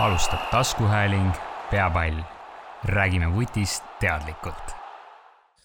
alustab 0.00 0.50
taskuhääling 0.50 1.32
Peapall. 1.70 2.18
räägime 2.84 3.34
vutist 3.34 3.84
teadlikult. 4.00 4.74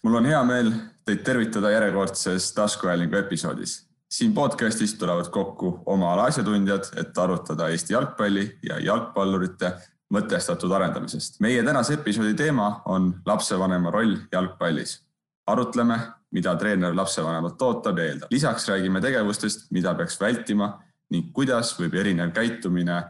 mul 0.03 0.13
on 0.13 0.25
hea 0.25 0.43
meel 0.43 0.71
teid 1.05 1.17
tervitada 1.17 1.71
järjekordses 1.71 2.53
taskuhäälingu 2.53 3.15
episoodis. 3.15 3.89
siin 4.09 4.33
podcastis 4.33 4.93
tulevad 4.93 5.29
kokku 5.29 5.81
oma 5.85 6.13
ala 6.13 6.23
asjatundjad, 6.23 6.83
et 6.97 7.17
arutada 7.17 7.67
Eesti 7.67 7.93
jalgpalli 7.93 8.57
ja 8.69 8.79
jalgpallurite 8.79 9.71
mõtestatud 10.13 10.71
arendamisest. 10.75 11.39
meie 11.39 11.63
tänase 11.63 11.93
episoodi 11.93 12.33
teema 12.33 12.81
on 12.85 13.21
lapsevanema 13.25 13.91
roll 13.91 14.15
jalgpallis. 14.31 15.05
arutleme, 15.47 15.99
mida 16.31 16.55
treener 16.55 16.95
lapsevanemalt 16.95 17.61
ootab 17.61 17.97
ja 17.97 18.03
eeldab. 18.03 18.31
lisaks 18.31 18.69
räägime 18.69 19.01
tegevustest, 19.01 19.71
mida 19.71 19.95
peaks 19.95 20.21
vältima 20.21 20.83
ning 21.09 21.33
kuidas 21.33 21.79
võib 21.79 21.93
erinev 21.93 22.31
käitumine 22.31 23.03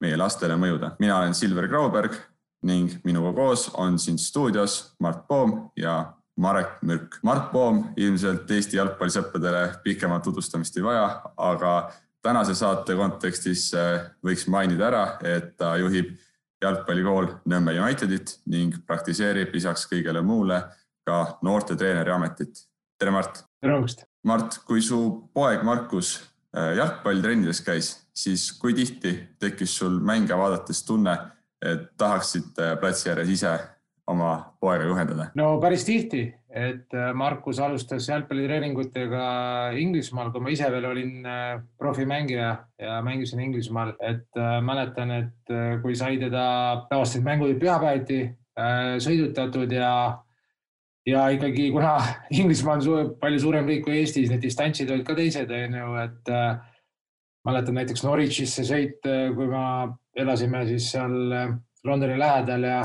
meie 0.00 0.16
lastele 0.16 0.56
mõjuda. 0.56 0.96
mina 0.98 1.18
olen 1.18 1.34
Silver 1.34 1.68
Grauberg 1.68 2.16
ning 2.64 2.90
minuga 3.04 3.32
koos 3.36 3.68
on 3.74 3.98
siin 3.98 4.18
stuudios 4.18 4.94
Mart 5.00 5.26
Poom 5.28 5.70
ja 5.76 6.14
Marek 6.36 6.82
Mürk. 6.82 7.18
Mart 7.22 7.50
Poom 7.52 7.84
ilmselt 7.96 8.50
Eesti 8.50 8.76
jalgpallisõppedele 8.76 9.80
pikemat 9.84 10.22
tutvustamist 10.22 10.76
ei 10.76 10.82
vaja, 10.82 11.06
aga 11.36 11.74
tänase 12.24 12.54
saate 12.58 12.96
kontekstis 12.98 13.68
äh, 13.78 14.08
võiks 14.24 14.48
mainida 14.50 14.88
ära, 14.88 15.04
et 15.22 15.54
ta 15.60 15.76
juhib 15.78 16.14
jalgpallikool 16.64 17.28
Nõmme 17.50 17.74
Unitedit 17.78 18.38
ning 18.50 18.80
praktiseerib 18.86 19.52
lisaks 19.54 19.86
kõigele 19.90 20.22
muule 20.24 20.62
ka 21.04 21.38
noortetreeneri 21.44 22.10
ametit. 22.10 22.64
tere, 22.98 23.12
Mart! 23.12 23.44
tere 23.60 23.76
hommikust! 23.76 24.06
Mart, 24.24 24.58
kui 24.64 24.80
su 24.82 25.28
poeg 25.36 25.62
Markus 25.62 26.16
äh, 26.56 26.74
jalgpallitrennides 26.78 27.60
käis, 27.60 27.92
siis 28.14 28.50
kui 28.58 28.74
tihti 28.74 29.14
tekkis 29.40 29.78
sul 29.78 30.00
mänge 30.00 30.36
vaadates 30.38 30.84
tunne, 30.86 31.16
et 31.64 31.88
tahaksid 31.98 32.58
äh, 32.60 32.74
platsi 32.80 33.10
ääres 33.10 33.30
ise 33.32 33.52
oma 34.06 34.32
poega 34.60 34.84
juhendada? 34.84 35.30
no 35.34 35.54
päris 35.60 35.86
tihti, 35.88 36.26
et 36.50 36.94
äh, 36.94 37.12
Markus 37.14 37.58
alustas 37.58 38.08
jalgpallitreeningutega 38.08 39.26
Inglismaal, 39.80 40.30
kui 40.32 40.44
ma 40.44 40.52
ise 40.54 40.70
veel 40.72 40.88
olin 40.90 41.28
profimängija 41.78 42.50
ja 42.78 43.00
mängisin 43.02 43.40
Inglismaal, 43.48 43.94
et 44.00 44.42
mäletan, 44.62 45.10
et 45.10 45.56
kui 45.82 45.96
sai 45.96 46.18
teda 46.20 46.44
tavaliselt 46.90 47.24
mängud 47.26 47.56
pühapäeviti 47.60 48.20
sõidutatud 49.02 49.72
ja 49.74 49.90
ja 51.06 51.28
ikkagi, 51.28 51.70
kuna 51.72 51.96
Inglismaa 52.38 52.78
on 52.78 53.14
palju 53.20 53.40
suurem 53.40 53.68
riik 53.68 53.84
kui 53.86 53.98
Eestis, 54.00 54.30
need 54.32 54.42
distantsid 54.44 54.90
olid 54.90 55.06
ka 55.06 55.16
teised, 55.18 55.50
onju, 55.50 55.90
et 56.04 56.32
äh, 56.32 56.54
mäletan 57.44 57.78
näiteks 57.78 58.04
Norwichisse 58.04 58.64
sõit, 58.66 59.00
äh, 59.08 59.28
kui 59.36 59.48
ma 59.50 59.64
elasime 60.16 60.64
siis 60.68 60.90
seal 60.94 61.16
äh, 61.32 61.54
Londoni 61.84 62.18
lähedal 62.18 62.68
ja 62.68 62.78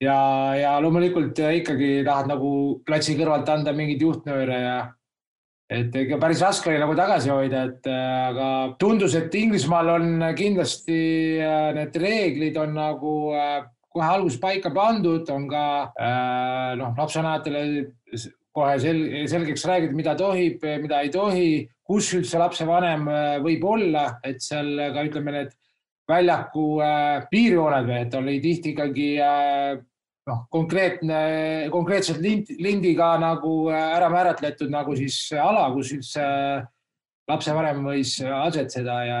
ja, 0.00 0.18
ja 0.56 0.76
loomulikult 0.84 1.38
ikkagi 1.40 2.02
tahad 2.04 2.28
nagu 2.28 2.50
platsi 2.86 3.16
kõrvalt 3.16 3.48
anda 3.48 3.72
mingeid 3.76 4.02
juhtnööre 4.04 4.58
ja 4.60 4.76
et 5.72 5.94
ikka 5.98 6.18
päris 6.22 6.42
raske 6.44 6.70
oli 6.70 6.78
nagu 6.78 6.94
tagasi 6.94 7.32
hoida, 7.32 7.64
et 7.70 7.88
äh, 7.90 8.26
aga 8.32 8.50
tundus, 8.80 9.16
et 9.18 9.34
Inglismaal 9.34 9.94
on 9.96 10.26
kindlasti 10.38 10.98
need 11.76 11.96
reeglid 12.00 12.60
on 12.60 12.76
nagu 12.76 13.16
kohe 13.96 14.06
alguses 14.06 14.40
paika 14.40 14.70
pandud, 14.74 15.24
on 15.32 15.46
ka 15.48 15.64
äh, 15.96 16.72
noh, 16.80 16.92
lapsevanematele 16.98 17.62
kohe 18.56 18.76
sel 18.80 19.00
selgeks 19.28 19.64
räägitud, 19.68 19.96
mida 19.96 20.14
tohib, 20.16 20.62
mida 20.82 21.00
ei 21.04 21.10
tohi, 21.12 21.48
kus 21.86 22.12
üldse 22.18 22.40
lapsevanem 22.42 23.08
äh, 23.08 23.36
võib 23.44 23.64
olla, 23.66 24.06
et 24.26 24.42
seal 24.44 24.74
ka 24.94 25.04
ütleme, 25.06 25.34
need 25.34 25.52
väljaku 26.10 26.68
äh, 26.84 27.26
piirjooned 27.30 27.90
või 27.90 27.98
et 28.04 28.16
oli 28.18 28.38
tihti 28.42 28.74
ikkagi 28.74 29.08
noh, 30.26 30.46
konkreetne, 30.50 31.18
konkreetselt 31.74 32.22
lind, 32.22 32.50
lindiga 32.62 33.14
nagu 33.22 33.68
ära 33.74 34.10
määratletud 34.12 34.70
nagu 34.72 34.94
siis 34.98 35.18
ala, 35.38 35.68
kus 35.74 35.92
üldse 35.96 36.24
lapsevanem 37.26 37.82
võis 37.86 38.18
asetseda 38.22 38.96
ja 39.06 39.20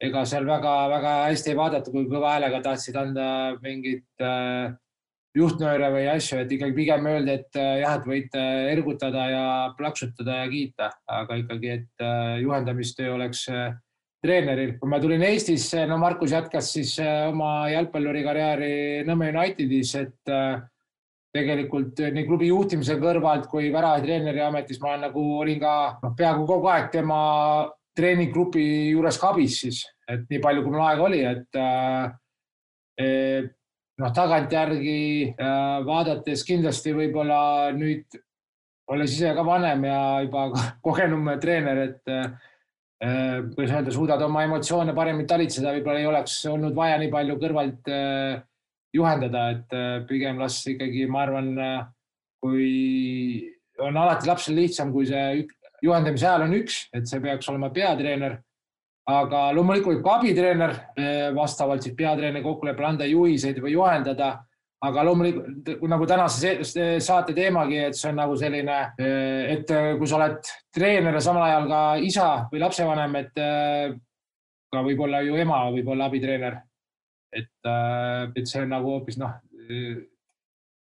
ega 0.00 0.22
seal 0.28 0.46
väga-väga 0.48 1.14
hästi 1.28 1.52
ei 1.52 1.58
vaadata, 1.58 1.92
kui 1.92 2.06
kõva 2.08 2.34
häälega 2.34 2.62
tahtsid 2.64 2.96
anda 2.96 3.26
mingit 3.60 4.24
äh, 4.24 4.72
juhtnööre 5.36 5.90
või 5.94 6.06
asju, 6.10 6.40
et 6.42 6.52
ikkagi 6.52 6.74
pigem 6.74 7.06
öeldi, 7.06 7.36
et 7.38 7.58
äh, 7.60 7.76
jah, 7.84 7.98
et 8.00 8.08
võite 8.08 8.42
ergutada 8.72 9.28
ja 9.30 9.44
plaksutada 9.78 10.40
ja 10.42 10.48
kiita, 10.50 10.90
aga 11.20 11.38
ikkagi, 11.42 11.76
et 11.76 12.04
äh, 12.04 12.40
juhendamistöö 12.42 13.14
oleks 13.14 13.44
äh, 13.52 13.70
treeneril. 14.24 14.74
kui 14.80 14.90
ma 14.90 14.98
tulin 15.00 15.22
Eestisse, 15.28 15.86
no 15.86 16.00
Markus 16.02 16.34
jätkas 16.34 16.72
siis 16.74 16.96
äh, 17.02 17.28
oma 17.30 17.70
jalgpallurikarjääri 17.72 19.06
Nõmme 19.08 19.30
Unitedis, 19.32 19.94
et 20.00 20.34
äh, 20.34 20.60
tegelikult 21.30 22.00
nii 22.10 22.26
klubi 22.26 22.50
juhtimise 22.50 22.96
kõrvalt 22.98 23.46
kui 23.50 23.70
väravatreeneri 23.70 24.42
ametis 24.42 24.80
ma 24.82 24.96
nagu 24.98 25.22
olin 25.38 25.60
ka 25.62 25.74
noh, 26.02 26.14
peaaegu 26.18 26.46
kogu 26.48 26.70
aeg 26.72 26.90
tema 26.90 27.20
treeninggrupi 27.96 28.64
juures 28.90 29.18
ka 29.20 29.30
abis 29.30 29.60
siis, 29.62 29.84
et 30.10 30.26
nii 30.30 30.42
palju, 30.42 30.64
kui 30.64 30.74
mul 30.74 30.84
aega 30.88 31.06
oli, 31.06 31.22
et 31.26 31.58
äh, 31.60 32.10
eh, 32.98 33.50
noh, 34.00 34.12
tagantjärgi 34.16 35.00
äh, 35.34 35.80
vaadates 35.86 36.44
kindlasti 36.48 36.94
võib-olla 36.96 37.70
nüüd 37.76 38.18
olles 38.90 39.12
ise 39.14 39.34
ka 39.36 39.44
vanem 39.46 39.84
ja 39.86 40.00
juba 40.24 40.48
kogenum 40.86 41.28
treener, 41.42 41.84
et 41.88 42.12
äh, 42.12 42.30
kuidas 43.54 43.76
öelda, 43.76 43.94
suudad 43.94 44.24
oma 44.26 44.44
emotsioone 44.48 44.94
paremini 44.96 45.28
talitseda, 45.28 45.74
võib-olla 45.76 46.02
ei 46.02 46.10
oleks 46.10 46.40
olnud 46.50 46.76
vaja 46.76 46.98
nii 47.00 47.12
palju 47.12 47.38
kõrvalt 47.42 47.92
äh, 47.92 48.40
juhendada, 48.96 49.46
et 49.54 50.06
pigem 50.08 50.40
las 50.42 50.56
ikkagi, 50.66 51.04
ma 51.06 51.20
arvan, 51.22 51.50
kui 52.42 52.72
on 53.78 53.94
alati 54.00 54.26
lapsel 54.26 54.56
lihtsam, 54.58 54.90
kui 54.90 55.06
see 55.06 55.44
juhendamise 55.84 56.26
ajal 56.26 56.48
on 56.48 56.56
üks, 56.58 56.80
et 56.96 57.06
see 57.06 57.22
peaks 57.22 57.46
olema 57.52 57.70
peatreener. 57.70 58.40
Aga 59.10 59.48
loomulikult 59.56 59.96
võib 59.98 60.04
ka 60.04 60.18
abitreener 60.18 60.76
eh, 60.98 61.26
vastavalt 61.36 61.84
siis 61.84 61.96
peatreeneri 61.96 62.44
kokkuleppele 62.44 62.88
anda 62.92 63.08
juhiseid 63.08 63.60
või 63.62 63.74
juhendada. 63.74 64.38
aga 64.80 65.02
loomulikult 65.04 65.82
nagu 65.92 66.06
tänase 66.08 66.54
saate 67.04 67.34
teemagi, 67.36 67.76
et 67.90 67.96
see 67.96 68.08
on 68.08 68.16
nagu 68.16 68.36
selline, 68.36 68.76
eh, 68.96 69.56
et 69.56 69.72
kui 69.98 70.08
sa 70.08 70.16
oled 70.16 70.38
treener 70.72 71.18
ja 71.18 71.20
samal 71.20 71.44
ajal 71.44 71.66
ka 71.68 71.80
isa 72.00 72.28
või 72.52 72.62
lapsevanem, 72.62 73.16
et 73.20 73.42
eh, 73.44 73.92
ka 74.72 74.84
võib-olla 74.86 75.20
ju 75.26 75.36
ema 75.36 75.66
võib 75.74 75.88
olla 75.92 76.08
abitreener. 76.08 76.62
et, 77.32 77.68
et 78.34 78.46
see 78.46 78.62
on 78.64 78.72
nagu 78.72 78.88
hoopis 78.90 79.18
noh, 79.20 79.36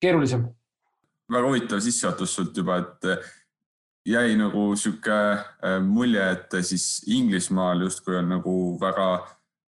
keerulisem. 0.00 0.46
väga 1.28 1.48
huvitav 1.50 1.82
sissejuhatus 1.84 2.34
sult 2.38 2.56
juba, 2.56 2.78
et 2.78 3.10
jäi 4.08 4.36
nagu 4.40 4.70
sihuke 4.76 5.16
äh, 5.32 5.80
mulje, 5.84 6.30
et 6.32 6.60
siis 6.62 7.02
Inglismaal 7.06 7.84
justkui 7.84 8.16
on 8.16 8.32
nagu 8.36 8.54
väga 8.80 9.08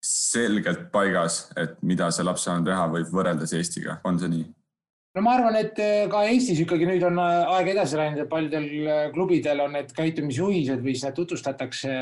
selgelt 0.00 0.88
paigas, 0.92 1.50
et 1.60 1.76
mida 1.82 2.08
see 2.10 2.24
lapsevanem 2.24 2.64
teha 2.64 2.86
võib 2.94 3.12
võrreldes 3.12 3.52
Eestiga, 3.56 3.98
on 4.04 4.18
see 4.20 4.32
nii? 4.32 4.46
No 5.10 5.22
ma 5.26 5.32
arvan, 5.34 5.56
et 5.58 5.78
eh, 5.82 6.04
ka 6.10 6.20
Eestis 6.30 6.60
ikkagi 6.62 6.86
nüüd 6.86 7.02
on 7.02 7.16
eh, 7.18 7.52
aeg 7.56 7.70
edasi 7.72 7.98
läinud 7.98 8.20
ja 8.22 8.26
paljudel 8.30 8.66
eh, 8.78 9.00
klubidel 9.10 9.62
on 9.64 9.72
need 9.74 9.90
käitumisjuhised 9.96 10.84
või 10.84 10.94
siis 10.94 11.08
need 11.08 11.16
tutvustatakse 11.18 11.94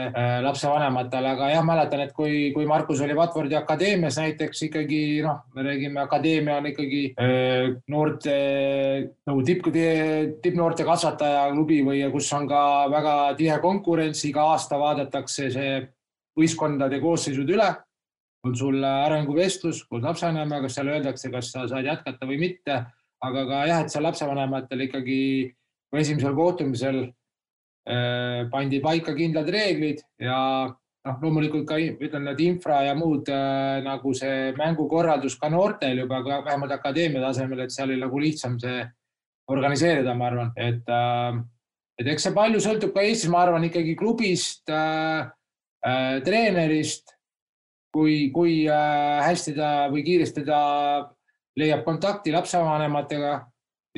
lapsevanematele, 0.45 1.31
aga 1.33 1.49
jah, 1.55 1.65
mäletan, 1.65 2.03
et 2.05 2.13
kui, 2.17 2.51
kui 2.53 2.69
Markus 2.69 3.01
oli 3.05 3.17
Watfordi 3.17 3.57
akadeemias 3.57 4.19
näiteks 4.21 4.67
ikkagi 4.69 5.01
noh, 5.25 5.41
me 5.57 5.65
räägime, 5.65 6.03
akadeemia 6.05 6.59
on 6.61 6.69
ikkagi 6.69 7.03
noorte 7.89 8.37
nagu 9.29 9.45
tipp, 9.47 9.71
tippnoorte 10.45 10.85
kasvataja 10.89 11.49
klubi 11.55 11.81
või 11.87 12.05
kus 12.13 12.29
on 12.37 12.49
ka 12.51 12.63
väga 12.93 13.17
tihe 13.41 13.57
konkurents, 13.65 14.25
iga 14.29 14.51
aasta 14.53 14.81
vaadatakse 14.81 15.49
see 15.55 15.77
võistkondade 16.39 17.01
koosseisud 17.03 17.57
üle. 17.57 17.73
On 18.47 18.55
sul 18.55 18.85
arenguvestlus 18.87 19.81
koos 19.89 20.05
lapsevanemaga, 20.05 20.69
seal 20.71 20.93
öeldakse, 20.93 21.33
kas 21.33 21.49
sa 21.51 21.65
saad 21.67 21.89
jätkata 21.89 22.29
või 22.29 22.39
mitte 22.45 22.77
aga 23.25 23.47
ka 23.49 23.63
jah, 23.67 23.85
et 23.85 23.93
seal 23.93 24.05
lapsevanematel 24.07 24.85
ikkagi 24.87 25.21
esimesel 25.99 26.37
kohtumisel 26.37 27.01
äh, 27.07 28.45
pandi 28.53 28.83
paika 28.85 29.15
kindlad 29.17 29.49
reeglid 29.51 30.05
ja 30.23 30.39
noh, 30.69 31.19
loomulikult 31.23 31.67
ka 31.69 31.79
ütlen, 31.81 32.27
need 32.29 32.43
infra 32.45 32.83
ja 32.87 32.95
muud 32.99 33.29
äh, 33.33 33.81
nagu 33.85 34.15
see 34.17 34.53
mängukorraldus 34.59 35.39
ka 35.41 35.51
noortel 35.53 36.05
juba 36.05 36.23
ka 36.27 36.43
vähemalt 36.47 36.77
akadeemia 36.79 37.25
tasemel, 37.25 37.65
et 37.65 37.75
seal 37.75 37.91
oli 37.91 38.01
nagu 38.03 38.23
lihtsam 38.23 38.59
see 38.61 38.83
organiseerida, 39.49 40.13
ma 40.15 40.29
arvan, 40.29 40.53
et 40.61 40.85
äh, 40.93 41.39
et 41.99 42.09
eks 42.13 42.29
see 42.29 42.35
palju 42.37 42.61
sõltub 42.63 42.93
ka 42.95 43.03
Eestis, 43.03 43.31
ma 43.33 43.43
arvan 43.43 43.67
ikkagi 43.67 43.97
klubist 43.99 44.71
äh,, 44.71 45.31
äh, 45.87 46.19
treenerist, 46.27 47.17
kui, 47.95 48.29
kui 48.35 48.61
äh, 48.71 49.19
hästi 49.25 49.57
ta 49.57 49.71
või 49.93 50.05
kiiresti 50.07 50.45
ta 50.47 50.61
leiab 51.59 51.85
kontakti 51.87 52.33
lapsevanematega 52.35 53.33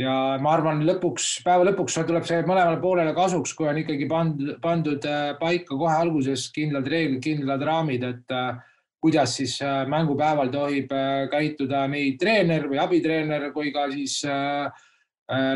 ja 0.01 0.15
ma 0.41 0.55
arvan, 0.57 0.83
lõpuks, 0.87 1.29
päeva 1.45 1.67
lõpuks 1.69 1.99
tuleb 2.09 2.27
see 2.29 2.43
mõlemale 2.49 2.81
poolele 2.83 3.13
kasuks, 3.17 3.53
kui 3.57 3.69
on 3.69 3.81
ikkagi 3.83 4.09
pandud, 4.11 4.57
pandud 4.63 5.07
äh, 5.09 5.33
paika 5.41 5.77
kohe 5.77 5.95
alguses 5.95 6.49
kindlad 6.55 6.89
reeglid, 6.89 7.21
kindlad 7.25 7.65
raamid, 7.67 8.07
et 8.07 8.37
äh, 8.37 8.61
kuidas 9.01 9.33
siis 9.39 9.55
mängupäeval 9.89 10.51
tohib 10.53 10.91
käituda 11.33 11.87
nii 11.89 12.19
treener 12.21 12.67
või 12.69 12.83
abitreener 12.83 13.47
kui 13.55 13.71
ka 13.73 13.87
siis 13.89 14.19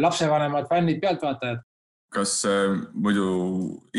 lapsevanemad, 0.01 0.65
fännid, 0.71 0.97
pealtvaatajad. 1.03 1.61
Kas 2.15 2.39
muidu 2.95 3.27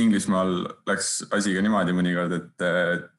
Inglismaal 0.02 0.64
läks 0.90 1.12
asi 1.30 1.54
ka 1.54 1.62
niimoodi 1.62 1.94
mõnikord, 1.94 2.34
et 2.40 2.66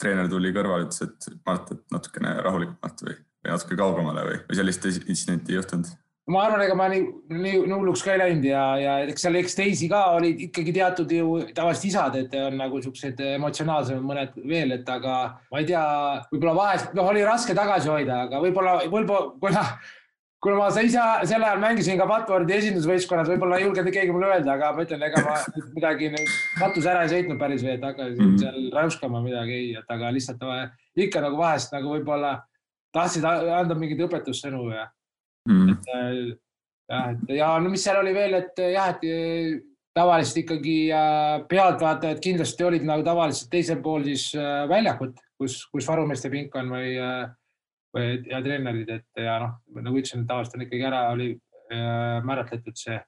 treener 0.03 0.27
tuli 0.33 0.51
kõrvale, 0.57 0.89
ütles, 0.89 1.07
et 1.07 1.39
Mart, 1.47 1.71
et 1.77 1.95
natukene 1.95 2.35
rahulikumalt 2.43 3.07
või, 3.07 3.15
või 3.47 3.55
natuke 3.55 3.79
kaugemale 3.79 4.27
või, 4.27 4.43
või 4.51 4.59
sellist 4.59 4.91
intsidenti 4.91 5.55
ei 5.55 5.61
juhtunud? 5.61 5.95
ma 6.27 6.43
arvan, 6.43 6.63
ega 6.65 6.75
ma 6.75 6.89
nii, 6.91 7.03
nii 7.39 7.59
hulluks 7.71 8.03
ka 8.03 8.17
ei 8.17 8.19
läinud 8.19 8.47
ja, 8.49 8.63
ja 8.83 8.95
eks 9.07 9.23
seal, 9.27 9.37
eks 9.39 9.55
teisi 9.59 9.89
ka 9.91 10.01
olid 10.17 10.41
ikkagi 10.49 10.73
teatud 10.75 11.13
ju 11.15 11.37
tavaliselt 11.55 11.91
isad, 11.93 12.17
et 12.19 12.35
on 12.41 12.57
nagu 12.59 12.81
siuksed 12.83 13.23
emotsionaalsemad 13.37 14.09
mõned 14.09 14.41
veel, 14.43 14.75
et 14.75 14.91
aga 14.91 15.19
ma 15.53 15.63
ei 15.63 15.69
tea, 15.69 15.85
võib-olla 16.33 16.57
vahest, 16.59 16.91
noh, 16.99 17.13
oli 17.13 17.23
raske 17.27 17.55
tagasi 17.55 17.93
hoida, 17.93 18.25
aga 18.27 18.41
võib-olla, 18.43 18.75
võib-olla, 18.91 19.21
kuna, 19.45 19.63
kuna 20.43 20.59
ma 20.59 20.73
ise 20.73 21.07
sel 21.31 21.47
ajal 21.47 21.63
mängisin 21.63 22.03
ka 22.03 22.11
Watfordi 22.11 22.59
esindusvõistkonnas, 22.59 23.31
võib-olla 23.31 23.61
ei 23.61 23.69
julgenud 23.69 23.95
keegi 23.95 24.19
mulle 24.19 24.33
öelda, 24.33 24.59
aga 24.59 24.73
ma 24.75 24.83
ütlen, 24.89 25.07
ega 25.07 25.23
ma 25.29 25.39
midagi 25.79 26.11
nüüd 26.17 26.35
katus 26.59 26.91
ära 26.91 27.07
ei 27.07 27.15
sõitnud 27.15 27.39
päris 27.39 27.63
või, 27.63 27.77
et 27.79 27.87
hakkasin 27.87 28.19
mm 28.19 28.35
-hmm. 28.35 28.43
seal 28.43 28.69
räuskama 28.75 29.23
midagi, 29.23 29.63
ei, 29.63 29.73
et 29.79 29.95
aga 29.95 30.11
lihtsalt 30.19 30.43
ikka 31.07 31.23
nagu 31.23 31.39
vahest 31.39 31.71
nagu 31.77 31.95
võib-olla 31.95 32.35
tahtsid 32.97 33.25
anda 33.27 33.77
mingit 33.79 34.01
õpetussõnu 34.07 34.67
ja 34.73 34.87
mm.. 35.49 35.73
et 35.73 35.89
äh, 35.95 36.19
jah, 36.91 37.09
et 37.15 37.33
ja 37.39 37.55
no 37.63 37.73
mis 37.73 37.85
seal 37.87 38.01
oli 38.03 38.15
veel, 38.17 38.39
et 38.41 38.63
äh, 38.63 38.75
jah, 38.77 38.93
et 38.95 39.07
äh, 39.09 39.57
tavaliselt 39.97 40.43
ikkagi 40.43 40.77
pealtvaatajad 41.49 42.19
kindlasti 42.21 42.67
olid 42.67 42.83
nagu 42.85 43.05
tavaliselt 43.05 43.49
teisel 43.49 43.79
pool 43.81 44.03
siis 44.05 44.27
väljakut, 44.69 45.15
kus, 45.41 45.63
kus 45.73 45.87
varumeeste 45.89 46.29
pink 46.29 46.53
on 46.61 46.69
või, 46.75 46.91
või 47.97 48.11
ja 48.29 48.43
treenerid, 48.45 48.93
et 48.93 49.23
ja 49.25 49.39
noh, 49.41 49.55
nagu 49.79 49.97
ütlesin, 49.97 50.27
tavaliselt 50.29 50.59
on 50.59 50.67
ikkagi 50.67 50.85
ära, 50.85 51.01
oli 51.15 51.31
määratletud 52.29 52.77
see 52.77 52.99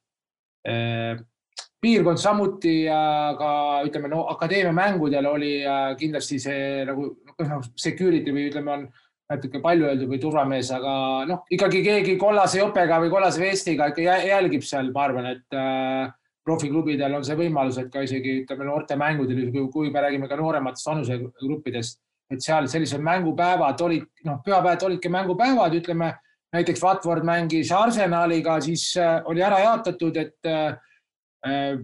piirkond 1.85 2.25
samuti 2.25 2.73
ja 2.87 3.37
ka 3.37 3.52
ütleme 3.85 4.08
no 4.08 4.25
akadeemia 4.32 4.73
mängudel 4.73 5.29
oli 5.29 5.52
kindlasti 6.00 6.40
see 6.40 6.87
nagu 6.88 7.11
noh, 7.52 7.69
security 7.76 8.32
või 8.32 8.49
ütleme, 8.49 8.79
on 8.79 8.88
natuke 9.28 9.60
palju 9.60 9.88
öeldud 9.88 10.08
või 10.08 10.20
turvamees, 10.22 10.70
aga 10.72 10.92
noh, 11.28 11.42
ikkagi 11.52 11.82
keegi 11.84 12.16
kollase 12.20 12.62
jopega 12.62 13.00
või 13.02 13.10
kollase 13.12 13.42
vestiga 13.42 13.90
ikka 13.90 14.06
jälgib 14.25 14.64
seal, 14.64 14.88
ma 14.94 15.04
arvan, 15.04 15.28
et 15.34 15.56
äh, 15.56 16.08
profiklubidel 16.48 17.19
on 17.19 17.26
see 17.26 17.36
võimalus, 17.36 17.76
et 17.80 17.90
ka 17.92 18.04
isegi 18.06 18.38
ütleme 18.42 18.69
noortemängudel, 18.70 19.50
kui 19.72 19.92
me 19.92 20.04
räägime 20.04 20.30
ka 20.30 20.38
noorematest 20.40 20.88
vanusegruppidest, 20.88 22.00
et 22.32 22.44
seal 22.44 22.69
sellised 22.72 23.04
mängupäevad 23.04 23.84
olid, 23.84 24.08
noh, 24.25 24.40
pühapäevad 24.44 24.88
olidki 24.88 25.12
mängupäevad, 25.12 25.76
ütleme 25.76 26.14
näiteks 26.56 26.82
Watford 26.82 27.28
mängis 27.28 27.72
Arsenaliga, 27.76 28.56
siis 28.64 28.90
äh, 28.96 29.20
oli 29.28 29.44
ära 29.44 29.60
jaotatud, 29.66 30.16
et 30.16 30.48
äh, 30.48 31.76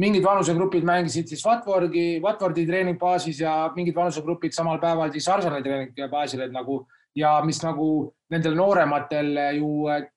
mingid 0.00 0.24
vanusegrupid 0.24 0.84
mängisid 0.86 1.30
siis 1.30 1.44
Watfordi, 1.46 2.18
Watfordi 2.22 2.66
treeningbaasis 2.66 3.40
ja 3.44 3.54
mingid 3.76 3.94
vanusegrupid 3.94 4.54
samal 4.54 4.80
päeval 4.82 5.12
siis 5.14 5.28
Arsenali 5.30 5.62
treeningbaasil, 5.62 6.42
et 6.46 6.54
nagu 6.54 6.80
ja 7.14 7.36
mis 7.46 7.60
nagu 7.62 7.88
nendel 8.34 8.56
noorematel 8.58 9.38
ju 9.58 9.70
äh, 9.94 10.08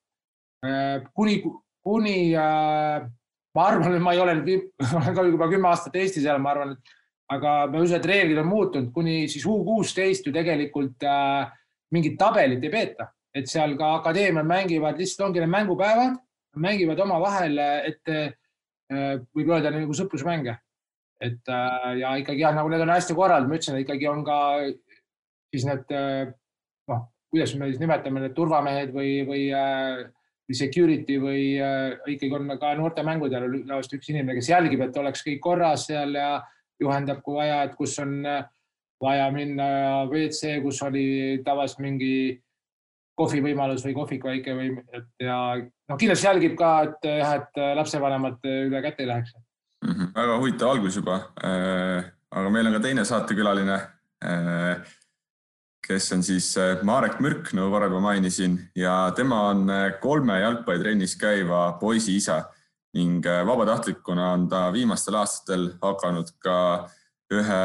kuni, 1.13 1.37
kuni 1.85 2.17
äh, 2.33 3.05
ma 3.55 3.67
arvan, 3.67 3.93
et 3.93 4.01
ma 4.01 4.15
ei 4.15 4.23
ole 4.23 4.39
nüüd, 4.39 4.71
olen 5.01 5.17
ka 5.17 5.27
juba 5.29 5.49
kümme 5.51 5.69
aastat 5.69 5.99
Eestis 6.01 6.25
elanud, 6.25 6.45
ma 6.45 6.55
arvan, 6.55 6.73
et 6.73 6.95
aga 7.37 7.53
ma 7.69 7.83
usun, 7.83 7.99
et 7.99 8.09
reeglid 8.09 8.41
on 8.41 8.49
muutunud, 8.49 8.89
kuni 8.95 9.27
siis 9.29 9.45
U 9.45 9.59
kuusteist 9.67 10.25
ju 10.25 10.33
tegelikult 10.33 11.05
äh, 11.05 11.53
mingit 11.93 12.17
tabelit 12.17 12.65
ei 12.65 12.73
peeta, 12.73 13.11
et 13.35 13.45
seal 13.51 13.77
ka 13.77 13.93
akadeemiad 13.99 14.47
mängivad, 14.47 14.97
lihtsalt 14.97 15.29
ongi 15.29 15.43
need 15.43 15.53
mängupäevad, 15.53 16.17
mängivad 16.57 17.05
omavahel, 17.05 17.61
et 17.85 18.17
Äh, 18.17 18.33
võib 18.89 19.51
öelda 19.51 19.71
nagu 19.73 19.95
sõprusmänge. 19.95 20.57
et 21.21 21.49
äh, 21.49 21.93
ja 21.97 22.11
ikkagi 22.21 22.43
jah, 22.43 22.53
nagu 22.53 22.69
need 22.69 22.83
on 22.83 22.93
hästi 22.93 23.15
korraldatud, 23.17 23.49
ma 23.49 23.57
ütlesin, 23.57 23.79
ikkagi 23.81 24.05
on 24.07 24.19
ka 24.25 24.35
siis 25.49 25.65
need 25.65 25.93
äh, 25.97 26.29
noh, 26.91 27.07
kuidas 27.33 27.55
me 27.57 27.71
siis 27.71 27.81
nimetame, 27.81 28.21
need 28.21 28.35
turvamehed 28.37 28.93
või, 28.93 29.23
või 29.25 29.47
security 30.53 31.17
või 31.19 31.57
ikkagi 32.13 32.29
on 32.37 32.53
ka 32.61 32.75
noortemängudel 32.77 33.49
tavaliselt 33.65 33.97
üks 33.97 34.11
inimene, 34.13 34.37
kes 34.37 34.51
jälgib, 34.53 34.85
et 34.85 35.01
oleks 35.01 35.25
kõik 35.25 35.41
korras 35.43 35.87
seal 35.89 36.13
ja 36.15 36.37
juhendab, 36.79 37.23
kui 37.25 37.35
vaja, 37.35 37.63
et 37.65 37.73
kus 37.75 37.97
on 37.99 38.21
vaja 39.01 39.25
minna 39.33 40.05
WC, 40.07 40.61
kus 40.63 40.79
oli 40.85 41.41
tavaliselt 41.45 41.81
mingi 41.83 42.13
kohvivõimalus 43.17 43.85
või 43.87 43.95
kohvik 43.97 44.23
väike 44.27 44.53
või 44.57 44.69
et 44.93 45.25
ja 45.25 45.37
noh, 45.57 45.97
kindlasti 45.97 46.27
jälgib 46.29 46.55
ka, 46.59 46.71
et 46.87 47.09
jah, 47.09 47.33
et 47.41 47.61
lapsevanemad 47.79 48.45
üle 48.45 48.81
käte 48.85 49.03
ei 49.03 49.09
läheks 49.09 49.33
mm. 49.33 49.91
-hmm. 49.91 50.13
väga 50.15 50.37
huvitav 50.37 50.75
algus 50.75 50.99
juba 50.99 51.19
äh,. 51.43 52.13
aga 52.31 52.49
meil 52.53 52.67
on 52.69 52.77
ka 52.77 52.83
teine 52.85 53.05
saatekülaline 53.05 53.79
äh,, 54.23 54.95
kes 55.87 56.11
on 56.13 56.23
siis 56.23 56.51
äh, 56.57 56.83
Marek 56.83 57.19
Mürk, 57.23 57.53
nagu 57.55 57.71
varem 57.71 57.91
juba 57.91 58.03
mainisin 58.03 58.59
ja 58.75 59.11
tema 59.15 59.41
on 59.49 59.69
äh, 59.69 59.99
kolme 60.01 60.39
jalgpallitrennis 60.39 61.15
käiva 61.15 61.77
poisi 61.79 62.17
isa 62.19 62.43
ning 62.97 63.25
äh, 63.25 63.45
vabatahtlikuna 63.47 64.31
on 64.33 64.47
ta 64.51 64.67
viimastel 64.73 65.15
aastatel 65.21 65.69
hakanud 65.81 66.33
ka 66.43 66.57
ühe 67.33 67.63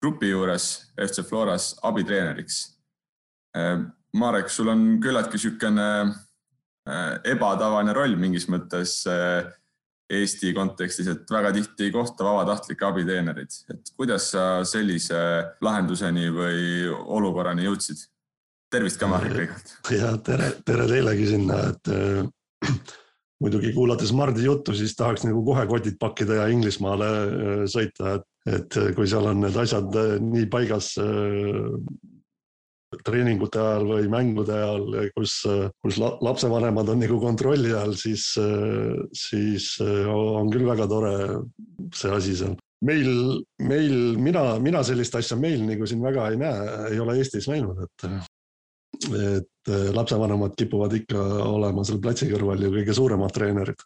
grupi 0.00 0.30
juures 0.30 0.92
FC 0.96 1.24
Floras 1.28 1.74
abitreeneriks 1.82 2.62
Marek, 4.18 4.50
sul 4.50 4.70
on 4.72 4.84
küllaltki 5.02 5.38
niisugune 5.38 5.86
äh, 6.02 7.16
ebatavaline 7.30 7.94
roll 7.94 8.16
mingis 8.18 8.48
mõttes 8.50 9.00
äh, 9.10 9.46
Eesti 10.10 10.50
kontekstis, 10.56 11.06
et 11.06 11.28
väga 11.30 11.52
tihti 11.54 11.86
ei 11.86 11.92
kohta 11.94 12.26
vabatahtlikke 12.26 12.82
abiteenerid, 12.88 13.54
et 13.70 13.92
kuidas 13.94 14.32
sa 14.32 14.46
sellise 14.66 15.20
lahenduseni 15.62 16.26
või 16.34 16.64
olukorrani 16.90 17.68
jõudsid? 17.68 18.08
tervist 18.70 19.00
ka, 19.02 19.08
Marek, 19.10 19.32
kõigepealt. 19.34 19.70
ja 19.96 20.10
tere, 20.22 20.48
tere 20.66 20.84
teilegi 20.86 21.24
sinna, 21.26 21.56
et 21.72 21.88
äh, 21.90 22.74
muidugi 23.42 23.72
kuulates 23.74 24.12
Mardi 24.14 24.44
juttu, 24.44 24.74
siis 24.78 24.94
tahaks 24.98 25.24
nagu 25.26 25.42
kohe 25.46 25.64
kotid 25.70 25.96
pakkida 25.98 26.36
ja 26.38 26.44
Inglismaale 26.54 27.08
äh, 27.10 27.64
sõita, 27.70 28.18
et, 28.18 28.28
et 28.54 28.78
kui 28.94 29.10
seal 29.10 29.26
on 29.30 29.42
need 29.42 29.58
asjad 29.58 29.94
nii 30.22 30.46
paigas 30.50 30.92
treeningute 33.06 33.60
ajal 33.62 33.86
või 33.86 34.08
mängude 34.10 34.54
ajal, 34.56 34.96
kus, 35.14 35.36
kus 35.84 36.00
lapsevanemad 36.00 36.90
on 36.90 37.00
nagu 37.04 37.20
kontrolli 37.22 37.70
all, 37.76 37.94
siis, 37.98 38.32
siis 39.16 39.68
on 39.80 40.50
küll 40.50 40.66
väga 40.66 40.88
tore 40.90 41.14
see 41.94 42.10
asi 42.16 42.34
seal. 42.42 42.58
meil, 42.86 43.12
meil, 43.62 43.94
mina, 44.18 44.44
mina 44.58 44.82
sellist 44.86 45.14
asja 45.14 45.38
meil 45.38 45.62
nagu 45.68 45.86
siin 45.86 46.02
väga 46.02 46.30
ei 46.32 46.40
näe, 46.40 46.68
ei 46.90 47.00
ole 47.00 47.18
Eestis 47.20 47.48
näinud, 47.50 47.86
et 47.86 48.10
et 49.00 49.70
lapsevanemad 49.94 50.56
kipuvad 50.58 50.92
ikka 50.98 51.22
olema 51.46 51.84
seal 51.86 52.00
platsi 52.02 52.26
kõrval 52.28 52.60
ju 52.66 52.72
kõige 52.74 52.96
suuremad 52.96 53.32
treenerid 53.32 53.80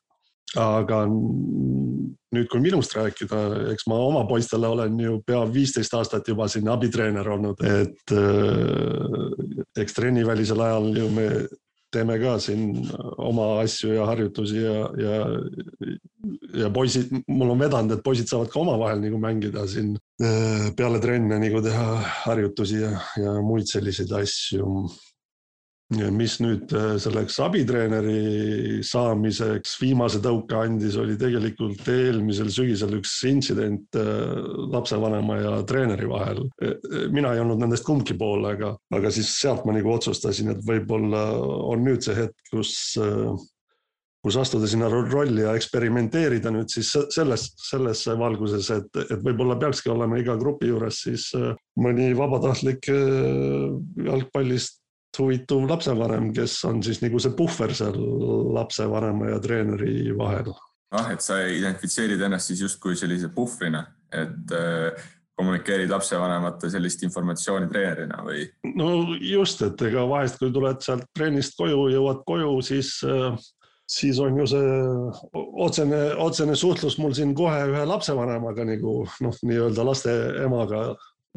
aga 0.60 1.00
nüüd, 1.08 2.46
kui 2.50 2.62
minust 2.62 2.94
rääkida, 2.96 3.40
eks 3.72 3.88
ma 3.90 3.98
oma 4.06 4.24
poistele 4.28 4.70
olen 4.70 4.98
ju 5.00 5.18
pea 5.26 5.42
viisteist 5.50 5.94
aastat 5.98 6.28
juba 6.28 6.48
siin 6.50 6.68
abitreener 6.70 7.28
olnud, 7.36 7.62
et 7.64 8.14
äh, 8.14 9.82
eks 9.82 9.96
trennivälisel 9.96 10.64
ajal 10.66 10.90
ju 10.98 11.10
me 11.14 11.28
teeme 11.94 12.16
ka 12.18 12.36
siin 12.42 12.88
oma 13.22 13.60
asju 13.62 13.92
ja 13.94 14.06
harjutusi 14.08 14.62
ja, 14.62 14.78
ja, 14.98 15.18
ja 16.64 16.70
poisid, 16.74 17.12
mul 17.30 17.54
on 17.54 17.62
vedanud, 17.62 17.94
et 17.94 18.04
poisid 18.04 18.30
saavad 18.30 18.50
ka 18.50 18.62
omavahel 18.62 19.02
nagu 19.02 19.20
mängida 19.22 19.66
siin 19.70 19.94
äh, 20.22 20.70
peale 20.76 20.98
trenne 21.02 21.38
nagu 21.42 21.62
teha 21.64 21.88
harjutusi 22.24 22.82
ja, 22.82 22.94
ja 23.20 23.36
muid 23.46 23.70
selliseid 23.70 24.10
asju 24.18 24.88
mis 26.14 26.36
nüüd 26.42 26.72
äh, 26.74 26.94
selleks 27.02 27.36
abitreeneri 27.44 28.80
saamiseks 28.86 29.76
viimase 29.80 30.20
tõuke 30.24 30.56
andis, 30.58 30.98
oli 31.00 31.16
tegelikult 31.20 31.88
eelmisel 31.90 32.50
sügisel 32.52 32.96
üks 32.98 33.14
intsident 33.28 33.98
äh, 33.98 34.34
lapsevanema 34.74 35.38
ja 35.40 35.54
treeneri 35.68 36.10
vahel. 36.10 36.44
Äh, 36.62 36.76
mina 37.14 37.34
ei 37.34 37.42
olnud 37.44 37.62
nendest 37.62 37.86
kumbki 37.86 38.16
pool, 38.18 38.46
aga, 38.50 38.74
aga 38.94 39.14
siis 39.14 39.32
sealt 39.38 39.66
ma 39.66 39.74
nagu 39.76 39.94
otsustasin, 39.94 40.54
et 40.54 40.62
võib-olla 40.66 41.24
on 41.70 41.84
nüüd 41.86 42.04
see 42.04 42.16
hetk, 42.18 42.38
kus 42.52 42.76
kus 44.24 44.38
astuda 44.40 44.64
sinna 44.64 44.86
rolli 44.88 45.42
ja 45.44 45.50
eksperimenteerida 45.52 46.48
nüüd 46.48 46.70
siis 46.72 46.94
selles, 47.12 47.50
selles 47.60 48.06
valguses, 48.16 48.70
et, 48.72 49.02
et 49.04 49.20
võib-olla 49.20 49.58
peakski 49.60 49.92
olema 49.92 50.16
iga 50.16 50.38
grupi 50.40 50.70
juures 50.70 51.02
siis 51.04 51.26
mõni 51.76 52.08
vabatahtlik 52.16 52.88
jalgpallist 52.88 54.80
huvitav 55.20 55.66
lapsevanem, 55.68 56.30
kes 56.36 56.58
on 56.68 56.82
siis 56.84 57.00
nagu 57.04 57.20
see 57.22 57.34
puhver 57.36 57.74
seal 57.76 57.98
lapsevanema 58.56 59.34
ja 59.34 59.40
treeneri 59.42 60.14
vahel. 60.18 60.52
ah, 60.94 61.10
et 61.12 61.24
sa 61.24 61.40
identifitseerid 61.50 62.22
ennast 62.22 62.52
siis 62.52 62.64
justkui 62.66 62.96
sellise 62.96 63.30
puhvrina, 63.34 63.84
et 64.12 64.54
äh, 64.54 65.06
kommunikeerid 65.34 65.90
lapsevanemate 65.90 66.70
sellist 66.70 67.02
informatsiooni 67.02 67.66
treenerina 67.70 68.22
või? 68.26 68.46
no 68.78 68.90
just, 69.18 69.62
et 69.66 69.82
ega 69.88 70.06
vahest, 70.08 70.38
kui 70.38 70.52
tuled 70.54 70.82
sealt 70.84 71.08
trennist 71.16 71.58
koju, 71.58 71.88
jõuad 71.96 72.22
koju, 72.28 72.54
siis 72.62 72.96
äh, 73.08 73.34
siis 73.90 74.18
on 74.22 74.38
ju 74.38 74.46
see 74.48 74.68
otsene, 75.34 76.00
otsene 76.20 76.56
suhtlus 76.56 76.96
mul 76.98 77.12
siin 77.16 77.34
kohe 77.36 77.58
ühe 77.68 77.82
lapsevanemaga 77.88 78.64
nagu 78.68 79.02
noh, 79.24 79.42
nii-öelda 79.42 79.84
laste 79.86 80.14
emaga 80.44 80.86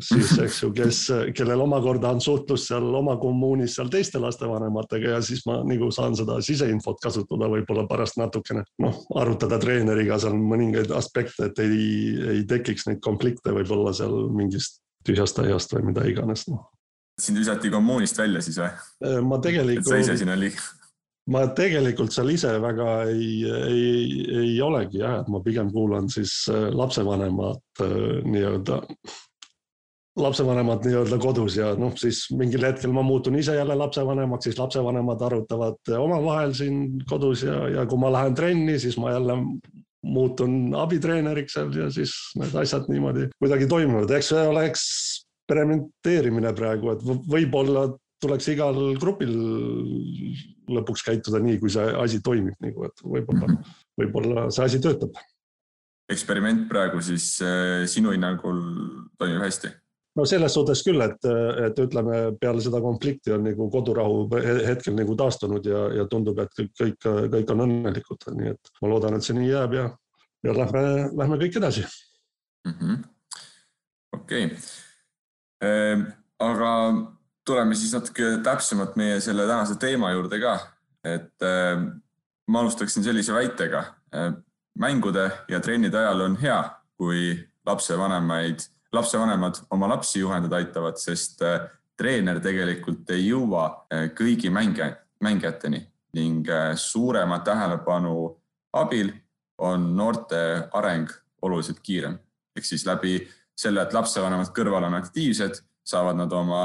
siis 0.01 0.33
eks 0.39 0.61
ju, 0.63 0.69
kes, 0.75 0.99
kellel 1.35 1.61
omakorda 1.65 2.11
on 2.13 2.21
suhtlus 2.21 2.67
seal 2.69 2.85
oma 2.99 3.15
kommuunis 3.21 3.77
seal 3.77 3.89
teiste 3.93 4.21
lastevanematega 4.21 5.15
ja 5.15 5.21
siis 5.25 5.43
ma 5.49 5.59
nagu 5.65 5.89
saan 5.93 6.15
seda 6.17 6.37
siseinfot 6.45 7.01
kasutada 7.03 7.49
võib-olla 7.51 7.87
pärast 7.89 8.19
natukene 8.21 8.63
noh, 8.83 9.01
arutada 9.17 9.59
treeneriga 9.61 10.19
seal 10.21 10.37
mõningaid 10.37 10.93
aspekte, 10.95 11.49
et 11.49 11.61
ei, 11.65 11.83
ei 12.37 12.45
tekiks 12.49 12.87
neid 12.89 13.01
konflikte 13.03 13.55
võib-olla 13.55 13.95
seal 13.97 14.27
mingist 14.33 14.81
tühjast 15.07 15.39
aiast 15.41 15.73
või 15.73 15.89
mida 15.91 16.05
iganes 16.09 16.47
noh. 16.51 16.67
sind 17.21 17.39
visati 17.41 17.73
kommuunist 17.73 18.17
välja 18.21 18.43
siis 18.45 18.59
või? 18.61 18.73
Äh, 19.05 19.21
ma 19.25 19.41
tegelikult. 19.41 19.89
sa 19.89 20.01
ise 20.03 20.17
sinna 20.21 20.37
liig-? 20.37 20.61
ma 21.33 21.43
tegelikult 21.57 22.13
seal 22.13 22.29
ise 22.31 22.53
väga 22.63 22.91
ei, 23.11 23.31
ei, 23.49 24.25
ei 24.45 24.57
olegi 24.63 25.01
jah, 25.01 25.21
et 25.23 25.31
ma 25.31 25.41
pigem 25.43 25.71
kuulan 25.73 26.05
siis 26.11 26.43
äh, 26.53 26.69
lapsevanemad 26.69 27.81
äh, 27.81 28.21
nii-öelda 28.29 28.83
lapsevanemad 30.17 30.85
nii-öelda 30.85 31.19
kodus 31.21 31.57
ja 31.59 31.71
noh, 31.77 31.93
siis 31.99 32.23
mingil 32.33 32.65
hetkel 32.65 32.93
ma 32.95 33.03
muutun 33.05 33.37
ise 33.37 33.55
jälle 33.55 33.75
lapsevanemaks, 33.77 34.49
siis 34.49 34.57
lapsevanemad 34.59 35.21
arutavad 35.21 35.93
omavahel 35.99 36.55
siin 36.57 37.03
kodus 37.09 37.45
ja, 37.45 37.67
ja 37.69 37.85
kui 37.89 38.01
ma 38.01 38.11
lähen 38.13 38.35
trenni, 38.37 38.79
siis 38.81 38.97
ma 38.97 39.13
jälle 39.13 39.37
muutun 40.07 40.75
abitreeneriks 40.77 41.57
seal 41.57 41.71
ja 41.75 41.91
siis 41.93 42.13
need 42.39 42.53
asjad 42.57 42.89
niimoodi 42.89 43.29
kuidagi 43.37 43.69
toimuvad, 43.69 44.11
eks 44.17 44.33
see 44.33 44.43
oleks 44.49 44.83
eksperimenteerimine 45.47 46.51
praegu, 46.55 46.91
et 46.91 47.03
võib-olla 47.31 47.87
tuleks 48.21 48.49
igal 48.51 48.75
grupil 48.99 49.31
lõpuks 50.67 51.05
käituda 51.05 51.39
nii, 51.39 51.59
kui 51.61 51.71
see 51.71 51.87
asi 52.01 52.19
toimib 52.25 52.57
nagu, 52.63 52.87
et 52.89 53.03
võib-olla, 53.05 53.57
võib-olla 53.99 54.47
see 54.51 54.65
asi 54.65 54.81
töötab. 54.83 55.15
eksperiment 56.11 56.67
praegu 56.69 57.01
siis 57.01 57.37
äh, 57.43 57.85
sinu 57.87 58.11
hinnangul 58.11 58.59
toimib 59.19 59.43
hästi 59.43 59.71
no 60.17 60.25
selles 60.25 60.55
suhtes 60.57 60.81
küll, 60.85 61.01
et, 61.05 61.27
et 61.67 61.79
ütleme, 61.83 62.21
peale 62.41 62.63
seda 62.63 62.81
konflikti 62.83 63.35
on 63.35 63.45
nagu 63.45 63.69
kodurahu 63.73 64.25
hetkel 64.65 64.95
nagu 64.97 65.15
taastunud 65.19 65.65
ja, 65.69 65.83
ja 65.99 66.07
tundub, 66.09 66.39
et 66.41 66.53
kõik, 66.57 66.73
kõik, 66.79 67.07
kõik 67.35 67.53
on 67.53 67.65
õnnelikud, 67.67 68.27
nii 68.39 68.53
et 68.55 68.71
ma 68.81 68.91
loodan, 68.91 69.17
et 69.17 69.27
see 69.27 69.37
nii 69.37 69.51
jääb 69.51 69.77
ja, 69.77 69.85
ja 70.47 70.57
lähme, 70.57 70.83
lähme 71.17 71.39
kõik 71.43 71.59
edasi. 71.61 71.85
-hmm.. 72.67 72.97
okei. 74.17 74.49
Ehm,, 75.63 76.01
aga 76.39 76.71
tuleme 77.45 77.75
siis 77.75 77.93
natuke 77.93 78.37
täpsemalt 78.43 78.95
meie 78.95 79.21
selle 79.23 79.47
tänase 79.47 79.77
teema 79.79 80.11
juurde 80.11 80.39
ka, 80.41 80.57
et 81.05 81.45
eh, 81.45 81.85
ma 82.47 82.59
alustaksin 82.59 83.03
sellise 83.03 83.33
väitega. 83.33 83.85
Eh,. 84.13 84.33
mängude 84.77 85.31
ja 85.49 85.57
trennide 85.59 85.97
ajal 85.97 86.19
on 86.21 86.35
hea, 86.37 86.57
kui 87.01 87.31
lapsevanemaid 87.65 88.59
lapsevanemad 88.93 89.61
oma 89.71 89.89
lapsi 89.89 90.19
juhendada 90.19 90.59
aitavad, 90.61 90.97
sest 91.01 91.41
äh, 91.41 91.67
treener 91.97 92.39
tegelikult 92.43 93.09
ei 93.15 93.27
jõua 93.29 93.67
äh, 93.93 94.09
kõigi 94.15 94.51
mänge, 94.53 94.91
mängijateni 95.23 95.81
ning 96.17 96.49
äh, 96.49 96.73
suurema 96.75 97.39
tähelepanu 97.45 98.17
abil 98.77 99.11
on 99.57 99.89
noorte 99.97 100.69
areng 100.77 101.09
oluliselt 101.41 101.79
kiirem. 101.83 102.17
ehk 102.57 102.65
siis 102.65 102.85
läbi 102.85 103.19
selle, 103.57 103.81
et 103.81 103.93
lapsevanemad 103.93 104.49
kõrval 104.53 104.85
on 104.87 104.97
aktiivsed, 104.97 105.61
saavad 105.85 106.17
nad 106.17 106.33
oma 106.33 106.63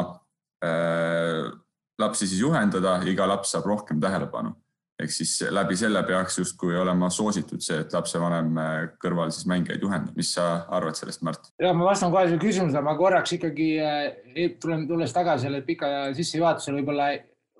äh, 0.65 1.51
lapsi 1.99 2.27
siis 2.27 2.41
juhendada 2.41 3.01
iga 3.09 3.27
laps 3.29 3.53
saab 3.53 3.67
rohkem 3.67 4.01
tähelepanu 4.01 4.55
ehk 5.03 5.15
siis 5.15 5.35
läbi 5.51 5.77
selle 5.79 6.03
peaks 6.07 6.39
justkui 6.39 6.77
olema 6.79 7.11
soositud 7.13 7.63
see, 7.65 7.81
et 7.85 7.95
lapsevanem 7.95 8.61
äh, 8.61 8.77
kõrval 9.03 9.33
siis 9.35 9.49
mängijaid 9.51 9.83
juhendab. 9.83 10.17
mis 10.17 10.33
sa 10.37 10.67
arvad 10.71 10.99
sellest, 10.99 11.25
Märt? 11.27 11.51
ja 11.63 11.73
ma 11.77 11.91
vastan 11.91 12.13
kohe 12.13 12.27
sellele 12.27 12.43
küsimusele, 12.43 12.85
ma 12.87 12.97
korraks 12.99 13.37
ikkagi 13.39 13.69
äh, 13.83 14.47
tulen, 14.63 14.87
tulles 14.89 15.15
tagasi 15.15 15.49
selle 15.49 15.63
pika 15.67 16.13
sissejuhatusele, 16.17 16.81
võib-olla 16.81 17.11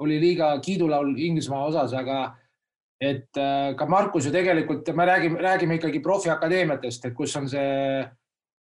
oli 0.03 0.21
liiga 0.23 0.55
kiidulaul 0.65 1.13
Inglismaa 1.19 1.67
osas, 1.69 1.93
aga 1.99 2.23
et 3.03 3.39
äh, 3.39 3.75
ka 3.79 3.87
Markus 3.91 4.27
ju 4.27 4.33
tegelikult, 4.35 4.89
me 4.95 5.07
räägime, 5.07 5.43
räägime 5.43 5.79
ikkagi 5.79 6.03
profiakadeemiatest, 6.03 7.09
et 7.09 7.17
kus 7.19 7.35
on 7.37 7.49
see 7.51 8.03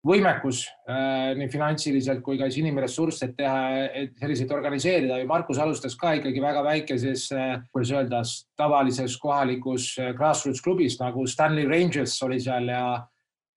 võimekus 0.07 0.63
äh, 0.89 1.33
nii 1.37 1.49
finantsiliselt 1.51 2.23
kui 2.25 2.37
ka 2.39 2.47
siis 2.47 2.61
inimressurss, 2.61 3.25
et 3.25 3.35
teha, 3.37 3.59
et 4.03 4.15
selliseid 4.19 4.53
organiseerida. 4.55 5.19
Ja 5.19 5.27
Markus 5.29 5.59
alustas 5.61 5.97
ka 5.99 6.15
ikkagi 6.17 6.41
väga 6.43 6.63
väikeses 6.65 7.27
äh,, 7.35 7.59
kuidas 7.73 7.93
öelda, 7.95 8.23
tavalises 8.59 9.17
kohalikus 9.21 9.91
äh, 10.01 10.13
grassroots 10.17 10.63
klubis 10.63 10.97
nagu 11.01 11.27
Stanley 11.27 11.67
Rangers 11.69 12.15
oli 12.25 12.39
seal 12.43 12.71
ja 12.71 12.87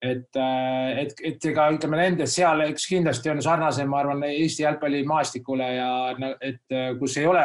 et, 0.00 0.30
et, 0.34 1.18
et 1.28 1.48
ega 1.50 1.66
ütleme 1.74 1.98
nendes 2.00 2.34
seal, 2.34 2.62
eks 2.64 2.86
kindlasti 2.88 3.32
on 3.34 3.42
sarnasem, 3.44 3.90
ma 3.90 4.00
arvan, 4.00 4.22
Eesti 4.24 4.64
jalgpallimaastikule 4.64 5.66
ja 5.76 5.90
et 6.40 6.78
kus 6.98 7.18
ei 7.20 7.26
ole 7.28 7.44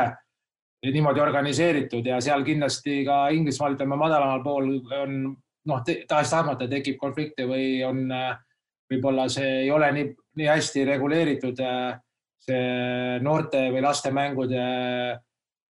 niimoodi 0.85 1.19
organiseeritud 1.19 2.05
ja 2.05 2.21
seal 2.23 2.45
kindlasti 2.47 3.01
ka 3.07 3.25
Inglismaal, 3.35 3.75
ütleme 3.75 3.97
madalamal 3.99 4.43
pool 4.45 4.69
on 5.01 5.17
noh, 5.69 5.83
tahes-tahtmata 5.85 6.67
tekib 6.71 6.97
konflikte 7.01 7.47
või 7.49 7.79
on 7.85 8.05
äh, 8.13 8.35
võib-olla 8.91 9.27
see 9.31 9.61
ei 9.63 9.71
ole 9.73 9.91
nii, 9.95 10.09
nii 10.39 10.49
hästi 10.49 10.83
reguleeritud, 10.89 11.61
äh, 11.63 11.95
see 12.45 13.21
noorte 13.25 13.63
või 13.73 13.81
laste 13.85 14.11
mängude, 14.13 14.65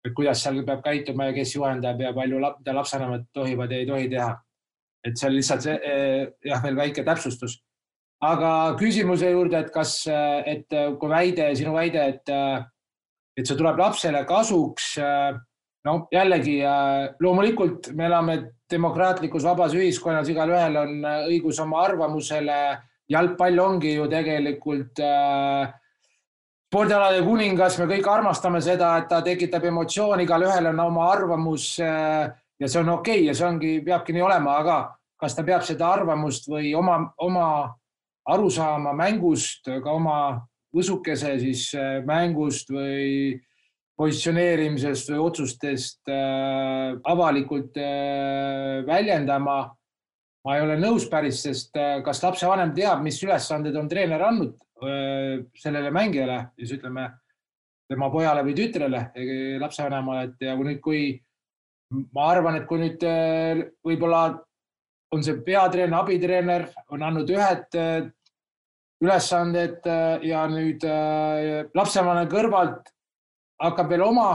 et 0.02 0.14
kuidas 0.18 0.44
seal 0.44 0.62
peab 0.68 0.84
käituma 0.86 1.30
ja 1.30 1.36
kes 1.36 1.56
juhendab 1.58 2.00
ja 2.02 2.14
palju 2.16 2.40
lap, 2.42 2.62
lapsevanemad 2.66 3.28
tohivad 3.36 3.72
ja 3.72 3.82
ei 3.82 3.90
tohi 3.90 4.08
teha. 4.14 4.38
et 5.02 5.18
see 5.18 5.28
on 5.28 5.34
lihtsalt 5.34 5.64
see, 5.66 5.74
äh, 5.74 6.28
jah, 6.46 6.64
veel 6.64 6.78
väike 6.78 7.04
täpsustus. 7.04 7.60
aga 8.22 8.76
küsimuse 8.78 9.32
juurde, 9.32 9.60
et 9.60 9.72
kas, 9.74 10.06
äh, 10.08 10.44
et 10.46 10.78
kui 11.00 11.10
väide, 11.10 11.56
sinu 11.56 11.74
väide, 11.74 12.06
et, 12.06 12.30
et 13.38 13.46
see 13.46 13.58
tuleb 13.58 13.78
lapsele 13.78 14.24
kasuks. 14.26 14.98
no 15.84 16.08
jällegi 16.14 16.62
loomulikult 17.20 17.90
me 17.98 18.06
elame 18.06 18.36
demokraatlikus 18.70 19.44
vabas 19.44 19.74
ühiskonnas, 19.74 20.30
igalühel 20.30 20.78
on 20.78 21.06
õigus 21.28 21.60
oma 21.60 21.82
arvamusele 21.84 22.62
jalgpall 23.12 23.60
ongi 23.60 23.96
ju 23.96 24.08
tegelikult 24.12 25.02
äh, 25.04 25.74
spordialade 26.72 27.20
kuningas, 27.26 27.76
me 27.82 27.90
kõik 27.90 28.08
armastame 28.08 28.62
seda, 28.64 28.94
et 29.02 29.10
ta 29.12 29.20
tekitab 29.26 29.66
emotsiooni, 29.68 30.24
igalühel 30.24 30.72
on 30.72 30.80
oma 30.86 31.10
arvamus 31.12 31.74
äh, 31.84 32.32
ja 32.62 32.70
see 32.70 32.80
on 32.80 32.96
okei 32.96 33.20
okay 33.20 33.28
ja 33.28 33.36
see 33.36 33.48
ongi, 33.48 33.76
peabki 33.86 34.16
nii 34.16 34.24
olema, 34.24 34.56
aga 34.64 34.80
kas 35.20 35.36
ta 35.36 35.44
peab 35.46 35.66
seda 35.68 35.90
arvamust 35.92 36.48
või 36.50 36.72
oma, 36.78 37.02
oma 37.22 37.46
arusaama 38.32 38.94
mängust, 38.98 39.68
ka 39.68 39.94
oma 39.94 40.18
võsukese 40.76 41.36
siis 41.42 41.68
äh, 41.76 42.00
mängust 42.08 42.72
või 42.72 43.36
positsioneerimisest 44.00 45.12
või 45.12 45.22
otsustest 45.22 46.10
äh, 46.10 46.96
avalikult 47.12 47.78
äh, 47.78 48.82
väljendama 48.88 49.60
ma 50.46 50.58
ei 50.58 50.64
ole 50.66 50.78
nõus 50.82 51.08
päris, 51.10 51.42
sest 51.46 51.78
äh, 51.78 52.00
kas 52.06 52.22
lapsevanem 52.24 52.74
teab, 52.78 53.02
mis 53.06 53.20
ülesanded 53.24 53.76
on 53.78 53.90
treener 53.92 54.24
andnud 54.26 54.56
äh, 54.82 55.42
sellele 55.58 55.92
mängijale, 55.94 56.40
siis 56.58 56.78
ütleme 56.78 57.08
tema 57.92 58.08
pojale 58.12 58.46
või 58.48 58.56
tütrele, 58.56 59.02
lapsevanemale, 59.60 60.30
et 60.30 60.46
ja 60.48 60.56
kui 60.56 60.70
nüüd, 60.70 60.80
kui 60.82 61.02
ma 62.16 62.30
arvan, 62.32 62.62
et 62.62 62.66
kui 62.70 62.80
nüüd 62.80 63.04
äh, 63.04 63.66
võib-olla 63.86 64.24
on 65.12 65.26
see 65.26 65.36
peatreener, 65.44 65.98
abitreener 66.00 66.70
on 66.96 67.04
andnud 67.04 67.30
ühed 67.34 67.76
ülesanded 69.02 69.88
ja 70.24 70.46
nüüd 70.48 70.86
lapsevanem 71.76 72.30
kõrvalt 72.32 72.94
hakkab 73.60 73.92
veel 73.92 74.06
oma 74.06 74.30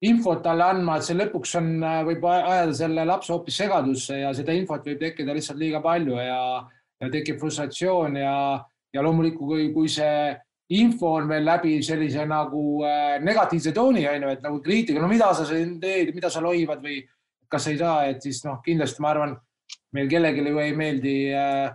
infot 0.00 0.40
talle 0.42 0.64
andma, 0.64 0.96
et 0.96 1.04
see 1.04 1.16
lõpuks 1.18 1.56
on, 1.60 1.72
äh, 1.84 2.02
võib 2.08 2.24
ajada 2.30 2.74
selle 2.76 3.04
lapse 3.08 3.32
hoopis 3.34 3.58
segadusse 3.60 4.20
ja 4.22 4.30
seda 4.36 4.54
infot 4.56 4.84
võib 4.86 5.00
tekkida 5.00 5.34
lihtsalt 5.36 5.60
liiga 5.60 5.82
palju 5.84 6.16
ja, 6.16 6.38
ja 7.00 7.10
tekib 7.12 7.40
frustratsioon 7.40 8.16
ja, 8.16 8.36
ja 8.94 9.02
loomulikult, 9.04 9.50
kui, 9.50 9.66
kui 9.74 9.90
see 9.92 10.30
info 10.80 11.16
on 11.18 11.28
veel 11.28 11.44
läbi 11.44 11.74
sellise 11.84 12.24
nagu 12.28 12.62
äh, 12.88 13.18
negatiivse 13.20 13.74
tooni 13.76 14.06
on 14.08 14.24
ju, 14.24 14.30
et 14.32 14.46
nagu 14.46 14.60
kriitika, 14.64 15.02
no 15.02 15.10
mida 15.10 15.28
sa 15.36 15.44
siin 15.48 15.74
teed, 15.82 16.14
mida 16.16 16.30
sa 16.32 16.40
loivad 16.44 16.80
või 16.84 17.02
kas 17.50 17.66
ei 17.68 17.76
saa, 17.76 18.06
et 18.08 18.24
siis 18.24 18.40
noh, 18.46 18.60
kindlasti 18.64 19.04
ma 19.04 19.10
arvan, 19.12 19.34
meil 19.92 20.08
kellelegi 20.08 20.46
ju 20.46 20.62
ei 20.62 20.72
meeldi 20.78 21.16
äh, 21.34 21.66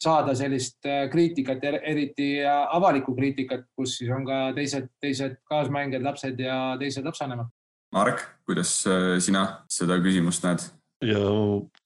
saada 0.00 0.34
sellist 0.36 0.84
kriitikat, 1.12 1.64
er-, 1.64 1.80
eriti 1.92 2.28
avalikku 2.44 3.12
kriitikat, 3.16 3.66
kus 3.76 3.98
siis 4.00 4.12
on 4.16 4.24
ka 4.28 4.42
teised, 4.56 4.88
teised 5.00 5.38
kaasmängijad, 5.48 6.04
lapsed 6.04 6.40
ja 6.40 6.58
teised 6.80 7.04
lapsevanemad 7.04 7.52
Marek, 7.94 8.22
kuidas 8.46 8.74
äh, 8.86 9.16
sina 9.22 9.46
seda 9.70 9.98
küsimust 10.02 10.46
näed? 10.46 10.68
ja 11.00 11.20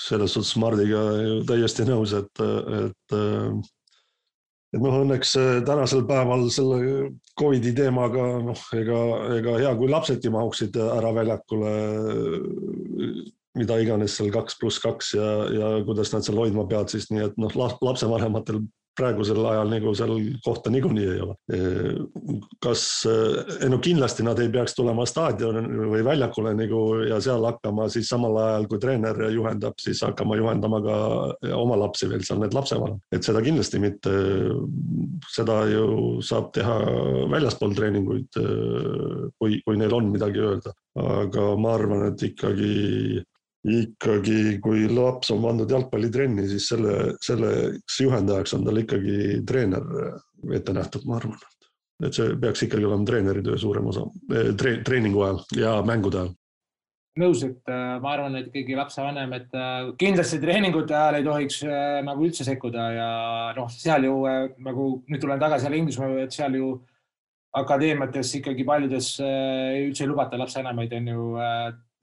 selles 0.02 0.32
suhtes 0.34 0.56
Mardiga 0.58 1.00
täiesti 1.46 1.84
nõus, 1.86 2.10
et, 2.18 2.40
et, 2.42 3.14
et 4.74 4.80
noh, 4.82 4.96
õnneks 5.04 5.36
tänasel 5.68 6.02
päeval 6.08 6.48
selle 6.50 6.80
Covidi 7.38 7.70
teemaga 7.78 8.24
noh, 8.42 8.64
ega, 8.74 8.98
ega 9.36 9.54
hea, 9.60 9.70
kui 9.78 9.92
lapsedki 9.92 10.34
mahuksid 10.34 10.80
ära 10.82 11.14
väljakule 11.14 11.70
mida 13.54 13.78
iganes 13.82 14.16
seal 14.18 14.32
kaks 14.34 14.58
pluss 14.58 14.82
kaks 14.82 15.14
ja, 15.14 15.28
ja 15.54 15.68
kuidas 15.86 16.10
nad 16.10 16.26
seal 16.26 16.40
hoidma 16.42 16.66
peavad, 16.70 16.90
siis 16.90 17.06
nii 17.12 17.28
et 17.28 17.38
noh, 17.38 17.54
lapsevanematel 17.54 18.64
praegusel 18.96 19.40
ajal 19.50 19.70
nagu 19.72 19.92
seal 19.96 20.12
kohta 20.44 20.70
niikuinii 20.72 21.06
ei 21.10 21.20
ole. 21.24 21.34
kas, 22.62 22.84
no 23.70 23.78
kindlasti 23.82 24.26
nad 24.26 24.38
ei 24.42 24.50
peaks 24.52 24.76
tulema 24.78 25.06
staadioni 25.08 25.64
või 25.90 26.04
väljakule 26.06 26.54
nagu 26.56 26.82
ja 27.08 27.20
seal 27.24 27.44
hakkama 27.48 27.88
siis 27.92 28.08
samal 28.10 28.38
ajal, 28.42 28.68
kui 28.70 28.80
treener 28.82 29.18
juhendab, 29.34 29.76
siis 29.82 30.02
hakkama 30.06 30.38
juhendama 30.40 30.80
ka 30.84 30.98
oma 31.58 31.78
lapsi 31.84 32.08
veel 32.10 32.24
seal, 32.26 32.40
need 32.42 32.56
lapsevanemad, 32.56 33.02
et 33.14 33.26
seda 33.26 33.42
kindlasti 33.44 33.82
mitte. 33.82 34.14
seda 35.34 35.60
ju 35.70 36.20
saab 36.22 36.50
teha 36.54 36.74
väljaspool 37.32 37.74
treeninguid, 37.74 38.40
kui, 39.40 39.60
kui 39.64 39.78
neil 39.80 39.94
on 39.94 40.10
midagi 40.12 40.42
öelda, 40.42 40.74
aga 41.00 41.46
ma 41.60 41.74
arvan, 41.78 42.08
et 42.12 42.22
ikkagi 42.30 43.22
ikkagi, 43.64 44.58
kui 44.64 44.84
laps 44.92 45.30
on 45.32 45.42
pandud 45.44 45.70
jalgpallitrenni, 45.70 46.44
siis 46.50 46.68
selle, 46.68 47.14
selleks 47.24 48.00
juhendajaks 48.04 48.56
on 48.58 48.66
tal 48.66 48.82
ikkagi 48.82 49.40
treener 49.48 49.86
ette 50.52 50.76
nähtud, 50.76 51.06
ma 51.08 51.16
arvan. 51.16 51.40
et 52.04 52.12
see 52.12 52.34
peaks 52.42 52.64
ikkagi 52.66 52.84
olema 52.84 53.06
treeneri 53.08 53.42
töö 53.46 53.56
suurem 53.56 53.86
osa 53.86 54.02
eh, 54.34 54.50
tre, 54.58 54.80
treeningu 54.84 55.22
ajal 55.24 55.44
ja 55.56 55.76
mängude 55.86 56.18
ajal 56.20 56.32
nõus, 57.20 57.44
et 57.46 57.70
äh, 57.70 57.98
ma 58.02 58.14
arvan, 58.16 58.34
et 58.40 58.48
ikkagi 58.50 58.76
lapsevanem, 58.78 59.36
et 59.38 59.54
äh, 59.54 59.92
kindlasti 60.00 60.40
treeningute 60.42 60.96
ajal 60.98 61.18
ei 61.20 61.26
tohiks 61.26 61.60
äh, 61.66 62.00
nagu 62.06 62.26
üldse 62.26 62.46
sekkuda 62.46 62.88
ja 62.96 63.08
noh, 63.58 63.70
seal 63.70 64.08
ju 64.08 64.16
nagu 64.64 64.88
nüüd 65.06 65.22
tulen 65.22 65.42
tagasi 65.42 65.68
jälle 65.68 65.80
Inglismaa, 65.82 66.24
et 66.24 66.34
seal 66.34 66.58
ju 66.58 66.72
akadeemiates 67.54 68.32
ikkagi 68.40 68.64
paljudes 68.66 69.12
üldse 69.22 70.02
ei 70.02 70.08
lubata 70.10 70.38
lapsevanemaid 70.40 70.96
on 70.98 71.10
ju 71.12 71.26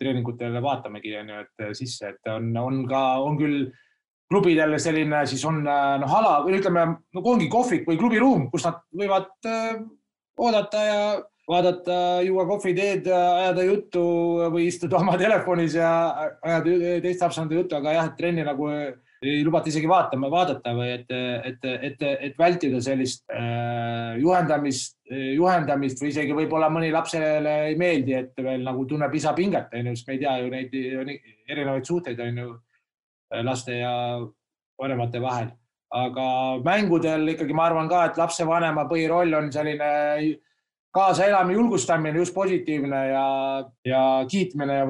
treeningutele 0.01 0.61
vaatamegi, 0.63 1.13
ju, 1.15 1.39
et 1.45 1.77
sisse, 1.77 2.11
et 2.15 2.33
on, 2.33 2.51
on 2.57 2.83
ka, 2.89 3.05
on 3.21 3.39
küll 3.39 3.65
klubidel 4.31 4.77
selline 4.79 5.25
siis 5.27 5.43
on 5.47 5.59
noh, 5.65 6.13
ala 6.19 6.37
või 6.45 6.59
ütleme, 6.59 6.85
no 7.13 7.25
ongi 7.33 7.49
kohvik 7.51 7.83
või 7.89 7.99
klubiruum, 7.99 8.47
kus 8.53 8.65
nad 8.67 8.79
võivad 8.95 9.33
äh, 9.49 9.81
oodata 10.41 10.85
ja 10.87 11.01
vaadata, 11.51 11.95
juua 12.23 12.45
kohviteed, 12.47 13.07
ajada 13.11 13.63
juttu 13.65 14.03
või 14.53 14.67
istuda 14.69 15.01
oma 15.01 15.17
telefonis 15.23 15.75
ja 15.77 15.91
ajada 16.41 16.99
teiste 17.03 17.25
lapsende 17.25 17.57
juttu, 17.59 17.77
aga 17.77 17.97
jah, 17.97 18.11
trenni 18.17 18.45
nagu 18.47 18.69
ei 19.21 19.43
lubata 19.45 19.69
isegi 19.69 19.89
vaatama, 19.89 20.29
vaadata 20.33 20.73
või 20.73 20.89
et, 20.95 21.11
et, 21.51 21.65
et, 21.89 22.03
et 22.27 22.39
vältida 22.39 22.81
sellist 22.81 23.23
äh, 23.29 24.17
juhendamist, 24.21 24.97
juhendamist 25.11 26.01
või 26.01 26.09
isegi 26.13 26.35
võib-olla 26.37 26.71
mõni 26.73 26.89
lapsele 26.93 27.55
ei 27.69 27.77
meeldi, 27.77 28.17
et 28.17 28.41
veel 28.41 28.65
nagu 28.65 28.85
tunneb 28.89 29.13
lisapinget, 29.13 29.73
onju, 29.77 29.95
sest 29.95 30.09
me 30.09 30.17
ei 30.17 30.23
tea 30.23 30.35
ju 30.41 30.51
neid 30.53 30.77
erinevaid 31.51 31.85
suhteid 31.85 32.19
on 32.25 32.43
ju 32.43 32.51
laste 33.45 33.77
ja 33.77 33.93
vanemate 34.81 35.21
vahel. 35.21 35.51
aga 35.91 36.25
mängudel 36.63 37.33
ikkagi 37.33 37.53
ma 37.53 37.65
arvan 37.67 37.89
ka, 37.91 38.05
et 38.07 38.17
lapsevanema 38.17 38.85
põhiroll 38.87 39.35
on 39.35 39.49
selline 39.51 39.89
kaasaelamine, 40.95 41.55
julgustamine, 41.55 42.19
just 42.19 42.33
positiivne 42.33 43.01
ja, 43.07 43.25
ja 43.85 44.03
kiitmine 44.31 44.75
ja 44.75 44.85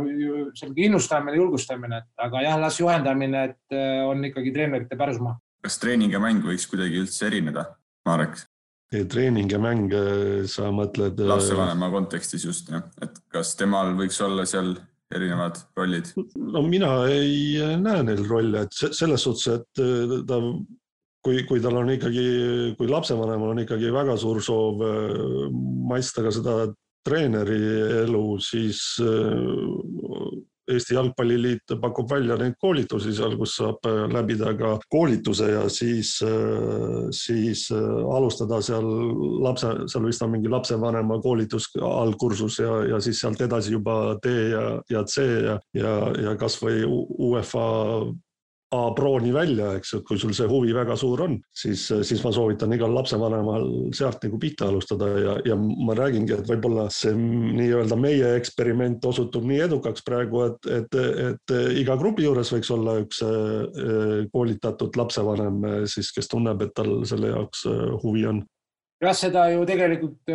selline 0.57 0.87
innustamine, 0.87 1.37
julgustamine, 1.37 2.01
aga 2.17 2.45
jah, 2.45 2.59
las 2.61 2.79
juhendamine, 2.81 3.43
et 3.51 3.75
äh, 3.77 4.01
on 4.07 4.25
ikkagi 4.25 4.53
treenerite 4.55 4.97
pärusmaa. 4.97 5.37
kas 5.61 5.77
treening 5.77 6.13
ja 6.13 6.21
mäng 6.21 6.41
võiks 6.45 6.65
kuidagi 6.69 7.03
üldse 7.03 7.27
erineda, 7.29 7.67
Marek? 8.09 8.41
treening 8.91 9.51
ja 9.51 9.59
mäng, 9.61 9.93
äh, 9.93 10.41
sa 10.49 10.71
mõtled? 10.75 11.21
Äh, 11.21 11.33
lapsevanema 11.35 11.91
kontekstis 11.93 12.47
just 12.49 12.73
jah, 12.73 12.87
et 13.01 13.21
kas 13.31 13.55
temal 13.59 13.93
võiks 13.99 14.17
olla 14.25 14.47
seal 14.49 14.73
erinevad 15.13 15.61
rollid? 15.77 16.13
no 16.35 16.65
mina 16.65 16.95
ei 17.13 17.59
näe 17.77 18.05
neil 18.09 18.25
rolle, 18.25 18.65
et 18.65 18.93
selles 18.97 19.27
suhtes, 19.27 19.59
et 19.59 19.85
ta 20.27 20.41
kui, 21.25 21.43
kui 21.47 21.61
tal 21.61 21.79
on 21.81 21.93
ikkagi, 21.95 22.27
kui 22.77 22.89
lapsevanemal 22.89 23.53
on 23.53 23.63
ikkagi 23.63 23.91
väga 23.93 24.17
suur 24.19 24.41
soov 24.43 24.85
äh, 24.85 25.49
maitsta 25.91 26.25
ka 26.25 26.33
seda 26.33 26.55
treeneri 27.05 27.59
elu, 28.05 28.25
siis 28.41 28.81
äh, 29.01 30.39
Eesti 30.71 30.93
Jalgpalliliit 30.95 31.73
pakub 31.81 32.05
välja 32.07 32.37
neid 32.39 32.53
koolitusi 32.61 33.11
seal, 33.17 33.33
kus 33.39 33.57
saab 33.59 33.85
äh, 33.89 34.05
läbida 34.13 34.53
ka 34.57 34.75
koolituse 34.93 35.49
ja 35.51 35.63
siis, 35.73 36.13
siis 37.17 37.65
alustada 37.73 38.61
seal 38.65 38.87
lapse, 39.43 39.73
seal 39.91 40.05
vist 40.07 40.25
on 40.25 40.33
mingi 40.37 40.49
lapsevanema 40.53 41.19
koolitus 41.21 41.69
algkursus 41.81 42.61
ja, 42.61 42.81
ja 42.93 43.01
siis 43.03 43.21
sealt 43.21 43.41
edasi 43.41 43.75
juba 43.75 44.17
D 44.23 44.33
ja, 44.53 44.65
ja 44.89 45.05
C 45.05 45.25
ja, 45.49 45.57
ja, 45.77 45.95
ja 46.29 46.35
kasvõi 46.39 46.85
UEFA 46.87 47.65
A-prooni 48.71 49.33
välja, 49.35 49.73
eks 49.75 49.89
et 49.97 50.03
kui 50.07 50.19
sul 50.19 50.31
see 50.31 50.45
huvi 50.47 50.71
väga 50.71 50.95
suur 50.95 51.25
on, 51.25 51.33
siis, 51.51 51.81
siis 52.07 52.21
ma 52.23 52.31
soovitan 52.31 52.71
igal 52.71 52.93
lapsevanemal 52.95 53.65
sealt 53.97 54.23
nagu 54.23 54.39
pihta 54.39 54.69
alustada 54.71 55.09
ja, 55.11 55.33
ja 55.49 55.57
ma 55.59 55.95
räägingi, 55.97 56.37
et 56.37 56.47
võib-olla 56.47 56.85
see 56.95 57.11
nii-öelda 57.17 57.97
meie 57.99 58.29
eksperiment 58.37 59.03
osutub 59.11 59.43
nii 59.49 59.59
edukaks 59.67 60.07
praegu, 60.07 60.45
et, 60.47 60.71
et, 60.71 60.97
et 61.25 61.55
iga 61.83 61.99
grupi 61.99 62.23
juures 62.23 62.53
võiks 62.55 62.71
olla 62.71 62.95
üks 63.03 63.19
eh, 63.27 64.23
koolitatud 64.31 64.95
lapsevanem 65.03 65.85
siis, 65.91 66.15
kes 66.15 66.31
tunneb, 66.31 66.63
et 66.63 66.71
tal 66.77 67.01
selle 67.09 67.35
jaoks 67.35 67.67
eh, 67.67 67.85
huvi 68.05 68.27
on. 68.31 68.43
Jah, 69.03 69.17
seda 69.17 69.49
ju 69.51 69.67
tegelikult 69.67 70.31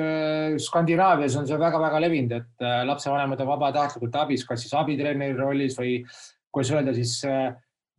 Skandinaavias 0.61 1.41
on 1.41 1.49
see 1.49 1.57
väga-väga 1.57 2.01
levinud, 2.03 2.33
et 2.37 2.65
lapsevanemad 2.85 3.41
on 3.45 3.55
vabatahtlikult 3.55 4.25
abis, 4.27 4.45
kas 4.45 4.67
siis 4.67 4.75
abitreeneri 4.77 5.39
rollis 5.39 5.79
või 5.79 6.03
kuidas 6.51 6.73
öelda 6.75 6.93
siis 6.97 7.23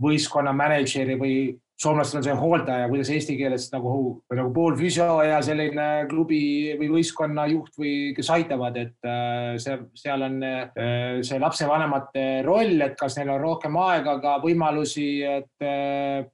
võistkonna 0.04 0.54
mänedžeri 0.54 1.18
või 1.20 1.38
soomlastel 1.78 2.20
on 2.20 2.26
see 2.26 2.36
hooldaja, 2.38 2.88
kuidas 2.90 3.10
eesti 3.14 3.36
keeles 3.38 3.68
nagu, 3.74 3.92
nagu 4.34 4.50
poolfüsio 4.54 5.08
ja 5.28 5.42
selline 5.46 6.08
klubi 6.10 6.40
või 6.80 6.90
võistkonna 6.96 7.46
juht 7.52 7.78
või 7.78 7.94
kes 8.18 8.32
aitavad, 8.34 8.80
et 8.82 9.10
äh, 9.10 9.58
see, 9.62 9.78
seal 9.98 10.26
on 10.26 10.40
äh, 10.46 11.22
see 11.26 11.38
lapsevanemate 11.42 12.26
roll, 12.48 12.82
et 12.82 12.98
kas 12.98 13.20
neil 13.20 13.36
on 13.36 13.44
rohkem 13.44 13.78
aega, 13.84 14.18
ka 14.24 14.40
võimalusi, 14.44 15.08
et 15.22 15.70
äh, 15.70 16.26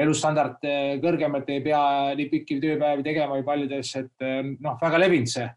elustandard 0.00 0.62
kõrgem, 1.02 1.34
et 1.40 1.48
ei 1.50 1.62
pea 1.64 1.84
nii 2.16 2.28
pikki 2.30 2.60
tööpäevi 2.62 3.02
tegema 3.04 3.34
või 3.34 3.42
paljudes, 3.42 3.90
et 3.98 4.28
noh, 4.62 4.76
väga 4.78 5.00
levinud 5.02 5.32
see 5.32 5.48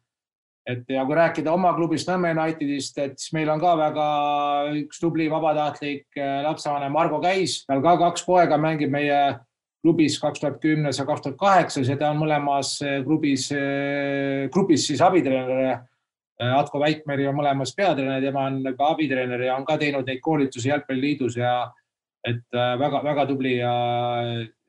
et 0.69 0.89
ja 0.89 1.04
kui 1.06 1.15
rääkida 1.17 1.52
oma 1.52 1.73
klubist 1.76 2.08
Nõmme 2.08 2.32
Unitedist, 2.36 2.97
et 3.02 3.17
siis 3.19 3.34
meil 3.36 3.49
on 3.52 3.62
ka 3.62 3.73
väga 3.80 4.08
üks 4.80 5.02
tubli 5.02 5.28
vabatahtlik 5.32 6.06
äh, 6.19 6.39
lapsevanem 6.45 6.93
Margo 6.95 7.19
Käis, 7.23 7.62
tal 7.67 7.84
ka 7.84 7.97
kaks 7.99 8.23
poega 8.28 8.60
mängib 8.62 8.93
meie 8.93 9.19
klubis 9.84 10.15
kaks 10.21 10.39
tuhat 10.39 10.62
kümnes 10.63 10.99
ja 10.99 11.06
kaks 11.08 11.26
tuhat 11.26 11.39
kaheksas 11.39 11.89
ja 11.91 11.97
ta 11.99 12.13
on 12.13 12.21
mõlemas 12.23 12.78
äh, 12.86 13.02
klubis, 13.04 13.49
äh, 13.56 14.47
grupis 14.54 14.88
siis 14.88 15.04
abitreener. 15.04 15.84
Atko 16.43 16.80
Väikmeri 16.82 17.28
on 17.30 17.36
mõlemas 17.38 17.71
peatreener, 17.78 18.19
tema 18.19 18.47
on 18.49 18.58
ka 18.76 18.88
abitreener 18.95 19.43
ja 19.45 19.54
on 19.56 19.63
ka 19.67 19.78
teinud 19.80 20.08
neid 20.10 20.19
koolitusi 20.19 20.71
Jalgpalliliidus 20.71 21.38
ja 21.38 21.54
et 22.26 22.58
väga-väga 22.82 23.28
tubli 23.30 23.54
ja, 23.60 23.71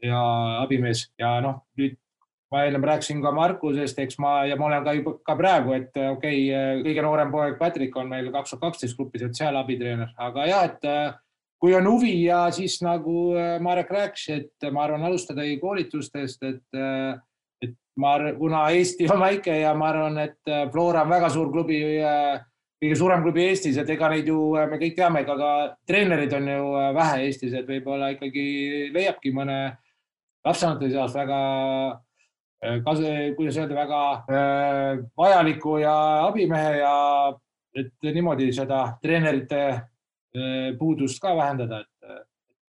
ja 0.05 0.21
abimees 0.61 1.07
ja 1.19 1.33
noh, 1.43 1.63
nüüd 1.81 1.97
ma 2.55 2.63
ennem 2.69 2.85
rääkisin 2.87 3.23
ka 3.23 3.33
Markusest, 3.35 3.99
eks 3.99 4.19
ma 4.23 4.45
ja 4.47 4.57
ma 4.57 4.69
olen 4.69 4.87
ka 4.87 4.95
juba 4.95 5.17
ka 5.27 5.35
praegu, 5.39 5.75
et 5.75 5.97
äh, 5.99 6.13
okei 6.15 6.47
okay,, 6.47 6.83
kõige 6.87 7.03
noorem 7.03 7.33
poeg 7.33 7.59
Patrick 7.59 7.97
on 7.99 8.11
meil 8.13 8.31
kaks 8.35 8.55
tuhat 8.55 8.69
kaksteist 8.69 8.99
grupis, 8.99 9.25
et 9.27 9.35
seal 9.39 9.59
abitreener, 9.59 10.13
aga 10.23 10.47
jah, 10.47 10.69
et 10.71 10.89
äh, 10.89 11.17
kui 11.59 11.75
on 11.75 11.89
huvi 11.91 12.13
ja 12.29 12.45
siis 12.55 12.79
nagu 12.85 13.33
äh, 13.35 13.57
Marek 13.65 13.91
rääkis, 13.91 14.29
et 14.37 14.69
ma 14.71 14.85
arvan, 14.87 15.07
alustadagi 15.09 15.59
koolitustest, 15.63 16.47
et, 16.47 16.81
et 17.65 17.75
ma, 17.99 18.15
kuna 18.39 18.69
Eesti 18.77 19.11
on 19.11 19.25
väike 19.25 19.59
ja 19.65 19.75
ma 19.75 19.91
arvan, 19.91 20.23
et 20.23 20.55
Flora 20.73 21.03
on 21.03 21.11
väga 21.11 21.33
suur 21.35 21.51
klubi, 21.51 21.81
kõige 22.85 23.01
suurem 23.01 23.27
klubi 23.27 23.49
Eestis, 23.49 23.81
et 23.83 23.91
ega 23.91 24.13
neid 24.13 24.31
ju 24.31 24.53
me 24.55 24.79
kõik 24.79 24.95
teame, 24.99 25.25
ega 25.27 25.39
ka 25.41 25.53
treenerid 25.89 26.39
on 26.39 26.55
ju 26.55 26.73
vähe 27.01 27.27
Eestis, 27.27 27.59
et 27.59 27.67
võib-olla 27.67 28.15
ikkagi 28.15 28.47
leiabki 28.95 29.35
mõne 29.35 29.59
lapsevanemate 30.45 30.93
seas 30.93 31.15
väga 31.17 31.39
Äh, 31.95 32.04
kuidas 32.85 33.59
öelda, 33.61 33.75
väga 33.77 34.03
äh, 34.13 35.03
vajaliku 35.19 35.79
ja 35.83 35.97
abimehe 36.29 36.77
ja 36.79 36.95
et 37.75 38.15
niimoodi 38.15 38.53
seda 38.55 38.85
treenerite 39.03 39.65
äh, 39.71 40.71
puudust 40.79 41.21
ka 41.23 41.35
vähendada, 41.37 41.83
et 41.85 42.25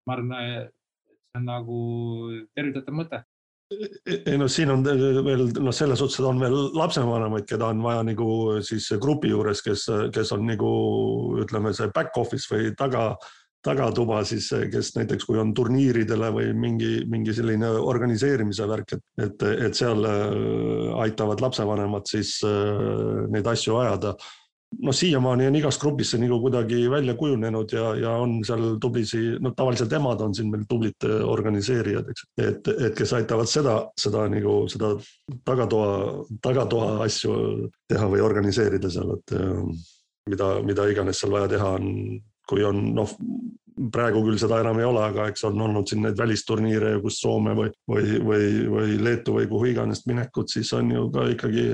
ma 0.05 0.17
arvan, 0.17 0.33
et 0.65 0.73
see 1.31 1.39
on 1.39 1.47
nagu 1.49 1.79
tervitatav 2.55 2.97
mõte. 2.97 3.21
Ei 4.13 4.37
no 4.37 4.45
siin 4.51 4.69
on 4.69 4.83
veel 4.85 5.47
noh, 5.57 5.73
selles 5.73 5.97
suhtes 5.97 6.21
on 6.21 6.37
veel 6.39 6.53
lapsevanemaid, 6.77 7.47
keda 7.49 7.71
on 7.73 7.81
vaja 7.81 8.03
nagu 8.05 8.27
siis 8.65 8.91
grupi 9.01 9.31
juures, 9.31 9.63
kes, 9.65 9.87
kes 10.13 10.33
on 10.35 10.45
nagu 10.45 10.69
ütleme, 11.41 11.73
see 11.73 11.89
back 11.95 12.17
office 12.21 12.45
või 12.51 12.75
taga 12.77 13.15
tagatuba 13.65 14.21
siis, 14.27 14.47
kes 14.71 14.93
näiteks, 14.95 15.25
kui 15.27 15.41
on 15.41 15.51
turniiridele 15.57 16.31
või 16.35 16.53
mingi, 16.53 16.93
mingi 17.09 17.33
selline 17.35 17.73
organiseerimise 17.81 18.69
värk, 18.69 18.95
et, 18.95 19.05
et, 19.25 19.45
et 19.67 19.77
seal 19.77 20.05
aitavad 21.01 21.41
lapsevanemad 21.43 22.07
siis 22.09 22.37
neid 23.33 23.47
asju 23.49 23.79
ajada. 23.81 24.15
Noh, 24.81 24.91
siiamaani 24.91 25.45
on 25.47 25.55
igast 25.55 25.79
grupist 25.79 26.11
see 26.11 26.19
nagu 26.19 26.35
kuidagi 26.43 26.81
välja 26.91 27.13
kujunenud 27.15 27.71
ja, 27.71 27.93
ja 28.01 28.15
on 28.19 28.39
seal 28.43 28.73
tublisi, 28.81 29.21
no 29.39 29.53
tavaliselt 29.55 29.93
emad 29.95 30.23
on 30.25 30.33
siin 30.35 30.49
meil 30.51 30.65
tublid 30.67 31.05
organiseerijad, 31.05 32.09
eks, 32.11 32.25
et, 32.43 32.71
et 32.73 32.97
kes 32.97 33.13
aitavad 33.15 33.47
seda, 33.47 33.77
seda 33.99 34.25
nagu 34.31 34.57
seda 34.71 34.91
tagatoa, 35.47 35.91
tagatoa 36.43 36.89
asju 37.05 37.35
teha 37.87 38.09
või 38.11 38.25
organiseerida 38.25 38.91
seal, 38.91 39.15
et 39.15 39.35
mida, 40.33 40.49
mida 40.65 40.89
iganes 40.91 41.23
seal 41.23 41.31
vaja 41.37 41.53
teha 41.55 41.71
on, 41.77 41.87
kui 42.49 42.63
on 42.65 42.81
noh, 42.95 43.11
praegu 43.91 44.21
küll 44.23 44.37
seda 44.39 44.61
enam 44.63 44.77
ei 44.79 44.85
ole, 44.87 45.01
aga 45.03 45.25
eks 45.31 45.43
on 45.49 45.59
olnud 45.65 45.89
siin 45.89 46.05
neid 46.05 46.17
välisturniire, 46.19 46.93
kus 47.03 47.17
Soome 47.21 47.55
või, 47.57 47.71
või, 47.91 48.19
või, 48.23 48.45
või 48.71 48.95
Leetu 49.03 49.35
või 49.35 49.49
kuhu 49.51 49.69
iganes 49.73 50.05
minekud, 50.07 50.47
siis 50.51 50.71
on 50.77 50.93
ju 50.93 51.09
ka 51.11 51.25
ikkagi 51.33 51.65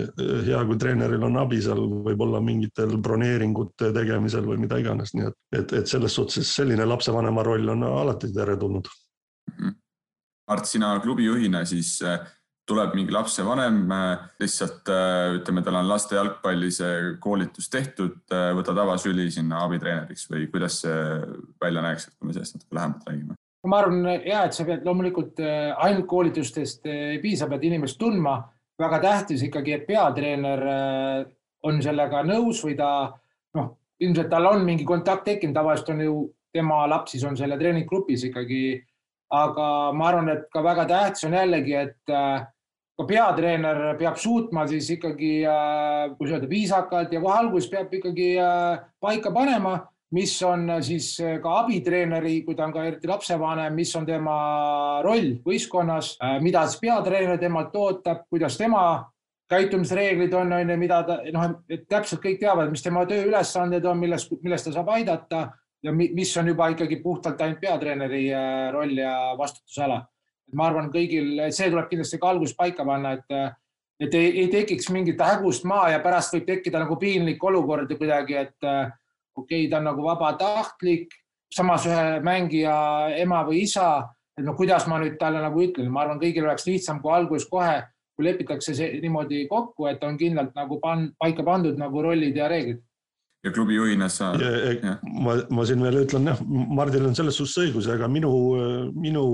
hea, 0.47 0.63
kui 0.67 0.79
treeneril 0.81 1.27
on 1.27 1.37
abi 1.43 1.61
seal 1.61 1.83
võib-olla 2.07 2.41
mingitel 2.43 2.97
broneeringute 2.97 3.91
tegemisel 3.93 4.49
või 4.49 4.63
mida 4.63 4.81
iganes, 4.81 5.13
nii 5.17 5.29
et, 5.29 5.39
et, 5.59 5.77
et 5.81 5.93
selles 5.93 6.17
suhtes 6.17 6.55
selline 6.55 6.87
lapsevanema 6.89 7.45
roll 7.45 7.75
on 7.75 7.85
alati 7.91 8.31
teretulnud. 8.33 8.89
Mart, 10.49 10.67
sina 10.67 10.95
klubijuhina 11.03 11.61
siis 11.69 11.99
äh, 12.01 12.25
tuleb 12.69 12.95
mingi 12.95 13.13
lapsevanem, 13.13 13.83
lihtsalt 14.41 14.89
äh, 14.91 15.35
ütleme, 15.39 15.63
tal 15.65 15.79
on 15.79 15.89
laste 15.89 16.15
jalgpalli 16.17 16.69
see 16.73 17.13
koolitus 17.23 17.69
tehtud, 17.73 18.19
äh, 18.33 18.51
võtad 18.57 18.77
avasüli 18.83 19.27
sinna 19.33 19.63
abitreeneriks 19.65 20.27
või 20.31 20.47
kuidas 20.51 20.81
see 20.83 20.97
välja 21.61 21.83
näeks, 21.85 22.07
et 22.07 22.17
kui 22.17 22.29
me 22.29 22.35
sellest 22.37 22.59
natuke 22.59 22.77
lähemalt 22.77 23.07
räägime? 23.09 23.37
ma 23.69 23.77
arvan 23.77 24.07
ja, 24.25 24.39
et 24.47 24.55
sa 24.57 24.65
pead 24.65 24.85
loomulikult 24.85 25.41
äh, 25.43 25.69
ainult 25.85 26.07
koolitustest 26.09 26.87
ei 26.89 27.19
piisa, 27.21 27.49
pead 27.49 27.65
inimest 27.69 27.99
tundma. 28.01 28.39
väga 28.81 28.97
tähtis 28.99 29.43
ikkagi, 29.45 29.75
et 29.75 29.83
peatreener 29.85 30.61
on 31.69 31.81
sellega 31.85 32.23
nõus 32.25 32.63
või 32.65 32.73
ta 32.77 33.11
noh, 33.53 33.67
ilmselt 34.01 34.31
tal 34.31 34.47
on 34.49 34.63
mingi 34.65 34.85
kontakt 34.87 35.27
tekkinud, 35.27 35.53
tavaliselt 35.53 35.91
on 35.93 36.01
ju 36.01 36.15
tema 36.51 36.87
laps 36.89 37.13
siis 37.13 37.25
on 37.27 37.37
selle 37.37 37.59
treeninggrupis 37.59 38.25
ikkagi 38.31 38.61
aga 39.31 39.67
ma 39.95 40.07
arvan, 40.09 40.29
et 40.33 40.49
ka 40.51 40.63
väga 40.63 40.85
tähtis 40.89 41.23
on 41.27 41.37
jällegi, 41.39 41.75
et 41.75 42.13
ka 43.01 43.07
peatreener 43.07 43.95
peab 43.99 44.19
suutma 44.19 44.65
siis 44.69 44.89
ikkagi, 44.97 45.41
äh, 45.47 46.11
kuidas 46.17 46.35
öelda, 46.37 46.49
viisakalt 46.49 47.13
ja 47.13 47.21
kohe 47.21 47.37
alguses 47.37 47.69
peab 47.71 47.93
ikkagi 47.93 48.35
äh, 48.39 48.83
paika 49.01 49.31
panema, 49.33 49.77
mis 50.13 50.35
on 50.45 50.67
äh, 50.69 50.81
siis 50.85 51.13
ka 51.43 51.55
abitreeneri, 51.63 52.41
kui 52.45 52.57
ta 52.57 52.67
on 52.67 52.75
ka 52.75 52.85
eriti 52.85 53.09
lapsevanem, 53.09 53.73
mis 53.75 53.93
on 53.97 54.05
tema 54.05 54.35
roll 55.05 55.37
võistkonnas, 55.45 56.17
mida 56.43 56.65
siis 56.67 56.83
peatreener 56.83 57.39
temalt 57.41 57.75
ootab, 57.75 58.27
kuidas 58.29 58.59
tema 58.59 58.83
käitumisreeglid 59.51 60.33
on, 60.37 60.53
on 60.55 60.69
ju, 60.69 60.77
mida 60.79 61.01
ta 61.07 61.17
noh, 61.33 61.57
et 61.71 61.83
täpselt 61.89 62.21
kõik 62.23 62.39
teavad, 62.39 62.69
mis 62.71 62.83
tema 62.83 63.03
tööülesanded 63.07 63.85
on, 63.87 63.99
milles, 63.99 64.29
milles 64.43 64.63
ta 64.63 64.71
saab 64.75 64.93
aidata 64.95 65.49
ja 65.83 65.93
mis 65.93 66.37
on 66.37 66.47
juba 66.47 66.67
ikkagi 66.73 66.99
puhtalt 67.01 67.41
ainult 67.41 67.61
peatreeneri 67.61 68.29
roll 68.71 68.97
ja 68.97 69.13
vastutusala. 69.37 70.01
Ma 70.53 70.67
arvan, 70.67 70.89
kõigil, 70.91 71.37
see 71.55 71.69
tuleb 71.71 71.87
kindlasti 71.89 72.19
ka 72.19 72.33
alguses 72.33 72.55
paika 72.57 72.83
panna, 72.85 73.13
et, 73.15 73.35
et 74.03 74.15
ei, 74.19 74.31
ei 74.43 74.49
tekiks 74.51 74.89
mingit 74.91 75.21
hägust 75.23 75.63
maa 75.69 75.89
ja 75.93 76.01
pärast 76.03 76.35
võib 76.35 76.49
tekkida 76.49 76.81
nagu 76.83 76.97
piinlik 76.99 77.43
olukord 77.43 77.93
kuidagi, 77.95 78.35
et 78.35 78.67
okei 78.67 79.63
okay,, 79.63 79.69
ta 79.71 79.79
on 79.79 79.87
nagu 79.87 80.03
vabatahtlik, 80.03 81.15
samas 81.55 81.87
ühe 81.87 82.19
mängija 82.25 82.75
ema 83.21 83.45
või 83.47 83.63
isa, 83.63 84.09
et 84.37 84.43
no 84.43 84.57
kuidas 84.59 84.87
ma 84.91 84.99
nüüd 84.99 85.15
talle 85.21 85.39
nagu 85.43 85.63
ütlen, 85.63 85.87
ma 85.91 86.03
arvan, 86.03 86.19
kõigil 86.19 86.45
oleks 86.45 86.67
lihtsam, 86.67 86.99
kui 86.99 87.15
alguses 87.15 87.47
kohe, 87.47 87.79
kui 88.15 88.27
lepitakse 88.27 88.75
see 88.75 88.99
niimoodi 88.99 89.45
kokku, 89.47 89.87
et 89.87 90.03
on 90.03 90.19
kindlalt 90.19 90.51
nagu 90.57 90.81
pan, 90.83 91.07
paika 91.19 91.47
pandud 91.47 91.79
nagu 91.79 92.03
rollid 92.03 92.35
ja 92.35 92.51
reeglid 92.51 92.83
ja 93.43 93.51
klubi 93.51 93.75
juhina 93.75 94.09
sa. 94.09 94.33
ma, 95.03 95.35
ma 95.49 95.65
siin 95.65 95.83
veel 95.83 96.03
ütlen 96.03 96.29
jah, 96.31 96.39
Mardil 96.45 97.09
on 97.09 97.17
selles 97.17 97.39
suhtes 97.39 97.57
õigus, 97.65 97.89
aga 97.91 98.09
minu, 98.11 98.31
minu 98.93 99.25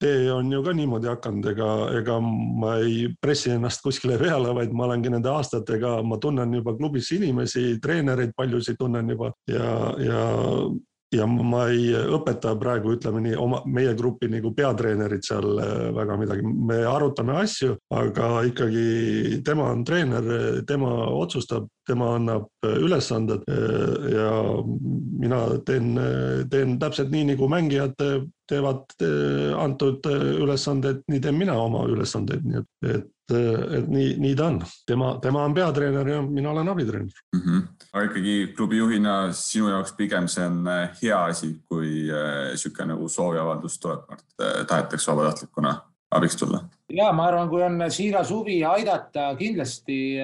tee 0.00 0.30
on 0.32 0.48
ju 0.52 0.62
ka 0.64 0.72
niimoodi 0.72 1.10
hakanud, 1.10 1.48
ega, 1.52 1.70
ega 1.98 2.16
ma 2.24 2.76
ei 2.80 3.10
pressi 3.20 3.52
ennast 3.52 3.82
kuskile 3.84 4.16
peale, 4.20 4.54
vaid 4.56 4.72
ma 4.72 4.86
olengi 4.86 5.12
nende 5.12 5.28
aastatega, 5.28 5.98
ma 6.06 6.16
tunnen 6.22 6.54
juba 6.56 6.72
klubis 6.78 7.10
inimesi, 7.16 7.74
treenereid 7.84 8.32
paljusid 8.36 8.80
tunnen 8.80 9.12
juba 9.12 9.32
ja, 9.50 9.74
ja 10.00 10.22
ja 11.14 11.26
ma 11.26 11.64
ei 11.70 11.90
õpeta 12.14 12.52
praegu, 12.58 12.94
ütleme 12.94 13.22
nii, 13.24 13.34
oma, 13.40 13.60
meie 13.66 13.94
grupi 13.98 14.28
nagu 14.30 14.52
peatreenerit 14.54 15.26
seal 15.26 15.58
äh, 15.58 15.72
väga 15.96 16.16
midagi, 16.20 16.46
me 16.46 16.80
arutame 16.86 17.36
asju, 17.42 17.76
aga 17.96 18.30
ikkagi 18.48 19.40
tema 19.46 19.70
on 19.74 19.84
treener, 19.86 20.62
tema 20.68 20.92
otsustab, 21.10 21.68
tema 21.86 22.14
annab 22.18 22.48
ülesanded 22.66 23.46
äh, 23.50 24.10
ja 24.14 24.32
mina 25.20 25.40
teen, 25.66 25.94
teen 26.50 26.76
täpselt 26.80 27.10
nii, 27.12 27.32
nagu 27.32 27.48
mängijad 27.50 27.96
teevad 28.50 28.94
antud 29.60 30.06
ülesanded, 30.10 31.04
nii 31.10 31.22
teen 31.22 31.38
mina 31.38 31.54
oma 31.60 31.84
ülesandeid, 31.90 32.46
nii 32.46 32.62
et, 32.62 32.70
et, 32.96 33.10
et 33.30 33.88
nii, 33.90 34.14
nii 34.22 34.34
ta 34.36 34.48
on. 34.50 34.58
tema, 34.86 35.10
tema 35.22 35.44
on 35.44 35.54
peatreener 35.54 36.08
ja 36.08 36.22
mina 36.22 36.50
olen 36.50 36.68
abitreener 36.68 37.22
mm. 37.34 37.40
-hmm. 37.40 37.62
aga 37.92 38.04
ikkagi 38.04 38.52
klubi 38.56 38.76
juhina 38.76 39.32
sinu 39.32 39.68
jaoks 39.68 39.92
pigem 39.92 40.28
see 40.28 40.46
on 40.46 40.66
äh, 40.68 40.90
hea 41.02 41.24
asi, 41.24 41.54
kui 41.68 41.86
niisugune 42.10 42.82
äh, 42.82 42.88
nagu 42.94 43.08
sooviavaldus 43.08 43.78
tuleb, 43.80 44.12
et 44.12 44.44
äh, 44.44 44.66
tahetakse 44.66 45.12
vabatahtlikuna 45.12 45.80
abiks 46.10 46.36
tulla? 46.36 46.64
ja 46.90 47.12
ma 47.12 47.26
arvan, 47.26 47.48
kui 47.48 47.62
on 47.62 47.90
siiras 47.90 48.30
huvi 48.30 48.64
aidata, 48.64 49.34
kindlasti 49.38 50.18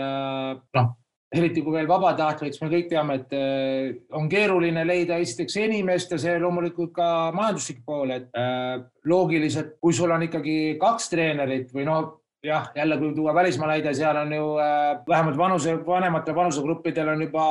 noh 0.74 0.96
eriti 1.34 1.62
kui 1.64 1.74
veel 1.74 1.88
vabatahtlik, 1.90 2.54
siis 2.54 2.62
me 2.62 2.70
kõik 2.70 2.90
teame, 2.90 3.18
et 3.20 3.34
äh, 3.34 3.96
on 4.16 4.28
keeruline 4.30 4.84
leida 4.86 5.18
esiteks 5.22 5.58
inimest 5.64 6.14
ja 6.14 6.20
see 6.22 6.36
loomulikult 6.42 6.92
ka 6.96 7.08
majanduslik 7.36 7.82
pool, 7.86 8.14
et 8.14 8.28
äh, 8.38 8.76
loogiliselt, 9.10 9.76
kui 9.82 9.96
sul 9.96 10.14
on 10.14 10.26
ikkagi 10.26 10.76
kaks 10.80 11.10
treenerit 11.12 11.74
või 11.74 11.88
no 11.88 11.98
jah, 12.46 12.68
jälle 12.74 12.98
kui 13.00 13.14
tuua 13.14 13.34
välismaa 13.34 13.68
näide, 13.72 13.94
seal 13.94 14.16
on 14.20 14.32
ju 14.32 14.44
äh, 14.62 15.00
vähemalt 15.08 15.38
vanuse, 15.38 15.76
vanematel 15.86 16.34
vanusegruppidel 16.34 17.08
on 17.14 17.24
juba 17.26 17.46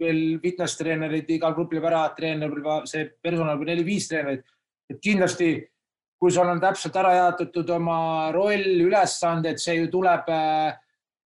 veel 0.00 0.22
fitness 0.42 0.78
treenerid, 0.78 1.30
igal 1.36 1.56
grupil 1.56 1.82
väratreener, 1.82 2.54
see 2.88 3.08
personal 3.22 3.58
või 3.58 3.72
neli-viis 3.72 4.08
treenerit. 4.08 4.46
et 4.88 5.00
kindlasti, 5.04 5.52
kui 6.18 6.30
sul 6.32 6.48
on 6.48 6.60
täpselt 6.60 6.96
ära 6.96 7.14
jaotatud 7.14 7.70
oma 7.70 7.98
roll, 8.32 8.80
ülesanded, 8.88 9.58
see 9.60 9.76
ju 9.82 9.90
tuleb 9.92 10.30
äh, 10.32 10.76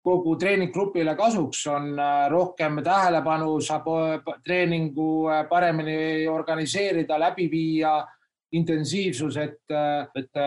kogu 0.05 0.37
treeninggrupile 0.41 1.15
kasuks, 1.17 1.65
on 1.71 1.93
äh, 1.99 2.29
rohkem 2.33 2.81
tähelepanu, 2.85 3.59
saab 3.65 3.89
äh, 3.93 4.39
treeningu 4.45 5.11
äh, 5.29 5.43
paremini 5.49 6.27
organiseerida, 6.29 7.19
läbi 7.21 7.51
viia, 7.53 7.99
intensiivsus, 8.51 9.37
et, 9.39 9.61
et 10.19 10.39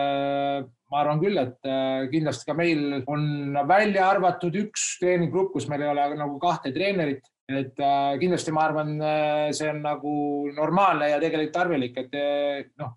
ma 0.94 1.02
arvan 1.02 1.18
küll, 1.18 1.38
et 1.42 1.70
kindlasti 2.12 2.46
ka 2.46 2.54
meil 2.54 3.00
on 3.10 3.56
välja 3.66 4.06
arvatud 4.12 4.54
üks 4.60 4.92
treeninggrupp, 5.00 5.50
kus 5.56 5.66
meil 5.66 5.82
ei 5.82 5.90
ole 5.90 6.04
nagu 6.20 6.38
kahte 6.38 6.70
treenerit, 6.74 7.26
et 7.50 7.74
kindlasti 8.20 8.54
ma 8.54 8.68
arvan, 8.68 8.92
see 9.50 9.72
on 9.72 9.82
nagu 9.82 10.12
normaalne 10.54 11.10
ja 11.10 11.18
tegelikult 11.18 11.56
tarvilik, 11.58 11.98
et 12.04 12.14
noh 12.78 12.94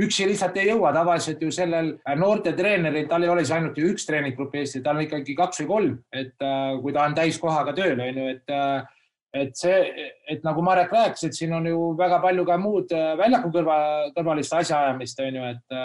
üksi 0.00 0.26
lihtsalt 0.28 0.56
ei 0.60 0.70
jõua, 0.70 0.92
tavaliselt 0.94 1.40
ju 1.42 1.52
sellel 1.54 1.94
noortetreeneril, 2.20 3.06
tal 3.08 3.24
ei 3.24 3.30
ole 3.32 3.44
siis 3.44 3.54
ainult 3.56 3.78
ju 3.80 3.92
üks 3.94 4.04
treeninggrupp 4.08 4.56
Eestis, 4.60 4.84
tal 4.84 4.98
on 4.98 5.06
ikkagi 5.06 5.36
kaks 5.38 5.62
või 5.62 5.70
kolm, 5.70 5.94
et 6.12 6.44
äh, 6.44 6.74
kui 6.82 6.92
ta 6.92 7.06
on 7.08 7.16
täiskohaga 7.16 7.72
tööl, 7.76 7.96
on 8.04 8.20
ju, 8.20 8.28
et 8.36 8.54
äh, 8.54 8.92
et 9.36 9.52
see, 9.58 10.06
et 10.32 10.44
nagu 10.46 10.62
Marek 10.64 10.92
rääkis, 10.94 11.26
et 11.26 11.36
siin 11.36 11.50
on 11.52 11.66
ju 11.68 11.80
väga 11.98 12.22
palju 12.22 12.44
ka 12.48 12.54
muud 12.60 12.92
äh, 12.96 13.10
väljaku 13.18 13.50
kõrva, 13.52 13.78
kõrvalist 14.16 14.54
asjaajamist, 14.56 15.20
on 15.24 15.40
ju, 15.40 15.48
et 15.50 15.76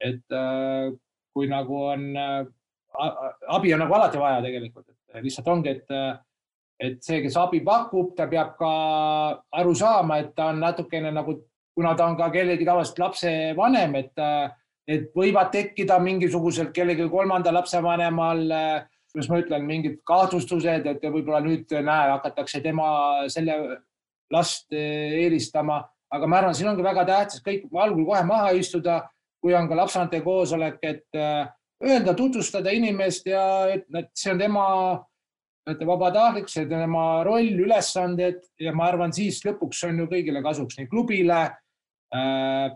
et 0.00 0.36
kui 1.34 1.48
nagu 1.50 1.80
on, 1.92 2.04
abi 3.48 3.74
on 3.74 3.82
nagu 3.84 3.96
alati 3.96 4.20
vaja 4.20 4.42
tegelikult, 4.44 4.86
et 4.90 5.22
lihtsalt 5.22 5.48
ongi, 5.48 5.74
et 5.78 5.98
et 6.84 6.98
see, 7.06 7.20
kes 7.22 7.36
abi 7.38 7.60
pakub, 7.64 8.16
ta 8.18 8.26
peab 8.26 8.56
ka 8.58 8.70
aru 9.54 9.74
saama, 9.78 10.18
et 10.20 10.32
ta 10.34 10.50
on 10.50 10.58
natukene 10.60 11.12
nagu 11.14 11.36
kuna 11.74 11.94
ta 11.94 12.06
on 12.06 12.16
ka 12.16 12.30
kellegi 12.30 12.66
tavaliselt 12.66 12.98
lapsevanem, 12.98 13.94
et, 13.98 14.22
et 14.86 15.08
võivad 15.16 15.50
tekkida 15.54 15.98
mingisugusel 16.02 16.70
kellelgi 16.74 17.08
kolmandal 17.10 17.58
lapsevanemal, 17.58 18.44
kuidas 19.12 19.30
ma 19.30 19.40
ütlen, 19.42 19.66
mingid 19.66 19.98
kahtlustused, 20.06 20.86
et 20.90 21.02
võib-olla 21.02 21.42
nüüd 21.44 21.70
näe, 21.74 22.12
hakatakse 22.14 22.62
tema 22.62 22.86
selle 23.32 23.58
last 24.32 24.72
eelistama, 24.74 25.82
aga 26.14 26.30
ma 26.30 26.40
arvan, 26.40 26.54
siin 26.54 26.70
ongi 26.70 26.86
väga 26.86 27.04
tähtis 27.08 27.42
kõik 27.44 27.66
algul 27.72 28.06
kohe 28.06 28.22
maha 28.26 28.54
istuda, 28.58 29.02
kui 29.44 29.52
on 29.52 29.66
ka 29.68 29.76
lapsevanemate 29.76 30.22
koosolek, 30.24 30.78
et 30.88 31.18
öelda, 31.84 32.14
tutvustada 32.16 32.72
inimest 32.72 33.26
ja 33.28 33.42
et, 33.74 33.84
et 33.92 34.08
see 34.16 34.32
on 34.32 34.40
tema 34.40 34.68
vabatahtlik, 35.64 36.48
see 36.48 36.64
on 36.64 36.72
tema 36.72 37.04
roll, 37.26 37.50
ülesanded 37.66 38.40
ja 38.60 38.72
ma 38.76 38.88
arvan, 38.88 39.12
siis 39.12 39.42
lõpuks 39.44 39.84
on 39.90 40.00
ju 40.00 40.08
kõigile 40.08 40.40
kasuks, 40.44 40.78
nii 40.80 40.88
klubile 40.88 41.42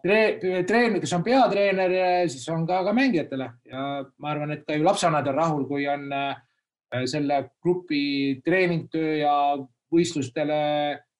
treener, 0.03 0.99
kes 1.01 1.13
on 1.15 1.25
peatreener, 1.25 1.93
siis 2.29 2.47
on 2.51 2.65
ka, 2.67 2.83
ka 2.85 2.95
mängijatele. 2.97 3.51
Ja 3.71 3.83
ma 4.19 4.33
arvan, 4.33 4.57
et 4.57 4.65
ka 4.67 4.75
ju 4.75 4.87
lapsevanemad 4.87 5.31
on 5.31 5.39
rahul, 5.39 5.67
kui 5.69 5.87
on 5.89 6.09
selle 7.07 7.43
grupi 7.63 8.41
treeningtöö 8.45 9.19
ja 9.21 9.35
võistlustele 9.93 10.59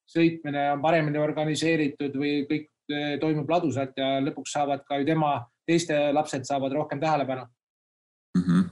sõitmine 0.09 0.73
on 0.73 0.83
paremini 0.83 1.21
organiseeritud 1.21 2.17
või 2.17 2.43
kõik 2.49 2.69
toimub 3.21 3.51
ladusalt 3.51 3.97
ja 3.97 4.19
lõpuks 4.25 4.55
saavad 4.57 4.85
ka 4.89 5.01
ju 5.01 5.07
tema 5.09 5.33
teiste 5.69 5.97
lapsed 6.13 6.47
saavad 6.49 6.73
rohkem 6.73 7.01
tähelepanu 7.01 7.45
mm. 8.37 8.43
-hmm. 8.43 8.65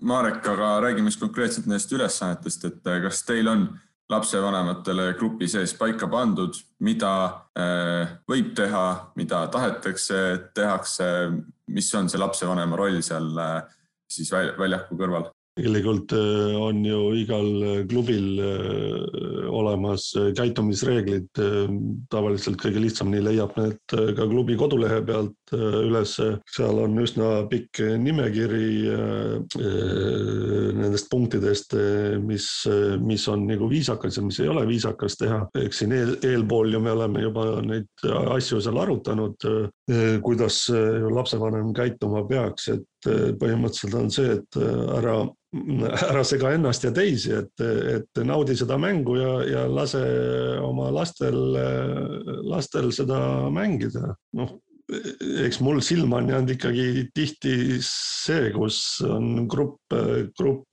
Marek, 0.00 0.46
aga 0.48 0.80
räägime 0.80 1.10
siis 1.10 1.20
konkreetselt 1.20 1.66
nendest 1.66 1.92
ülesannetest, 1.92 2.64
et 2.64 2.86
äh, 2.86 3.02
kas 3.02 3.22
teil 3.22 3.48
on 3.48 3.68
lapsevanematele 4.10 5.14
grupi 5.18 5.48
sees 5.48 5.74
paika 5.74 6.08
pandud, 6.08 6.54
mida 6.80 7.12
võib 8.28 8.50
teha, 8.54 9.12
mida 9.16 9.46
tahetakse, 9.46 10.18
et 10.32 10.54
tehakse, 10.54 11.04
mis 11.66 11.94
on 11.94 12.08
see 12.08 12.20
lapsevanema 12.20 12.76
roll 12.76 13.00
seal 13.00 13.30
siis 14.10 14.32
väljaku 14.32 14.98
kõrval? 15.00 15.30
Tegelikult 15.56 16.12
äh, 16.16 16.54
on 16.56 16.84
ju 16.84 17.00
igal 17.20 17.48
äh, 17.62 17.80
klubil 17.88 18.40
äh, 18.40 19.48
olemas 19.52 20.12
käitumisreeglid. 20.36 21.28
tavaliselt 22.10 22.56
kõige 22.60 22.80
lihtsamini 22.80 23.20
leiab 23.22 23.52
need 23.58 23.94
ka 24.16 24.26
klubi 24.28 24.56
kodulehe 24.58 25.00
pealt 25.04 25.52
üles. 25.52 26.14
seal 26.48 26.78
on 26.80 26.96
üsna 27.02 27.44
pikk 27.50 27.80
nimekiri 28.00 28.88
nendest 30.78 31.10
punktidest, 31.12 31.76
mis, 32.24 32.46
mis 33.04 33.26
on 33.28 33.44
nagu 33.48 33.68
viisakas 33.70 34.16
ja 34.16 34.24
mis 34.24 34.40
ei 34.40 34.48
ole 34.48 34.64
viisakas 34.68 35.18
teha. 35.20 35.42
eks 35.62 35.82
siin 35.82 35.92
eel, 35.96 36.14
eelpool 36.24 36.72
ju 36.72 36.80
me 36.80 36.94
oleme 36.96 37.24
juba 37.26 37.46
neid 37.66 38.06
asju 38.36 38.60
seal 38.64 38.80
arutanud, 38.82 39.48
kuidas 40.24 40.64
lapsevanem 41.12 41.74
käituma 41.76 42.24
peaks, 42.28 42.68
et 42.72 42.88
põhimõtteliselt 43.08 43.98
on 43.98 44.10
see, 44.14 44.36
et 44.38 44.58
ära 44.98 45.20
ära 46.10 46.24
sega 46.24 46.52
ennast 46.56 46.86
ja 46.86 46.92
teisi, 46.94 47.32
et, 47.36 47.62
et 47.62 48.22
naudi 48.24 48.56
seda 48.56 48.78
mängu 48.80 49.18
ja, 49.20 49.32
ja 49.44 49.64
lase 49.68 50.02
oma 50.64 50.90
lastel, 50.94 51.38
lastel 52.48 52.92
seda 52.94 53.20
mängida. 53.52 54.14
noh, 54.38 54.56
eks 55.44 55.60
mul 55.64 55.80
silma 55.84 56.20
on 56.20 56.32
jäänud 56.32 56.56
ikkagi 56.56 57.08
tihti 57.14 57.56
see, 57.84 58.50
kus 58.56 58.78
on 59.06 59.46
grupp, 59.48 59.80
grupp 60.38 60.68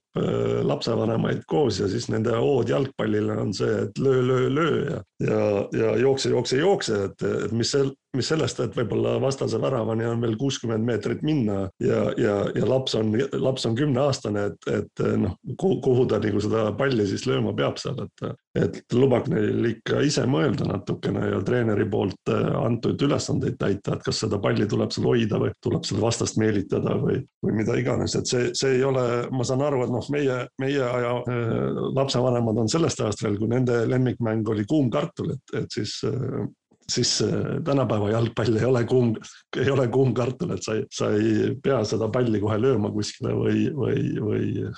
lapsevanemaid 0.66 1.44
koos 1.46 1.78
ja 1.78 1.86
siis 1.88 2.08
nende 2.10 2.34
hood 2.34 2.72
jalgpallile 2.72 3.36
on 3.38 3.52
see, 3.54 3.84
et 3.84 4.00
löö, 4.02 4.24
löö, 4.26 4.48
löö 4.50 4.80
ja, 4.88 5.02
ja, 5.22 5.42
ja 5.76 5.92
jookse, 6.00 6.32
jookse, 6.32 6.58
jookse, 6.58 7.04
et, 7.04 7.22
et 7.44 7.52
mis 7.54 7.70
seal 7.70 7.92
mis 8.16 8.26
sellest, 8.32 8.58
et 8.64 8.74
võib-olla 8.74 9.14
vastase 9.22 9.58
väravani 9.62 10.06
on 10.08 10.22
veel 10.24 10.34
kuuskümmend 10.38 10.86
meetrit 10.86 11.20
minna 11.26 11.60
ja, 11.82 12.00
ja, 12.18 12.34
ja 12.56 12.66
laps 12.66 12.96
on, 12.98 13.12
laps 13.38 13.66
on 13.68 13.76
kümneaastane, 13.78 14.46
et, 14.50 14.70
et 14.74 15.02
noh, 15.20 15.36
kuhu 15.60 16.06
ta 16.10 16.18
nagu 16.22 16.42
seda 16.42 16.64
palli 16.78 17.06
siis 17.06 17.26
lööma 17.30 17.54
peab 17.56 17.78
seal, 17.78 18.00
et, 18.02 18.24
et 18.58 18.96
lubage 18.98 19.30
neil 19.30 19.70
ikka 19.70 20.02
ise 20.06 20.26
mõelda 20.30 20.66
natukene 20.72 21.28
ja 21.30 21.40
treeneri 21.46 21.86
poolt 21.90 22.34
äh, 22.34 22.50
antud 22.64 23.00
ülesandeid 23.06 23.60
täita, 23.60 23.94
et 23.94 24.06
kas 24.06 24.24
seda 24.24 24.40
palli 24.42 24.66
tuleb 24.70 24.90
seal 24.94 25.06
hoida 25.06 25.38
või 25.44 25.54
tuleb 25.62 25.86
seal 25.86 26.02
vastast 26.02 26.40
meelitada 26.42 26.96
või, 26.98 27.20
või 27.46 27.58
mida 27.62 27.78
iganes, 27.78 28.18
et 28.18 28.30
see, 28.30 28.50
see 28.58 28.78
ei 28.80 28.86
ole, 28.86 29.06
ma 29.30 29.46
saan 29.46 29.62
aru, 29.66 29.84
et 29.86 29.94
noh, 29.94 30.10
meie, 30.10 30.40
meie 30.62 30.82
aja 30.82 31.14
äh, 31.22 31.84
lapsevanemad 31.94 32.64
on 32.64 32.72
sellest 32.74 33.06
ajast 33.06 33.22
veel, 33.22 33.38
kui 33.38 33.54
nende 33.54 33.84
lemmikmäng 33.86 34.50
oli 34.50 34.66
kuum 34.66 34.90
kartul, 34.90 35.36
et, 35.36 35.60
et 35.62 35.78
siis 35.78 36.00
äh, 36.10 36.42
siis 36.90 37.16
äh, 37.24 37.58
tänapäeva 37.66 38.12
jalgpall 38.12 38.60
ei 38.60 38.68
ole 38.68 38.84
kuum, 38.88 39.14
ei 39.56 39.70
ole 39.70 39.88
kuum 39.92 40.14
kartul, 40.16 40.54
et 40.56 40.66
sa 40.66 40.76
ei, 40.78 40.86
sa 40.92 41.10
ei 41.16 41.54
pea 41.62 41.82
seda 41.88 42.10
palli 42.12 42.42
kohe 42.42 42.58
lööma 42.60 42.92
kuskile 42.94 43.34
või, 43.36 43.68
või, 43.74 44.06
või 44.20 44.72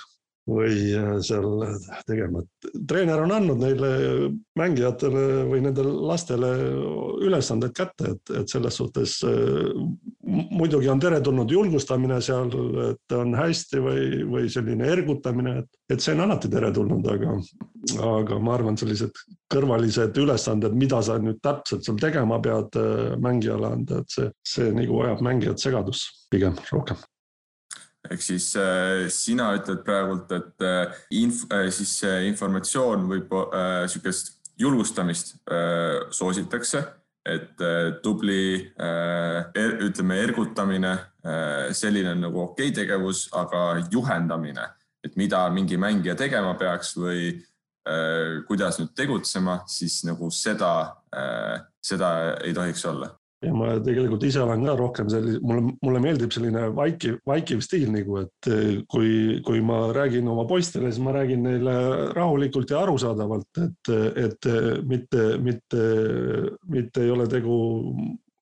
või 0.49 0.91
äh, 0.91 1.19
seal 1.23 1.45
tegema, 2.07 2.41
et 2.43 2.73
treener 2.87 3.21
on 3.23 3.31
andnud 3.31 3.61
neile 3.63 3.91
mängijatele 4.59 5.45
või 5.47 5.61
nendele 5.63 5.93
lastele 6.09 6.49
ülesanded 7.23 7.71
kätte, 7.75 8.15
et, 8.15 8.33
et 8.41 8.51
selles 8.51 8.79
suhtes 8.79 9.21
äh, 9.27 9.69
muidugi 10.33 10.89
on 10.89 10.99
teretulnud 11.01 11.51
julgustamine 11.51 12.17
seal, 12.23 12.51
et 12.87 13.15
on 13.17 13.35
hästi 13.37 13.81
või, 13.83 14.03
või 14.29 14.49
selline 14.51 14.89
ergutamine, 14.93 15.55
et, 15.61 15.69
et 15.93 16.03
see 16.03 16.15
on 16.15 16.25
alati 16.25 16.51
teretulnud, 16.51 17.07
aga, 17.13 17.37
aga 18.09 18.39
ma 18.43 18.57
arvan, 18.57 18.77
sellised 18.79 19.17
kõrvalised 19.53 20.17
ülesanded, 20.23 20.75
mida 20.79 21.01
sa 21.05 21.19
nüüd 21.21 21.41
täpselt 21.43 21.85
seal 21.85 21.99
tegema 22.01 22.39
pead 22.43 22.77
äh, 22.79 23.15
mängijale 23.21 23.73
anda, 23.77 24.01
et 24.03 24.13
see, 24.17 24.29
see 24.55 24.69
nagu 24.75 25.01
ajab 25.05 25.25
mängijat 25.25 25.63
segadusse 25.63 26.27
pigem 26.33 26.57
rohkem. 26.71 27.01
Ehk 28.11 28.19
siis 28.19 28.49
äh, 28.59 29.05
sina 29.13 29.53
ütled 29.55 29.85
praegult, 29.87 30.31
et 30.35 30.65
äh, 30.67 31.03
inf, 31.15 31.45
äh, 31.53 31.69
siis 31.71 32.01
äh, 32.03 32.25
informatsioon 32.27 33.07
võib 33.11 33.31
äh,, 33.39 33.85
sihukest 33.91 34.35
julgustamist 34.59 35.37
äh, 35.47 36.03
soositakse, 36.11 36.83
et 37.25 37.61
äh, 37.61 38.01
tubli 38.03 38.71
äh, 38.75 39.39
er, 39.55 39.77
ütleme 39.79 40.17
ergutamine 40.19 40.93
äh,, 41.23 41.71
selline 41.73 42.15
nagu 42.19 42.41
okei 42.43 42.69
okay 42.69 42.75
tegevus, 42.83 43.29
aga 43.31 43.83
juhendamine, 43.91 44.67
et 45.03 45.15
mida 45.15 45.45
mingi 45.49 45.77
mängija 45.79 46.15
tegema 46.19 46.53
peaks 46.59 46.95
või 46.99 47.33
kuidas 48.47 48.77
nüüd 48.79 48.93
tegutsema, 48.95 49.57
siis 49.67 49.97
nagu 50.07 50.29
seda 50.31 50.69
seda 51.83 52.11
ei 52.47 52.53
tohiks 52.55 52.85
olla 52.87 53.09
ja 53.43 53.53
ma 53.55 53.73
tegelikult 53.83 54.23
ise 54.27 54.41
olen 54.43 54.65
ka 54.67 54.75
rohkem 54.79 55.09
sellise, 55.11 55.41
mulle, 55.43 55.75
mulle 55.83 56.01
meeldib 56.03 56.33
selline 56.35 56.65
vaikiv, 56.75 57.19
vaikiv 57.27 57.61
stiil 57.65 57.91
nagu, 57.93 58.19
et 58.23 58.49
eh, 58.51 58.65
kui, 58.89 59.13
kui 59.45 59.61
ma 59.65 59.85
räägin 59.95 60.27
oma 60.31 60.47
poistele, 60.49 60.91
siis 60.91 61.03
ma 61.03 61.15
räägin 61.15 61.43
neile 61.47 61.75
rahulikult 62.15 62.73
ja 62.73 62.83
arusaadavalt, 62.83 63.63
et, 63.63 63.93
et 64.25 64.51
mitte, 64.89 65.29
mitte, 65.43 65.87
mitte 66.71 67.03
ei 67.03 67.13
ole 67.13 67.27
tegu 67.31 67.57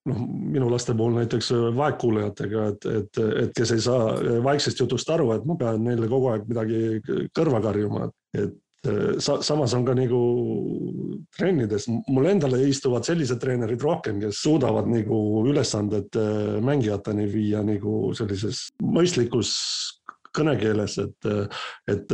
noh, 0.10 0.24
minu 0.56 0.70
laste 0.72 0.96
puhul 0.98 1.18
näiteks 1.20 1.52
vaegkuulajatega, 1.78 2.66
et, 2.74 2.90
et, 3.02 3.22
et 3.46 3.54
kes 3.58 3.76
ei 3.76 3.84
saa 3.84 4.16
vaiksest 4.44 4.82
jutust 4.84 5.10
aru, 5.14 5.32
et 5.36 5.46
ma 5.50 5.58
pean 5.60 5.84
neile 5.86 6.10
kogu 6.12 6.32
aeg 6.32 6.48
midagi 6.50 7.02
kõrva 7.38 7.62
karjuma, 7.64 8.10
et 8.38 8.61
sa, 9.22 9.38
samas 9.46 9.74
on 9.78 9.86
ka 9.86 9.94
nagu 9.94 10.20
trennides, 11.38 11.86
mul 12.10 12.30
endale 12.32 12.64
istuvad 12.70 13.06
sellised 13.06 13.42
treenerid 13.42 13.82
rohkem, 13.84 14.20
kes 14.24 14.42
suudavad 14.42 14.90
nagu 14.90 15.46
ülesanded 15.52 16.18
äh, 16.18 16.58
mängijateni 16.66 17.28
viia 17.30 17.62
nagu 17.66 18.12
sellises 18.18 18.70
mõistlikus 18.82 19.54
kõnekeeles, 20.34 20.98
et, 21.04 21.32
et, 21.92 22.14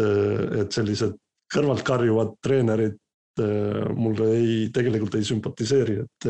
et 0.61 0.73
sellised 0.73 1.15
kõrvalt 1.53 1.83
karjuvad 1.87 2.33
treenerid 2.43 2.97
äh, 3.43 3.85
mulle 3.95 4.31
ei, 4.35 4.55
tegelikult 4.75 5.15
ei 5.15 5.27
sümpatiseeri, 5.27 5.99
et 6.03 6.27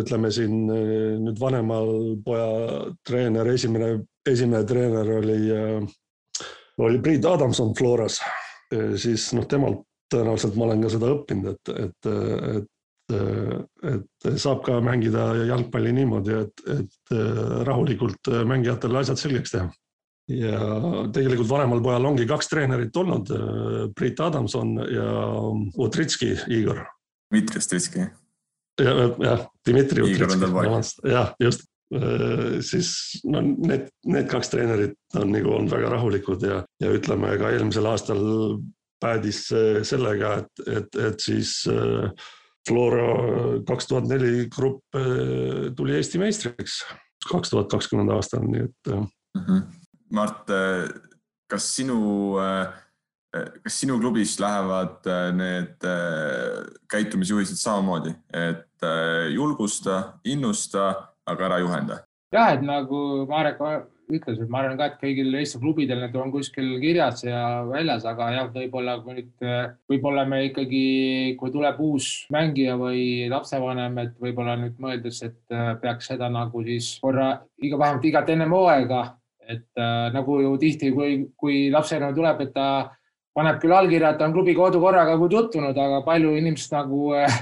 ütleme 0.00 0.30
siin 0.32 0.62
nüüd 1.26 1.42
vanemal 1.42 1.90
poja 2.24 2.46
treener, 3.04 3.52
esimene, 3.52 3.98
esimene 4.28 4.64
treener 4.64 5.12
oli, 5.18 5.42
oli 6.80 7.02
Priit 7.04 7.28
Adamson 7.28 7.74
Floras. 7.76 8.22
Äh, 8.22 8.41
siis 9.00 9.28
noh, 9.36 9.46
temalt 9.48 9.82
tõenäoliselt 10.12 10.56
ma 10.58 10.68
olen 10.68 10.84
ka 10.84 10.92
seda 10.92 11.10
õppinud, 11.14 11.50
et, 11.52 11.70
et, 11.86 12.08
et, 12.52 13.92
et 13.92 14.40
saab 14.40 14.62
ka 14.66 14.78
mängida 14.84 15.30
jalgpalli 15.48 15.92
niimoodi, 15.96 16.36
et, 16.44 16.64
et 16.76 17.14
rahulikult 17.68 18.32
mängijatele 18.48 19.02
asjad 19.02 19.20
selgeks 19.20 19.56
teha. 19.56 19.70
ja 20.32 20.58
tegelikult 21.12 21.50
vanemal 21.50 21.82
pojal 21.84 22.10
ongi 22.12 22.28
kaks 22.30 22.48
treenerit 22.52 22.96
olnud, 22.96 23.32
Priit 23.98 24.20
Adamson 24.20 24.76
ja 24.86 25.08
Utritski 25.82 26.34
Igor. 26.48 26.84
Dmitri 27.32 27.64
Utritski. 27.64 28.06
jah, 28.80 29.02
jah, 29.18 29.44
Dmitri 29.68 30.06
Utritski, 30.06 31.08
jah, 31.10 31.34
just 31.40 31.71
siis 32.64 32.92
no 33.28 33.42
need, 33.42 33.88
need 34.08 34.28
kaks 34.30 34.52
treenerit 34.52 35.18
on 35.20 35.32
nagu 35.34 35.52
olnud 35.52 35.72
väga 35.72 35.90
rahulikud 35.92 36.44
ja, 36.46 36.62
ja 36.80 36.92
ütleme 36.96 37.34
ka 37.40 37.50
eelmisel 37.52 37.88
aastal 37.90 38.22
päädis 39.02 39.44
sellega, 39.88 40.36
et, 40.40 40.62
et, 40.78 40.98
et 41.10 41.20
siis 41.20 41.56
Flora 42.68 43.08
kaks 43.66 43.90
tuhat 43.90 44.06
neli 44.08 44.46
grupp 44.52 44.98
tuli 45.76 45.96
Eesti 45.98 46.20
meistriks 46.22 46.80
kaks 47.28 47.52
tuhat 47.52 47.70
kakskümmend 47.70 48.12
aastal, 48.14 48.44
nii 48.46 48.64
et 48.66 48.92
mm. 48.94 49.06
-hmm. 49.40 49.62
Mart, 50.10 50.50
kas 51.50 51.68
sinu, 51.76 52.36
kas 53.62 53.80
sinu 53.80 53.98
klubis 54.00 54.38
lähevad 54.40 55.08
need 55.36 55.86
käitumisjuhised 56.90 57.56
samamoodi, 57.56 58.14
et 58.32 58.86
julgusta, 59.32 60.18
innusta 60.24 61.11
aga 61.26 61.48
ära 61.50 61.58
juhenda. 61.62 62.02
jah, 62.32 62.54
et 62.56 62.62
nagu 62.64 63.26
Marek 63.28 63.60
ütles, 64.12 64.40
et 64.40 64.50
ma 64.50 64.60
arvan 64.60 64.76
ka, 64.76 64.88
et 64.90 64.98
kõigil 65.00 65.34
Eesti 65.38 65.60
klubidel 65.62 66.02
need 66.02 66.16
on 66.18 66.32
kuskil 66.34 66.74
kirjas 66.82 67.22
ja 67.24 67.62
väljas, 67.68 68.04
aga 68.08 68.28
jah, 68.34 68.50
võib-olla 68.52 68.98
kui 69.04 69.16
nüüd, 69.18 69.46
võib-olla 69.90 70.24
me 70.28 70.42
ikkagi, 70.48 70.84
kui 71.40 71.52
tuleb 71.54 71.80
uus 71.80 72.10
mängija 72.34 72.76
või 72.80 73.30
lapsevanem, 73.32 73.98
et 74.04 74.14
võib-olla 74.20 74.58
nüüd 74.60 74.80
mõeldes, 74.82 75.22
et 75.28 75.56
peaks 75.82 76.12
seda 76.12 76.28
nagu 76.32 76.64
siis 76.66 76.94
korra 77.02 77.34
iga, 77.62 77.78
vähemalt 77.80 78.08
igat 78.10 78.32
ennem 78.34 78.52
hooaega, 78.52 79.04
et 79.48 79.80
äh, 79.80 80.08
nagu 80.14 80.40
ju 80.40 80.52
tihti, 80.60 80.92
kui, 80.94 81.14
kui 81.38 81.64
lapsevanem 81.72 82.14
tuleb, 82.16 82.44
et 82.44 82.52
ta 82.54 82.68
paneb 83.36 83.58
küll 83.62 83.74
allkirja, 83.74 84.12
et 84.12 84.20
ta 84.20 84.28
on 84.28 84.36
klubi 84.36 84.54
kodukorraga 84.56 85.16
tutvunud, 85.18 85.76
aga 85.78 86.02
palju 86.06 86.36
inimesed 86.38 86.74
nagu 86.76 87.12
äh, 87.16 87.40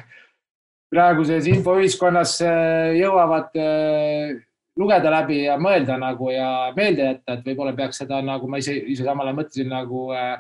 praeguses 0.90 1.48
infoühiskonnas 1.50 2.36
äh, 2.44 2.92
jõuavad 2.98 3.56
äh, 3.58 4.38
lugeda 4.80 5.12
läbi 5.12 5.44
ja 5.44 5.56
mõelda 5.60 5.98
nagu 6.00 6.30
ja 6.32 6.70
meelde 6.76 7.06
jätta, 7.06 7.36
et 7.36 7.46
võib-olla 7.46 7.74
peaks 7.76 8.02
seda 8.02 8.20
nagu 8.24 8.48
ma 8.50 8.60
ise, 8.62 8.74
ise 8.74 9.06
samal 9.06 9.28
ajal 9.28 9.38
mõtlesin 9.40 9.70
nagu 9.70 10.08
äh, 10.16 10.34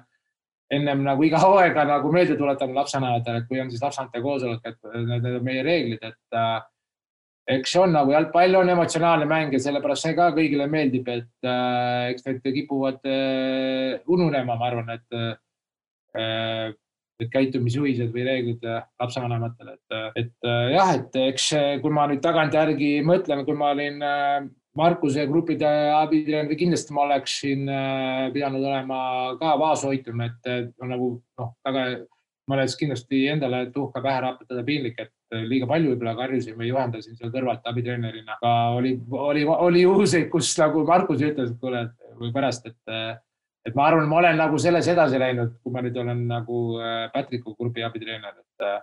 ennem 0.70 1.04
nagu 1.06 1.24
iga 1.26 1.40
hooaega 1.44 1.86
nagu 1.88 2.12
meelde 2.14 2.38
tuletama 2.38 2.80
lapsevanematele, 2.82 3.46
kui 3.48 3.62
on 3.62 3.70
siis 3.72 3.82
lapsevanemate 3.84 4.26
koosolek, 4.26 4.68
et 4.72 5.00
need 5.06 5.32
on 5.32 5.46
meie 5.46 5.64
reeglid, 5.66 6.04
et 6.12 6.38
äh, 6.38 6.60
eks 7.56 7.74
see 7.74 7.82
on 7.82 7.94
nagu 7.94 8.12
jalgpall 8.14 8.60
on 8.60 8.70
emotsionaalne 8.74 9.26
mäng 9.30 9.54
ja 9.54 9.62
sellepärast 9.62 10.06
see 10.06 10.16
ka 10.18 10.30
kõigile 10.36 10.68
meeldib, 10.70 11.08
et 11.10 11.48
äh, 11.48 12.10
eks 12.12 12.26
need 12.26 12.44
kipuvad 12.44 13.02
äh, 13.08 13.98
ununema, 14.10 14.56
ma 14.58 14.70
arvan, 14.70 14.94
et 14.94 15.18
äh, 16.18 16.72
need 17.20 17.32
käitumisjuhised 17.32 18.12
või 18.14 18.24
reeglid 18.26 18.64
äh, 18.68 18.84
lapsevanematele, 19.00 19.76
et, 19.76 19.96
äh, 19.96 20.08
et 20.24 20.48
äh, 20.48 20.70
jah, 20.76 20.94
et 20.98 21.20
eks 21.26 21.50
kui 21.82 21.92
ma 21.94 22.06
nüüd 22.10 22.22
tagantjärgi 22.24 22.96
mõtlen, 23.06 23.44
kui 23.48 23.58
ma 23.58 23.74
olin 23.74 24.02
Markuse 24.78 25.24
gruppide 25.26 25.66
abitreener, 25.96 26.54
kindlasti 26.54 26.94
ma 26.94 27.02
oleksin 27.08 27.64
pidanud 28.30 28.62
olema 28.62 29.00
ka 29.40 29.56
vaoshoitum, 29.58 30.20
et 30.22 30.46
nagu 30.86 31.08
noh, 31.18 31.48
väga 31.66 31.86
ma 32.46 32.56
oleks 32.56 32.76
kindlasti 32.78 33.24
endale 33.32 33.64
tuhka 33.74 34.02
pähe 34.02 34.20
raputada 34.22 34.62
piinlik, 34.66 35.02
et 35.02 35.40
liiga 35.50 35.66
palju 35.70 35.92
võib-olla 35.92 36.14
karjusin 36.18 36.56
või 36.58 36.70
juhendasin 36.70 37.18
seal 37.18 37.32
kõrvalt 37.34 37.66
abitreenerina, 37.66 38.38
aga 38.38 38.54
oli, 38.78 38.94
oli, 39.10 39.42
oli 39.66 39.82
juhuseid, 39.82 40.30
kus 40.30 40.52
nagu 40.58 40.86
Markus 40.86 41.22
ütles, 41.22 41.50
et 41.50 41.60
kuule, 41.62 41.84
või 42.22 42.32
pärast, 42.34 42.70
et 42.70 42.94
et 43.66 43.76
ma 43.76 43.88
arvan, 43.88 44.08
ma 44.08 44.20
olen 44.20 44.38
nagu 44.40 44.58
selles 44.60 44.88
edasi 44.88 45.20
läinud, 45.20 45.58
kui 45.62 45.74
ma 45.74 45.82
nüüd 45.84 45.98
olen 46.00 46.24
nagu 46.30 46.62
äh, 46.80 47.04
Patricku 47.12 47.54
grupi 47.58 47.84
abitreener, 47.84 48.38
et 48.40 48.66
äh, 48.66 48.78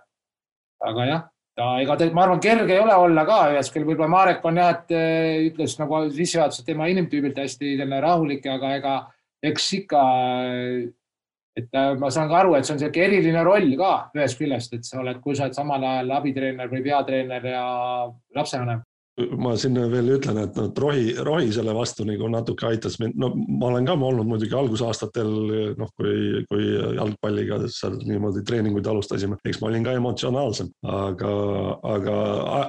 aga 0.90 1.08
jah, 1.08 1.24
ega 1.82 1.96
te, 1.98 2.10
ma 2.14 2.26
arvan, 2.26 2.42
kerge 2.42 2.76
ei 2.76 2.82
ole 2.82 2.94
olla 2.94 3.24
ka 3.26 3.40
ühes 3.54 3.72
küll, 3.74 3.86
võib-olla 3.88 4.10
Marek 4.12 4.46
on 4.46 4.60
jah, 4.60 4.76
et 4.76 4.94
äh, 4.94 5.48
ütles 5.48 5.74
nagu 5.80 6.04
sissejuhatuses 6.06 6.66
tema 6.66 6.86
inimtüübilt 6.92 7.40
hästi 7.42 7.74
selline 7.74 8.00
rahulik, 8.04 8.46
aga 8.46 8.76
ega 8.78 8.94
eks 9.48 9.66
ikka, 9.80 10.04
et 11.58 11.74
ma 11.98 12.10
saan 12.14 12.30
ka 12.30 12.40
aru, 12.40 12.54
et 12.54 12.66
see 12.66 12.74
on 12.74 12.78
niisugune 12.78 13.04
eriline 13.06 13.42
roll 13.46 13.74
ka 13.78 13.92
ühest 14.14 14.38
küljest, 14.38 14.74
et 14.78 14.86
sa 14.86 15.02
oled, 15.02 15.18
kui 15.22 15.34
sa 15.38 15.46
oled 15.46 15.58
samal 15.58 15.82
ajal 15.82 16.14
abitreener 16.18 16.70
või 16.70 16.84
peatreener 16.86 17.50
ja 17.50 17.66
lapsevanem 18.34 18.82
ma 19.40 19.54
siin 19.58 19.76
veel 19.90 20.12
ütlen, 20.16 20.38
et 20.42 20.56
noh, 20.58 20.68
rohi, 20.82 21.12
rohi 21.26 21.50
selle 21.54 21.74
vastu 21.76 22.06
nagu 22.06 22.28
natuke 22.30 22.68
aitas 22.68 22.98
mind, 23.02 23.16
no 23.18 23.30
ma 23.34 23.70
olen 23.72 23.88
ka 23.88 23.96
olnud 23.96 24.28
muidugi 24.28 24.54
algusaastatel 24.56 25.30
noh, 25.78 25.90
kui, 25.98 26.44
kui 26.50 26.68
jalgpalliga 26.98 27.60
seal 27.72 27.98
niimoodi 28.06 28.44
treeninguid 28.46 28.86
alustasime, 28.90 29.38
eks 29.48 29.60
ma 29.62 29.70
olin 29.70 29.86
ka 29.86 29.96
emotsionaalsem, 29.98 30.70
aga, 30.98 31.34
aga 31.94 32.16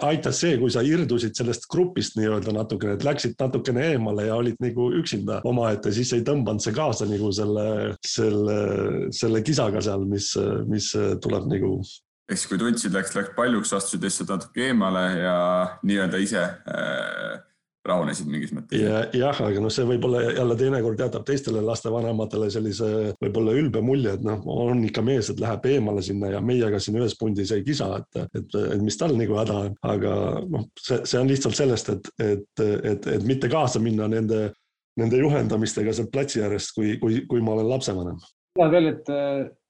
aitas 0.10 0.42
see, 0.44 0.58
kui 0.62 0.74
sa 0.74 0.84
irdusid 0.86 1.38
sellest 1.38 1.70
grupist 1.72 2.18
nii-öelda 2.20 2.56
natukene, 2.56 2.98
et 2.98 3.08
läksid 3.08 3.38
natukene 3.40 3.92
eemale 3.94 4.30
ja 4.30 4.40
olid 4.40 4.60
nagu 4.64 4.90
üksinda 5.00 5.42
omaette, 5.50 5.94
siis 5.96 6.14
ei 6.18 6.26
tõmbanud 6.26 6.66
see 6.66 6.76
kaasa 6.76 7.08
nagu 7.10 7.32
selle, 7.36 7.96
selle, 8.06 8.60
selle 9.16 9.46
kisaga 9.46 9.84
seal, 9.86 10.06
mis, 10.10 10.34
mis 10.70 10.94
tuleb 11.24 11.50
nagu 11.52 11.78
ehk 12.30 12.38
siis 12.38 12.50
kui 12.50 12.62
tundsid, 12.62 12.94
läks, 12.94 13.16
läks 13.18 13.36
paljuks, 13.36 13.74
astusid 13.74 14.06
lihtsalt 14.06 14.34
natuke 14.36 14.68
eemale 14.70 15.06
ja 15.18 15.38
nii-öelda 15.82 16.20
ise 16.22 16.44
äh, 16.46 17.40
rahunesid 17.90 18.28
mingis 18.30 18.52
mõttes 18.54 18.82
ja,. 18.82 19.02
jah, 19.16 19.38
aga 19.46 19.62
noh, 19.64 19.72
see 19.74 19.86
võib-olla 19.88 20.22
jälle 20.28 20.56
teinekord 20.60 21.02
jätab 21.02 21.26
teistele 21.28 21.62
lastevanematele 21.66 22.50
sellise 22.54 22.90
võib-olla 23.24 23.56
ülbe 23.58 23.82
mulje, 23.86 24.16
et 24.18 24.26
noh, 24.26 24.44
on 24.52 24.84
ikka 24.88 25.04
mees, 25.06 25.32
et 25.32 25.42
läheb 25.42 25.68
eemale 25.72 26.04
sinna 26.06 26.34
ja 26.36 26.42
meiega 26.44 26.82
siin 26.84 27.00
ühes 27.00 27.16
pundis 27.20 27.54
ei 27.56 27.64
kisa, 27.66 27.92
et, 28.02 28.24
et, 28.28 28.58
et 28.76 28.84
mis 28.84 29.00
tal 29.00 29.16
nagu 29.18 29.38
häda 29.40 29.60
on, 29.66 29.78
aga 29.94 30.16
noh, 30.46 30.68
see, 30.80 31.02
see 31.10 31.22
on 31.22 31.32
lihtsalt 31.32 31.60
sellest, 31.60 31.94
et, 31.96 32.12
et, 32.26 32.66
et, 32.94 33.14
et 33.16 33.30
mitte 33.30 33.52
kaasa 33.52 33.82
minna 33.84 34.10
nende, 34.12 34.50
nende 35.00 35.24
juhendamistega 35.24 35.96
sealt 35.96 36.12
platsi 36.14 36.44
äärest, 36.44 36.76
kui, 36.76 36.98
kui, 37.02 37.24
kui 37.32 37.42
ma 37.46 37.56
olen 37.56 37.72
lapsevanem. 37.72 38.20
veel, 38.60 38.92
et 38.92 39.16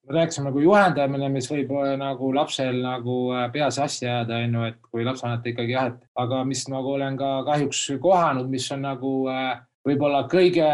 rääkisime 0.09 0.49
nagu 0.49 0.61
juhendamine, 0.63 1.29
mis 1.33 1.47
võib 1.51 1.71
äh, 1.77 1.93
nagu 1.99 2.31
lapsel 2.33 2.81
nagu 2.83 3.17
äh, 3.35 3.47
pea 3.53 3.69
sassi 3.73 4.07
ajada, 4.07 4.41
on 4.45 4.55
ju, 4.57 4.67
et 4.71 4.77
kui 4.89 5.05
lapsevanemad 5.05 5.49
ikkagi 5.51 5.75
jah, 5.75 5.89
et 5.91 6.05
aga 6.23 6.43
mis 6.49 6.63
nagu 6.71 6.93
olen 6.95 7.17
ka 7.19 7.31
kahjuks 7.47 7.83
kohanud, 8.01 8.49
mis 8.49 8.65
on 8.73 8.85
nagu 8.87 9.13
äh, 9.31 9.51
võib-olla 9.85 10.23
kõige 10.29 10.69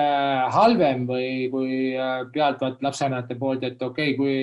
halvem 0.56 1.04
või 1.08 1.50
kui 1.52 1.74
pealtvaatajad 2.34 2.88
lapsevanemate 2.88 3.38
poolt, 3.40 3.66
et 3.68 3.82
okei 3.82 4.16
okay,, 4.16 4.18
kui 4.18 4.38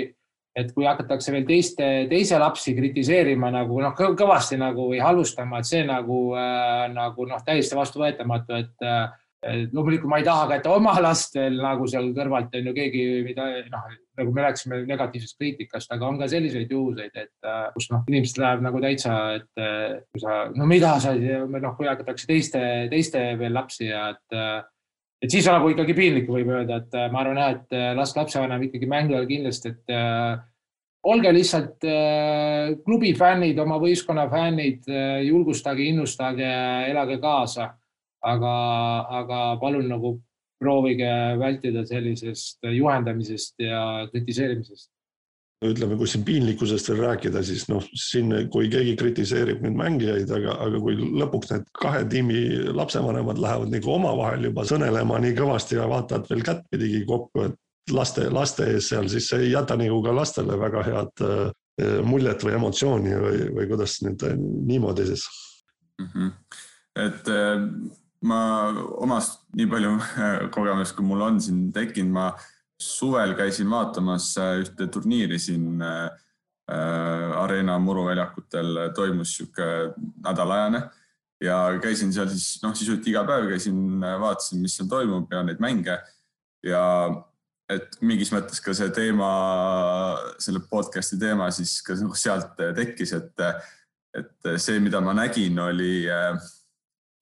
et 0.53 0.69
kui 0.77 0.85
hakatakse 0.85 1.33
veel 1.33 1.47
teiste, 1.49 1.87
teise 2.11 2.37
lapsi 2.37 2.75
kritiseerima 2.77 3.49
nagu 3.55 3.79
noh, 3.81 3.95
kõvasti 3.97 4.59
nagu 4.61 4.91
või 4.91 5.01
halvustama, 5.01 5.63
et 5.63 5.69
see 5.69 5.81
nagu 5.89 6.19
nagu 6.93 7.27
noh, 7.27 7.41
täiesti 7.47 7.79
vastuvõetamatu, 7.79 8.59
et 8.61 8.85
loomulikult 9.43 10.11
ma 10.11 10.21
ei 10.21 10.27
taha 10.27 10.47
ka, 10.49 10.59
et 10.61 10.67
oma 10.71 10.95
last 11.03 11.35
veel 11.35 11.59
nagu 11.63 11.87
seal 11.91 12.13
kõrvalt 12.15 12.55
on 12.59 12.69
ju 12.71 12.75
keegi, 12.77 13.07
mida 13.27 13.49
noh, 13.73 13.89
nagu 14.21 14.35
me 14.35 14.45
rääkisime 14.45 14.83
negatiivsest 14.87 15.39
kriitikast, 15.41 15.91
aga 15.95 16.07
on 16.09 16.21
ka 16.21 16.29
selliseid 16.31 16.71
juhuseid, 16.71 17.17
et 17.17 17.49
äh, 17.49 17.65
kus 17.75 17.89
noh, 17.91 18.05
inimesed 18.11 18.39
läheb 18.43 18.63
nagu 18.67 18.83
täitsa, 18.85 19.17
et 19.41 19.63
äh, 19.63 19.99
kui 20.13 20.23
sa, 20.23 20.45
no 20.55 20.69
mida 20.71 20.95
sa, 21.03 21.17
noh, 21.17 21.75
kui 21.79 21.91
hakatakse 21.91 22.29
teiste, 22.31 22.63
teiste 22.93 23.25
veel 23.41 23.57
lapsi 23.57 23.91
ja 23.91 24.13
et 24.15 24.39
äh, 24.39 24.61
et 25.23 25.31
siis 25.31 25.47
on 25.47 25.55
nagu 25.55 25.69
ikkagi 25.71 25.95
piinlik, 25.95 26.25
võib 26.27 26.49
öelda, 26.51 26.81
et 26.83 26.97
ma 27.13 27.21
arvan 27.21 27.39
jah, 27.39 27.53
et 27.55 27.77
las 27.95 28.11
lapsevanem 28.17 28.65
ikkagi 28.67 28.89
mängu 28.91 29.15
ajal 29.15 29.29
kindlasti, 29.29 29.71
et 29.71 29.93
äh, 29.95 30.41
olge 31.07 31.31
lihtsalt 31.35 31.87
äh, 31.87 32.73
klubi 32.87 33.13
fännid, 33.19 33.59
oma 33.63 33.79
võistkonna 33.83 34.29
fännid 34.31 34.87
äh,, 34.91 35.21
julgustage, 35.27 35.87
innustage, 35.91 36.51
elage 36.91 37.19
kaasa 37.23 37.73
aga, 38.23 38.55
aga 39.21 39.41
palun 39.61 39.89
nagu 39.91 40.17
proovige 40.63 41.13
vältida 41.41 41.85
sellisest 41.87 42.63
juhendamisest 42.71 43.63
ja 43.63 44.09
kritiseerimisest 44.13 44.91
ütleme, 45.63 45.95
kui 45.95 46.09
siin 46.11 46.25
piinlikkusest 46.27 46.89
veel 46.91 47.05
rääkida, 47.05 47.39
siis 47.47 47.69
noh, 47.71 47.85
siin, 47.95 48.33
kui 48.51 48.67
keegi 48.71 48.97
kritiseerib 48.99 49.61
nüüd 49.63 49.77
mängijaid, 49.79 50.31
aga, 50.35 50.57
aga 50.65 50.81
kui 50.83 50.97
lõpuks 50.99 51.53
need 51.53 51.69
kahe 51.79 52.01
tiimi 52.11 52.41
lapsevanemad 52.75 53.39
lähevad 53.43 53.71
nagu 53.71 53.93
omavahel 53.95 54.49
juba 54.49 54.65
sõnelema 54.67 55.21
nii 55.23 55.37
kõvasti 55.39 55.79
ja 55.79 55.87
vaatavad 55.91 56.27
veel 56.33 56.43
kättpidigi 56.49 57.05
kokku, 57.07 57.47
et 57.47 57.95
laste, 57.95 58.27
laste 58.35 58.67
ees 58.75 58.91
seal, 58.91 59.07
siis 59.13 59.31
see 59.31 59.47
ei 59.47 59.53
jäta 59.53 59.79
nagu 59.79 60.03
ka 60.03 60.15
lastele 60.19 60.59
väga 60.59 60.83
head 60.89 61.25
äh, 61.29 61.47
muljet 62.11 62.43
või 62.43 62.59
emotsiooni 62.59 63.17
või, 63.23 63.41
või 63.55 63.71
kuidas 63.71 64.01
nüüd 64.03 64.27
niimoodi 64.43 65.07
siis 65.13 65.29
mm. 66.03 66.11
-hmm. 66.11 66.37
et 67.07 67.35
äh 67.39 68.01
ma 68.29 68.41
omast 69.03 69.43
nii 69.59 69.69
palju 69.71 69.93
kogemust, 70.57 70.97
kui 70.97 71.07
mul 71.07 71.25
on 71.27 71.41
siin 71.43 71.71
tekkinud, 71.75 72.13
ma 72.15 72.27
suvel 72.83 73.37
käisin 73.39 73.71
vaatamas 73.71 74.33
äh, 74.43 74.57
ühte 74.63 74.89
turniiri 74.91 75.39
siin 75.39 75.83
äh, 75.83 76.11
Arena 77.43 77.77
muruväljakutel 77.83 78.89
toimus 78.97 79.37
sihuke 79.37 79.65
nädalajane 80.25 80.81
ja 81.43 81.57
käisin 81.83 82.13
seal 82.15 82.31
siis 82.31 82.63
noh, 82.63 82.75
sisuliselt 82.75 83.09
iga 83.11 83.25
päev 83.29 83.51
käisin, 83.51 83.77
äh, 84.03 84.17
vaatasin, 84.23 84.63
mis 84.63 84.79
seal 84.79 84.91
toimub 84.91 85.31
ja 85.33 85.43
neid 85.47 85.63
mänge 85.63 85.99
ja 86.67 86.83
et 87.73 87.97
mingis 88.05 88.33
mõttes 88.35 88.61
ka 88.63 88.75
see 88.77 88.91
teema, 88.95 89.29
selle 90.43 90.63
podcast'i 90.71 91.19
teema 91.21 91.49
siis 91.55 91.79
ka 91.87 91.97
sealt 92.19 92.59
tekkis, 92.77 93.15
et, 93.17 93.45
et 94.19 94.51
see, 94.61 94.81
mida 94.83 95.01
ma 95.05 95.15
nägin, 95.17 95.59
oli 95.63 96.05
äh, 96.11 96.37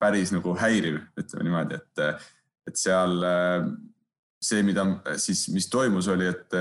päris 0.01 0.33
nagu 0.33 0.55
häiriv, 0.57 0.99
ütleme 1.19 1.47
niimoodi, 1.47 1.77
et, 1.77 2.21
et 2.69 2.79
seal 2.79 3.21
see, 4.41 4.63
mida 4.65 4.85
siis, 5.21 5.45
mis 5.53 5.69
toimus, 5.69 6.09
oli, 6.11 6.27
et 6.31 6.57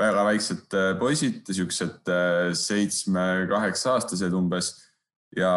väga 0.00 0.24
väiksed 0.26 0.74
poisid, 0.98 1.46
siuksed 1.54 2.10
seitsme-kaheksa 2.58 3.94
aastased 3.94 4.34
umbes 4.34 4.72
ja 5.36 5.52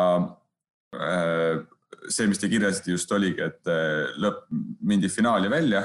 see, 0.94 2.28
mis 2.30 2.42
te 2.42 2.52
kirjeldasite 2.52 2.94
just 2.94 3.12
oligi, 3.16 3.42
et 3.48 3.74
lõpp, 4.22 4.46
mindi 4.86 5.10
finaali 5.10 5.50
välja 5.50 5.82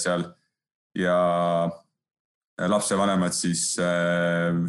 seal 0.00 0.24
ja 0.96 1.16
lapsevanemad 2.70 3.34
siis 3.34 3.72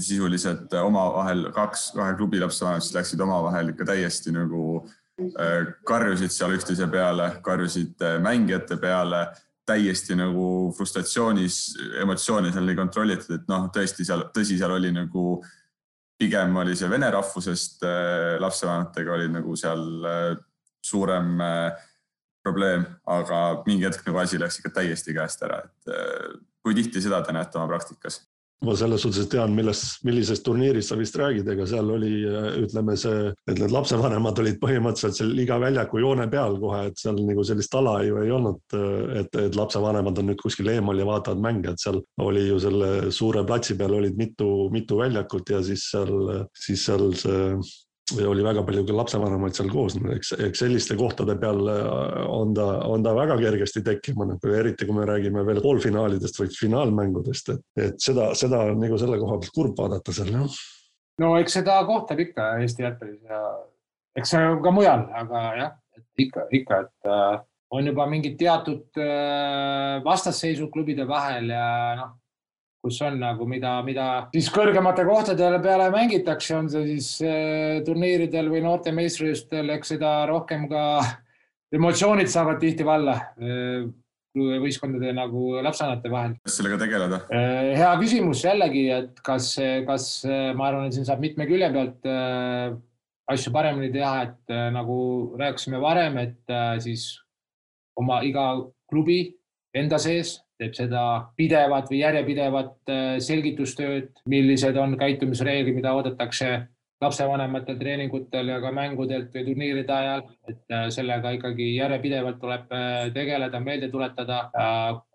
sisuliselt 0.01 0.73
omavahel, 0.81 1.47
kaks, 1.55 1.91
kahe 1.95 2.15
klubi 2.19 2.41
lapsevanemad 2.41 2.83
siis 2.83 2.97
läksid 2.97 3.23
omavahel 3.23 3.71
ikka 3.73 3.87
täiesti 3.93 4.33
nagu 4.35 4.81
karjusid 5.87 6.33
seal 6.33 6.55
üksteise 6.55 6.87
peale, 6.91 7.29
karjusid 7.45 8.03
mängijate 8.23 8.77
peale, 8.81 9.25
täiesti 9.67 10.17
nagu 10.17 10.71
frustratsioonis, 10.75 11.57
emotsioone 12.01 12.51
seal 12.51 12.71
ei 12.71 12.77
kontrollitud, 12.79 13.35
et 13.37 13.49
noh, 13.51 13.67
tõesti 13.73 14.05
seal, 14.07 14.25
tõsi, 14.35 14.57
seal 14.59 14.73
oli 14.75 14.91
nagu 14.95 15.41
pigem 16.21 16.55
oli 16.61 16.75
see 16.77 16.89
vene 16.89 17.09
rahvusest 17.13 17.85
lapsevanematega 18.41 19.13
oli 19.15 19.29
nagu 19.31 19.55
seal 19.57 19.85
suurem 20.85 21.31
probleem, 22.41 22.85
aga 23.09 23.39
mingi 23.65 23.85
hetk 23.87 24.05
nagu 24.05 24.21
asi 24.21 24.39
läks 24.41 24.59
ikka 24.59 24.73
täiesti 24.81 25.15
käest 25.17 25.41
ära, 25.45 25.61
et 25.65 25.95
kui 26.61 26.77
tihti 26.77 27.01
seda 27.01 27.21
te 27.25 27.33
näete 27.33 27.57
oma 27.57 27.69
praktikas? 27.69 28.21
Ma 28.65 28.75
selles 28.77 29.01
suhtes 29.01 29.27
tean, 29.31 29.55
millest, 29.57 30.03
millisest 30.05 30.43
turniirist 30.45 30.91
sa 30.91 30.97
vist 30.99 31.15
räägid, 31.17 31.47
ega 31.49 31.65
seal 31.69 31.89
oli, 31.95 32.11
ütleme 32.61 32.95
see, 32.99 33.31
et 33.49 33.57
need 33.57 33.73
lapsevanemad 33.73 34.41
olid 34.43 34.59
põhimõtteliselt 34.61 35.17
seal 35.17 35.33
iga 35.41 35.57
väljaku 35.61 36.01
joone 36.03 36.27
peal 36.31 36.59
kohe, 36.61 36.83
et 36.91 37.01
seal 37.01 37.17
nagu 37.25 37.45
sellist 37.47 37.73
ala 37.79 37.97
ju 38.05 38.21
ei 38.21 38.33
olnud, 38.35 38.77
et, 39.21 39.39
et 39.47 39.57
lapsevanemad 39.57 40.21
on 40.21 40.31
nüüd 40.31 40.41
kuskil 40.43 40.69
eemal 40.73 41.01
ja 41.01 41.09
vaatavad 41.09 41.41
mänge, 41.41 41.73
et 41.73 41.81
seal 41.81 42.01
oli 42.21 42.47
ju 42.47 42.59
selle 42.61 42.91
suure 43.15 43.45
platsi 43.47 43.77
peal 43.79 43.97
olid 43.97 44.19
mitu, 44.19 44.51
mitu 44.73 45.01
väljakut 45.01 45.55
ja 45.55 45.63
siis 45.65 45.87
seal, 45.93 46.13
siis 46.53 46.85
seal 46.85 47.09
see 47.17 47.55
oli 48.27 48.43
väga 48.43 48.63
palju 48.67 48.83
ka 48.87 48.95
lapsevanemaid 48.95 49.55
seal 49.57 49.69
koos, 49.71 49.95
eks, 50.15 50.33
eks 50.47 50.63
selliste 50.63 50.97
kohtade 50.99 51.35
peal 51.41 51.61
äh, 51.71 52.19
on 52.31 52.53
ta, 52.57 52.67
on 52.87 53.03
ta 53.05 53.13
väga 53.17 53.37
kergesti 53.39 53.83
tekkima, 53.85 54.27
nagu 54.29 54.53
eriti 54.55 54.87
kui 54.87 54.97
me 54.97 55.07
räägime 55.09 55.45
veel 55.47 55.61
poolfinaalidest 55.63 56.39
või 56.41 56.53
finaalmängudest, 56.55 57.53
et, 57.55 57.65
et 57.87 57.99
seda, 58.03 58.31
seda 58.37 58.63
on 58.71 58.81
nagu 58.83 58.99
selle 59.01 59.19
koha 59.21 59.39
pealt 59.41 59.55
kurb 59.55 59.83
vaadata 59.83 60.15
seal, 60.15 60.33
jah. 60.35 60.61
no 61.23 61.35
eks 61.41 61.59
seda 61.59 61.79
kohtab 61.89 62.21
ikka 62.23 62.53
Eesti 62.61 62.87
jalgpallis 62.87 63.21
ja 63.29 63.43
eks 64.19 64.35
see 64.35 64.55
ka 64.63 64.75
mujal, 64.75 65.07
aga 65.23 65.45
jah, 65.59 65.75
et 65.97 66.25
ikka, 66.27 66.47
ikka, 66.61 66.81
et 66.87 67.11
äh, 67.11 67.35
on 67.71 67.87
juba 67.87 68.07
mingid 68.11 68.39
teatud 68.39 69.01
äh, 69.01 70.01
vastasseisud 70.05 70.71
klubide 70.73 71.07
vahel 71.07 71.53
ja 71.53 71.67
noh 71.99 72.17
kus 72.81 72.97
on 73.05 73.19
nagu, 73.21 73.45
mida, 73.49 73.75
mida 73.85 74.07
siis 74.33 74.49
kõrgemate 74.53 75.05
kohtade 75.05 75.49
peale 75.61 75.89
mängitakse, 75.93 76.55
on 76.57 76.69
see 76.71 76.95
siis 76.95 77.09
äh, 77.25 77.79
turniiridel 77.85 78.49
või 78.51 78.63
noorte 78.65 78.93
meistrivõistlustel, 78.95 79.69
eks 79.77 79.93
seda 79.93 80.13
rohkem 80.29 80.65
ka 80.71 80.83
emotsioonid 81.77 82.31
saavad 82.31 82.61
tihti 82.61 82.85
valla 82.87 83.17
äh, 83.37 83.85
võistkondade 84.33 85.11
nagu 85.13 85.59
lapsevanemate 85.59 86.11
vahel. 86.11 86.37
kuidas 86.39 86.57
sellega 86.57 86.79
tegeleda? 86.81 87.21
Äh, 87.29 87.73
hea 87.77 87.91
küsimus 88.01 88.45
jällegi, 88.47 88.85
et 88.97 89.21
kas, 89.25 89.53
kas 89.85 90.07
ma 90.57 90.71
arvan, 90.71 90.87
et 90.89 90.97
siin 90.97 91.05
saab 91.05 91.21
mitme 91.21 91.45
külje 91.49 91.69
pealt 91.75 92.09
asju 93.31 93.53
paremini 93.53 93.91
teha, 93.93 94.25
et 94.25 94.55
nagu 94.73 94.95
rääkisime 95.39 95.79
varem, 95.83 96.17
et 96.23 96.55
siis 96.83 97.11
oma 97.99 98.23
iga 98.25 98.55
klubi 98.89 99.21
enda 99.77 99.99
sees 100.01 100.39
teeb 100.61 100.77
seda 100.77 101.05
pidevat 101.37 101.89
või 101.89 102.03
järjepidevat 102.03 102.91
äh, 102.91 103.15
selgitustööd, 103.23 104.11
millised 104.29 104.77
on 104.77 104.95
käitumisreeglid, 104.99 105.75
mida 105.77 105.95
oodatakse 105.97 106.51
lapsevanematel 107.01 107.79
treeningutel 107.79 108.51
ja 108.51 108.59
ka 108.61 108.69
mängudelt 108.75 109.33
või 109.33 109.45
turniiride 109.47 109.95
ajal, 109.95 110.23
et 110.51 110.75
äh, 110.75 110.87
sellega 110.93 111.33
ikkagi 111.37 111.71
järjepidevalt 111.79 112.39
tuleb 112.43 112.73
äh, 112.77 113.09
tegeleda, 113.15 113.61
meelde 113.63 113.89
tuletada, 113.93 114.43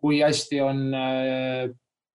kui 0.01 0.21
hästi 0.25 0.61
on 0.65 0.87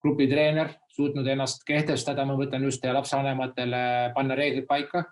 grupitreener 0.01 0.73
suutnud 0.91 1.27
ennast 1.29 1.63
kehtestada, 1.67 2.25
ma 2.27 2.35
mõtlen 2.35 2.65
just 2.67 2.83
lapsevanematele 2.83 3.83
panna 4.15 4.35
reeglid 4.35 4.67
paika 4.67 5.05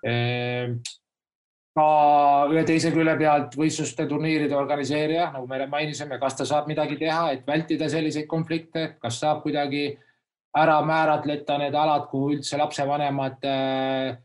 ka 1.80 2.52
ühe 2.52 2.66
teise 2.68 2.92
külje 2.94 3.16
pealt 3.20 3.56
võistluste 3.60 4.06
turniiride 4.10 4.56
organiseerija, 4.58 5.30
nagu 5.36 5.48
me 5.48 5.66
mainisime, 5.72 6.20
kas 6.22 6.38
ta 6.40 6.48
saab 6.48 6.68
midagi 6.72 6.98
teha, 7.00 7.32
et 7.36 7.46
vältida 7.48 7.90
selliseid 7.92 8.28
konflikte, 8.30 8.96
kas 9.02 9.20
saab 9.22 9.44
kuidagi 9.46 9.94
ära 10.58 10.80
määratleda 10.86 11.60
need 11.62 11.78
alad, 11.78 12.10
kuhu 12.12 12.34
üldse 12.36 12.58
lapsevanemad 12.60 13.46
äh, 13.48 14.18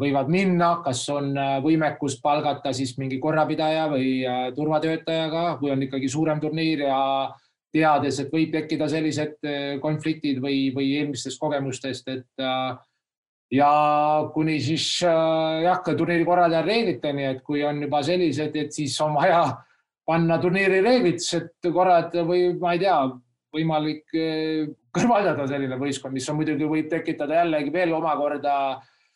võivad 0.00 0.30
minna, 0.32 0.72
kas 0.84 1.02
on 1.12 1.34
äh, 1.36 1.58
võimekus 1.64 2.18
palgata 2.22 2.72
siis 2.76 2.96
mingi 2.98 3.20
korrapidaja 3.22 3.86
või 3.92 4.10
äh, 4.24 4.48
turvatöötajaga, 4.56 5.44
kui 5.60 5.72
on 5.74 5.86
ikkagi 5.86 6.10
suurem 6.10 6.40
turniir 6.42 6.86
ja 6.88 7.00
teades, 7.70 8.18
et 8.18 8.32
võib 8.34 8.50
tekkida 8.50 8.88
sellised 8.90 9.36
konfliktid 9.82 10.40
või, 10.42 10.72
või 10.74 10.88
eelmistest 10.98 11.38
kogemustest, 11.38 12.08
et 12.10 12.48
ja 13.50 13.70
kuni 14.34 14.58
siis 14.62 14.86
äh, 15.06 15.62
jah, 15.64 15.80
ka 15.82 15.94
turniiri 15.98 16.26
korraldaja 16.26 16.62
reegliteni, 16.66 17.26
et 17.32 17.42
kui 17.46 17.64
on 17.66 17.82
juba 17.82 18.02
sellised, 18.06 18.54
et 18.56 18.72
siis 18.74 18.94
on 19.02 19.16
vaja 19.18 19.42
panna 20.06 20.38
turniiri 20.42 20.80
reeglitesse, 20.84 21.42
et 21.42 21.72
korrad 21.74 22.14
või 22.26 22.52
ma 22.60 22.76
ei 22.76 22.84
tea, 22.84 22.96
võimalik 23.54 24.14
äh, 24.14 24.70
kõrvaldada 24.94 25.48
selline 25.50 25.78
võistkond, 25.80 26.14
mis 26.14 26.28
on 26.30 26.38
muidugi 26.38 26.68
võib 26.70 26.88
tekitada 26.90 27.42
jällegi 27.42 27.74
veel 27.74 27.94
omakorda 27.98 28.54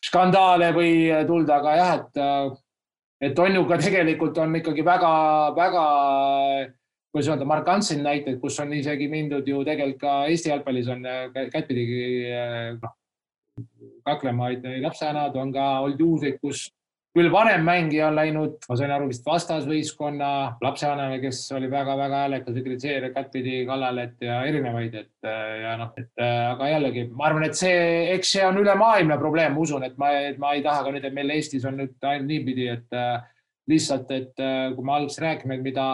skandaale 0.03 0.69
või 0.75 0.91
tulda, 1.27 1.61
aga 1.61 1.75
jah, 1.79 1.93
et 2.01 2.21
äh, 2.21 2.61
et 3.25 3.39
on 3.39 3.55
ju 3.55 3.63
ka 3.69 3.77
tegelikult 3.79 4.37
on 4.43 4.57
ikkagi 4.59 4.83
väga-väga, 4.85 5.83
kuidas 7.15 7.29
öelda, 7.31 7.47
markantsed 7.47 8.01
näited, 8.03 8.41
kus 8.41 8.59
on 8.59 8.73
isegi 8.75 9.07
mindud 9.07 9.47
ju 9.47 9.63
tegelikult 9.65 10.01
ka 10.03 10.17
Eesti 10.27 10.51
jalgpallis 10.51 10.91
on 10.91 11.07
kättpidi 11.53 11.85
noh, 12.83 12.91
kaklemaid 14.05 14.65
lapsevanad, 14.83 15.35
on 15.41 15.53
ka 15.53 15.67
olnud 15.83 16.01
juhuseid, 16.01 16.39
kus 16.41 16.67
küll 17.15 17.31
vanem 17.31 17.63
mängija 17.63 18.09
on 18.09 18.17
läinud, 18.17 18.55
ma 18.67 18.75
sain 18.75 18.91
aru, 18.91 19.07
vist 19.07 19.23
vastasvõistkonna 19.23 20.29
lapsevanema, 20.63 21.19
kes 21.23 21.45
oli 21.55 21.69
väga-väga 21.71 22.23
häälekas 22.25 22.57
ja 22.57 22.63
kritiseerija 22.65 23.13
kättpidi 23.15 23.61
kallal, 23.69 24.01
et 24.03 24.25
ja 24.25 24.41
erinevaid, 24.43 24.97
et 24.99 25.29
ja 25.61 25.77
noh, 25.79 25.93
et 25.95 26.25
aga 26.25 26.67
jällegi 26.73 27.05
ma 27.13 27.29
arvan, 27.29 27.47
et 27.47 27.55
see, 27.55 27.77
eks 28.17 28.33
see 28.35 28.43
on 28.43 28.59
ülemaailmne 28.59 29.15
probleem, 29.21 29.55
ma 29.55 29.63
usun, 29.63 29.87
et 29.87 29.95
ma, 30.01 30.11
ma 30.41 30.51
ei 30.57 30.65
taha 30.65 30.83
ka 30.83 30.91
nüüd, 30.91 31.07
et 31.07 31.15
meil 31.15 31.31
Eestis 31.37 31.63
on 31.69 31.79
nüüd 31.79 31.95
ainult 32.03 32.27
niipidi, 32.33 32.67
et 32.73 32.99
lihtsalt, 33.71 34.11
et 34.11 34.35
kui 34.75 34.83
me 34.83 34.97
alguses 34.97 35.23
räägime, 35.23 35.55
et 35.55 35.63
mida 35.63 35.87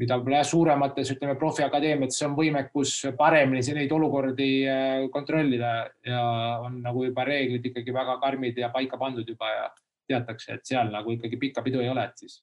mida 0.00 0.18
võib-olla 0.18 0.42
jah, 0.42 0.48
suuremates, 0.50 1.10
ütleme 1.14 1.36
profiakadeemiates 1.40 2.24
on 2.26 2.36
võimekus 2.36 2.94
paremini 3.16 3.76
neid 3.78 3.92
olukordi 3.96 4.48
äh, 4.68 5.04
kontrollida 5.12 5.72
ja 6.04 6.22
on 6.66 6.80
nagu 6.84 7.06
juba 7.06 7.24
reeglid 7.28 7.64
ikkagi 7.70 7.94
väga 7.96 8.18
karmid 8.20 8.58
ja 8.60 8.68
paika 8.74 8.98
pandud 9.00 9.28
juba 9.28 9.48
ja 9.52 9.68
teatakse, 10.06 10.58
et 10.58 10.68
seal 10.68 10.92
nagu 10.92 11.14
ikkagi 11.16 11.38
pikka 11.40 11.64
pidu 11.66 11.80
ei 11.82 11.88
ole, 11.90 12.04
et 12.04 12.20
siis, 12.20 12.42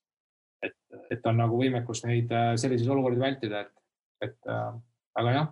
et, 0.65 0.75
et 1.13 1.29
on 1.29 1.37
nagu 1.39 1.59
võimekus 1.59 2.03
neid 2.07 2.31
äh, 2.33 2.55
selliseid 2.59 2.89
olukordi 2.89 3.21
vältida, 3.21 3.67
et, 3.67 3.75
et 4.29 4.49
äh, 4.49 4.71
aga 5.21 5.35
jah, 5.37 5.51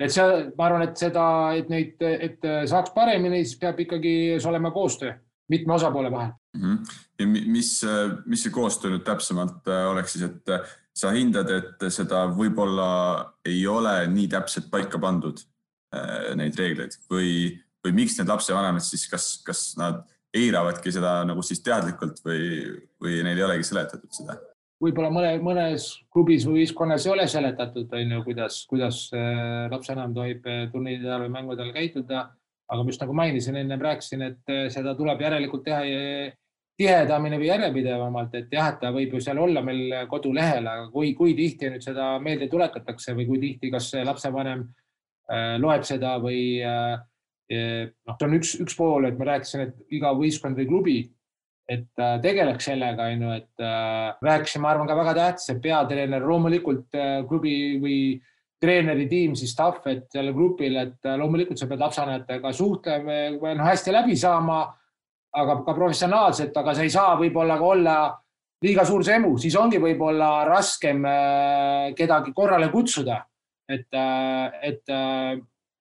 et 0.00 0.14
see, 0.14 0.36
ma 0.54 0.68
arvan, 0.68 0.86
et 0.86 1.02
seda, 1.02 1.24
et 1.58 1.72
neid, 1.72 1.98
et 1.98 2.46
saaks 2.70 2.94
paremini, 2.94 3.42
siis 3.42 3.58
peab 3.60 3.82
ikkagi 3.82 4.14
olema 4.48 4.70
koostöö 4.72 5.18
mitme 5.50 5.74
osapoole 5.74 6.12
vahel 6.14 6.30
mm. 6.54 6.62
-hmm. 6.62 6.94
ja 7.18 7.26
mis, 7.26 7.72
mis 8.26 8.46
see 8.46 8.54
koostöö 8.54 8.94
nüüd 8.94 9.02
täpsemalt 9.04 9.66
oleks 9.66 10.14
siis, 10.14 10.30
et 10.30 10.54
sa 10.96 11.12
hindad, 11.14 11.50
et 11.54 11.88
seda 11.92 12.24
võib-olla 12.34 12.90
ei 13.46 13.62
ole 13.70 13.94
nii 14.10 14.28
täpselt 14.32 14.70
paika 14.72 15.00
pandud, 15.02 15.40
äh, 15.94 16.32
neid 16.38 16.58
reegleid 16.58 16.96
või, 17.10 17.54
või 17.84 17.96
miks 18.02 18.18
need 18.18 18.30
lapsevanemad 18.30 18.84
siis, 18.84 19.06
kas, 19.10 19.32
kas 19.46 19.64
nad 19.80 20.02
eiravadki 20.36 20.92
seda 20.94 21.20
nagu 21.26 21.42
siis 21.46 21.62
teadlikult 21.66 22.20
või, 22.26 22.42
või 23.02 23.20
neil 23.26 23.38
ei 23.38 23.46
olegi 23.46 23.70
seletatud 23.70 24.12
seda? 24.14 24.38
võib-olla 24.80 25.10
mõne, 25.12 25.30
mõnes 25.44 25.90
klubis 26.08 26.46
või 26.48 26.62
ühiskonnas 26.62 27.04
ei 27.04 27.12
ole 27.12 27.26
seletatud, 27.28 27.90
on 27.92 28.14
ju, 28.16 28.20
kuidas, 28.24 28.62
kuidas 28.70 29.00
äh, 29.12 29.66
lapsevanem 29.72 30.14
tohib 30.16 30.46
äh, 30.48 30.62
turniiride 30.72 31.10
ajal 31.10 31.26
või 31.26 31.34
mängude 31.34 31.66
ajal 31.66 31.74
käituda. 31.76 32.28
aga 32.70 32.84
ma 32.84 32.92
just 32.92 33.02
nagu 33.02 33.14
mainisin, 33.18 33.56
ennem 33.58 33.80
rääkisin, 33.82 34.22
et 34.22 34.50
seda 34.70 34.92
tuleb 34.94 35.20
järelikult 35.20 35.64
teha 35.66 35.80
tihedamini 36.80 37.38
või 37.40 37.50
järjepidevamalt, 37.50 38.34
et 38.38 38.54
jah, 38.54 38.70
et 38.72 38.80
ta 38.80 38.92
võib 38.94 39.12
ju 39.14 39.20
seal 39.24 39.40
olla 39.42 39.62
meil 39.64 40.06
kodulehel, 40.08 40.66
aga 40.66 40.88
kui, 40.94 41.12
kui 41.18 41.34
tihti 41.36 41.68
nüüd 41.72 41.84
seda 41.84 42.14
meelde 42.22 42.48
tuletatakse 42.48 43.14
või 43.18 43.26
kui 43.28 43.40
tihti, 43.42 43.72
kas 43.72 43.90
lapsevanem 44.06 44.64
äh, 44.64 45.56
loeb 45.60 45.84
seda 45.88 46.14
või 46.22 46.42
äh, 46.64 46.94
noh, 47.50 48.16
see 48.16 48.28
on 48.28 48.38
üks, 48.38 48.54
üks 48.64 48.78
pool, 48.78 49.08
et 49.08 49.18
ma 49.20 49.32
rääkisin, 49.32 49.66
et 49.66 49.96
iga 49.98 50.14
võistkond 50.16 50.56
või 50.56 50.68
klubi, 50.70 50.98
et 51.70 52.02
tegeleks 52.22 52.66
sellega, 52.70 53.10
on 53.12 53.26
ju, 53.26 53.36
et 53.42 53.64
äh, 53.66 54.24
rääkisime, 54.30 54.64
ma 54.64 54.72
arvan, 54.72 54.88
ka 54.88 54.98
väga 54.98 55.14
tähtis, 55.18 55.52
et 55.52 55.62
peatreener 55.62 56.24
loomulikult 56.26 57.00
klubi 57.28 57.54
või 57.82 58.00
treeneri 58.60 59.06
tiim, 59.08 59.36
siis 59.36 59.52
staff, 59.52 59.84
et 59.88 60.08
sellel 60.12 60.36
grupil, 60.36 60.76
et 60.80 61.12
loomulikult 61.20 61.60
sa 61.60 61.68
pead 61.68 61.80
lapsevanematega 61.80 62.52
suhtlema 62.56 63.22
või 63.40 63.56
noh, 63.56 63.68
hästi 63.68 63.92
läbi 63.92 64.16
saama 64.20 64.62
aga 65.36 65.60
ka 65.64 65.74
professionaalselt, 65.74 66.56
aga 66.56 66.74
see 66.74 66.88
ei 66.88 66.94
saa 66.94 67.14
võib-olla 67.20 67.58
ka 67.58 67.68
olla 67.74 67.96
liiga 68.64 68.84
suur 68.84 69.04
see 69.06 69.16
emu, 69.16 69.36
siis 69.40 69.56
ongi 69.56 69.80
võib-olla 69.80 70.44
raskem 70.48 71.04
äh, 71.06 71.92
kedagi 71.96 72.34
korrale 72.36 72.70
kutsuda. 72.72 73.24
et, 73.70 73.86
äh, 73.94 74.50
et 74.66 74.90
äh, 74.90 75.38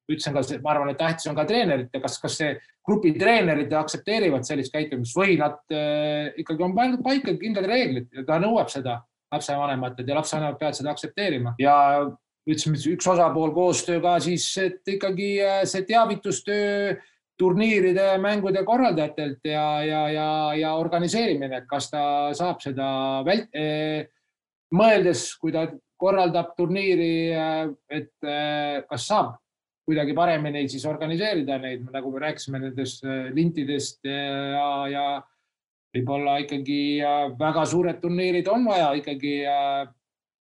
ütlesin 0.10 0.36
ka, 0.36 0.44
ma 0.62 0.74
arvan, 0.74 0.92
et 0.92 1.00
tähtis 1.00 1.26
on 1.30 1.38
ka 1.38 1.46
treenerite, 1.50 2.02
kas, 2.02 2.20
kas 2.22 2.38
see 2.38 2.52
grupi 2.86 3.14
treenerid 3.18 3.74
aktsepteerivad 3.78 4.46
sellist 4.48 4.74
käitumist 4.74 5.18
või 5.18 5.38
nad 5.40 5.60
äh, 5.74 6.32
ikkagi 6.42 6.66
on 6.66 6.76
pandud 6.78 7.04
paika 7.06 7.36
kindlad 7.42 7.70
reeglid 7.70 8.10
ja 8.14 8.26
ta 8.28 8.40
nõuab 8.42 8.72
seda 8.74 9.00
lapsevanematelt 9.34 10.10
ja 10.10 10.18
lapsevanemad 10.18 10.58
peavad 10.62 10.78
seda 10.78 10.94
aktsepteerima 10.94 11.54
ja 11.62 11.76
ütlesime, 12.50 12.80
üks 12.96 13.10
osapool 13.12 13.54
koostöö 13.54 14.02
ka 14.02 14.16
siis, 14.24 14.48
et 14.62 14.96
ikkagi 14.96 15.32
äh, 15.46 15.62
see 15.70 15.86
teavitustöö 15.90 16.96
turniiride, 17.40 18.06
mängude 18.22 18.64
korraldajatelt 18.68 19.46
ja, 19.48 19.66
ja, 19.86 20.02
ja, 20.12 20.30
ja 20.60 20.74
organiseerimine, 20.80 21.62
et 21.62 21.70
kas 21.70 21.90
ta 21.92 22.02
saab 22.38 22.60
seda 22.64 22.88
vält-, 23.28 23.54
äh, 23.56 24.10
mõeldes, 24.76 25.32
kui 25.40 25.54
ta 25.56 25.68
korraldab 26.00 26.54
turniiri, 26.58 27.14
äh, 27.36 27.70
et 27.92 28.12
kas 28.90 29.08
saab 29.08 29.38
kuidagi 29.90 30.14
paremini 30.14 30.68
siis 30.70 30.86
organiseerida 30.86 31.58
neid, 31.58 31.88
nagu 31.90 32.12
me 32.14 32.20
rääkisime 32.22 32.60
nendest 32.62 33.02
lintidest 33.34 34.06
ja, 34.06 34.68
ja 34.86 35.06
võib-olla 35.96 36.36
ikkagi 36.44 37.02
väga 37.40 37.64
suured 37.66 37.98
turniirid 37.98 38.52
on 38.54 38.68
vaja 38.70 38.92
ikkagi 39.00 39.34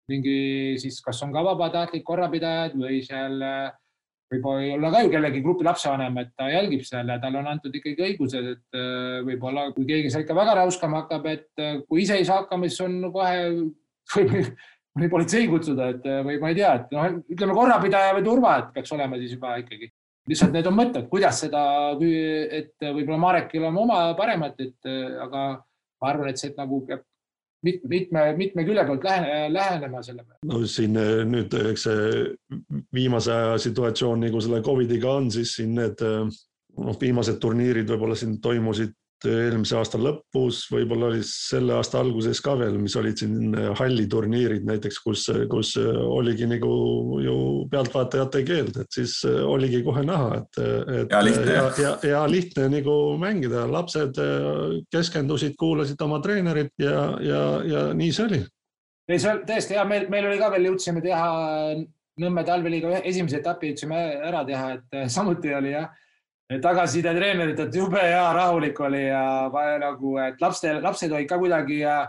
mingi 0.08 0.38
siis, 0.80 1.02
kas 1.04 1.20
on 1.28 1.36
ka 1.36 1.44
vabatahtlik 1.44 2.06
korrapidajad 2.08 2.78
või 2.80 3.02
seal 3.04 3.36
võib 3.44 3.83
olla 4.32 4.92
ka 4.92 5.02
ju 5.04 5.10
kellegi 5.14 5.42
grupi 5.46 5.66
lapsevanem, 5.68 6.18
et 6.24 6.32
ta 6.38 6.50
jälgib 6.50 6.84
seal 6.88 7.10
ja 7.10 7.20
talle 7.22 7.42
on 7.42 7.50
antud 7.52 7.76
ikkagi 7.76 8.06
õigused, 8.08 8.48
et 8.56 8.78
võib-olla 9.28 9.68
kui 9.76 9.86
keegi 9.86 10.10
seal 10.10 10.24
ikka 10.26 10.38
väga 10.38 10.56
räuskama 10.62 11.04
hakkab, 11.04 11.28
et 11.30 11.66
kui 11.88 12.02
ise 12.02 12.18
ei 12.18 12.26
saa 12.26 12.42
hakkama, 12.42 12.70
siis 12.70 12.82
on 12.86 13.12
kohe 13.14 13.34
võib 14.16 14.34
mõni 14.94 15.10
politsei 15.10 15.50
kutsuda, 15.50 15.90
et 15.94 16.08
või 16.26 16.40
ma 16.42 16.52
ei 16.54 16.58
tea, 16.58 16.74
et 16.80 16.92
noh, 16.94 17.20
ütleme 17.34 17.56
korrapidaja 17.58 18.16
või 18.18 18.26
turva, 18.26 18.58
et 18.62 18.74
peaks 18.76 18.94
olema 18.94 19.18
siis 19.22 19.36
juba 19.36 19.56
ikkagi. 19.62 19.90
Lihtsalt 20.30 20.54
need 20.56 20.68
on 20.70 20.78
mõtted, 20.78 21.08
kuidas 21.12 21.42
seda, 21.44 21.64
et 22.00 22.86
võib-olla 22.86 23.20
Marekil 23.20 23.66
on 23.68 23.80
oma 23.82 24.04
paremad, 24.16 24.56
et 24.62 24.92
aga 25.26 25.42
ma 25.60 26.12
arvan, 26.12 26.30
et 26.30 26.40
see 26.40 26.54
nagu 26.56 26.80
peab 26.88 27.04
mitme, 27.64 28.24
mitme, 28.38 28.66
külje 28.68 28.86
pealt 28.88 29.06
lähenema 29.54 30.02
selle 30.04 30.24
peale. 30.24 30.40
no 30.50 30.64
siin 30.70 30.98
eh, 31.00 31.22
nüüd, 31.28 31.54
eks 31.72 31.86
see 31.88 32.26
viimase 32.96 33.34
aja 33.34 33.60
situatsioon 33.68 34.26
nagu 34.28 34.42
selle 34.44 34.62
Covidiga 34.66 35.14
on, 35.20 35.32
siis 35.34 35.56
siin 35.60 35.76
need 35.78 36.04
eh, 36.04 36.42
noh, 36.84 37.00
viimased 37.00 37.40
turniirid 37.42 37.90
võib-olla 37.90 38.18
siin 38.20 38.40
toimusid 38.44 38.96
eelmise 39.30 39.76
aasta 39.80 40.00
lõpus, 40.02 40.64
võib-olla 40.72 41.10
oli 41.12 41.22
selle 41.28 41.76
aasta 41.78 42.00
alguses 42.02 42.42
ka 42.44 42.56
veel, 42.60 42.76
mis 42.82 42.96
olid 43.00 43.22
siin 43.22 43.56
halliturniirid 43.80 44.68
näiteks, 44.68 45.00
kus, 45.06 45.26
kus 45.52 45.74
oligi 45.80 46.48
nagu 46.50 46.74
ju 47.24 47.38
pealtvaatajate 47.72 48.44
keeld, 48.48 48.80
et 48.84 49.00
siis 49.00 49.16
oligi 49.28 49.84
kohe 49.86 50.04
näha, 50.08 50.42
et, 50.42 50.62
et 51.02 51.16
ja 51.16 51.24
lihtne, 51.26 51.56
ja, 51.58 51.66
ja, 51.84 51.96
ja 52.12 52.26
lihtne 52.30 52.68
nagu 52.74 52.98
mängida, 53.22 53.66
lapsed 53.72 54.22
keskendusid, 54.94 55.58
kuulasid 55.60 56.02
oma 56.06 56.22
treenerit 56.24 56.74
ja, 56.82 57.00
ja, 57.24 57.44
ja 57.68 57.88
nii 57.98 58.14
see 58.14 58.30
oli. 58.30 58.44
ei, 59.10 59.18
see 59.18 59.34
on 59.34 59.44
tõesti 59.48 59.78
hea, 59.78 59.88
meil, 59.90 60.08
meil 60.14 60.30
oli 60.32 60.40
ka 60.42 60.54
veel, 60.54 60.72
jõudsime 60.72 61.04
teha 61.04 61.28
Nõmme 62.22 62.44
talveliiga 62.46 63.00
esimese 63.10 63.40
etapi 63.40 63.72
jõudsime 63.72 63.98
ära 64.22 64.44
teha, 64.46 64.76
et 64.76 64.98
samuti 65.10 65.50
oli 65.58 65.72
jah 65.74 65.88
tagasiside 66.62 67.14
treenerilt, 67.16 67.60
et 67.60 67.76
jube 67.78 68.02
hea, 68.02 68.26
rahulik 68.36 68.80
oli 68.84 69.06
ja 69.08 69.24
nagu, 69.82 70.18
et 70.22 70.42
lapsed, 70.42 70.82
lapsed 70.84 71.12
olid 71.12 71.30
ka 71.30 71.40
kuidagi 71.42 71.80
äh, 71.88 72.04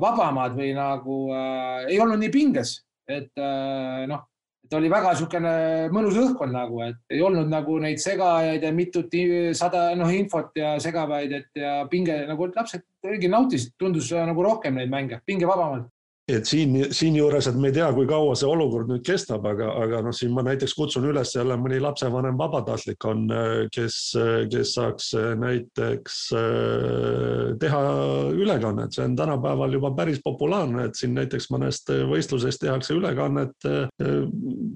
vabamad 0.00 0.56
või 0.56 0.72
nagu 0.76 1.20
äh, 1.34 1.90
ei 1.92 2.00
olnud 2.00 2.20
nii 2.22 2.32
pinges, 2.34 2.78
et 3.08 3.30
äh, 3.36 4.06
noh, 4.08 4.24
et 4.64 4.74
oli 4.76 4.90
väga 4.92 5.12
niisugune 5.14 5.52
mõnus 5.94 6.16
õhkkond 6.20 6.52
nagu, 6.52 6.80
et 6.84 7.14
ei 7.14 7.20
olnud 7.24 7.48
nagu 7.48 7.78
neid 7.80 8.00
segajaid 8.02 8.64
ja 8.64 8.72
mitut 8.72 9.14
sada 9.56 9.90
noh 9.96 10.10
infot 10.12 10.56
ja 10.56 10.74
segavaid, 10.80 11.32
et 11.32 11.62
ja 11.62 11.82
pinge 11.90 12.24
nagu, 12.28 12.50
lapsed 12.56 12.84
oligi 13.04 13.30
nautisid, 13.32 13.76
tundus 13.80 14.10
nagu 14.12 14.44
rohkem 14.44 14.76
neid 14.76 14.92
mänge, 14.92 15.22
pingevabamalt 15.24 15.88
et 16.28 16.44
siin, 16.44 16.74
siinjuures, 16.92 17.46
et 17.48 17.56
me 17.56 17.70
ei 17.70 17.74
tea, 17.78 17.86
kui 17.96 18.06
kaua 18.08 18.34
see 18.36 18.48
olukord 18.48 18.90
nüüd 18.90 19.00
kestab, 19.06 19.46
aga, 19.48 19.70
aga 19.80 20.02
noh, 20.04 20.12
siin 20.12 20.34
ma 20.36 20.42
näiteks 20.44 20.74
kutsun 20.76 21.06
üles 21.08 21.32
jälle 21.32 21.56
mõni 21.56 21.78
lapsevanem 21.80 22.36
vabatahtlik 22.36 23.04
on, 23.08 23.22
kes, 23.72 23.96
kes 24.52 24.74
saaks 24.76 25.14
näiteks 25.40 26.18
äh, 26.36 27.54
teha 27.62 27.80
ülekannet, 28.36 28.92
see 28.92 29.06
on 29.08 29.16
tänapäeval 29.16 29.78
juba 29.78 29.92
päris 29.96 30.20
populaarne, 30.24 30.88
et 30.90 31.00
siin 31.00 31.16
näiteks 31.16 31.48
mõnest 31.54 31.94
võistlusest 32.10 32.60
tehakse 32.66 32.98
ülekannet 32.98 33.68
äh, 33.68 33.88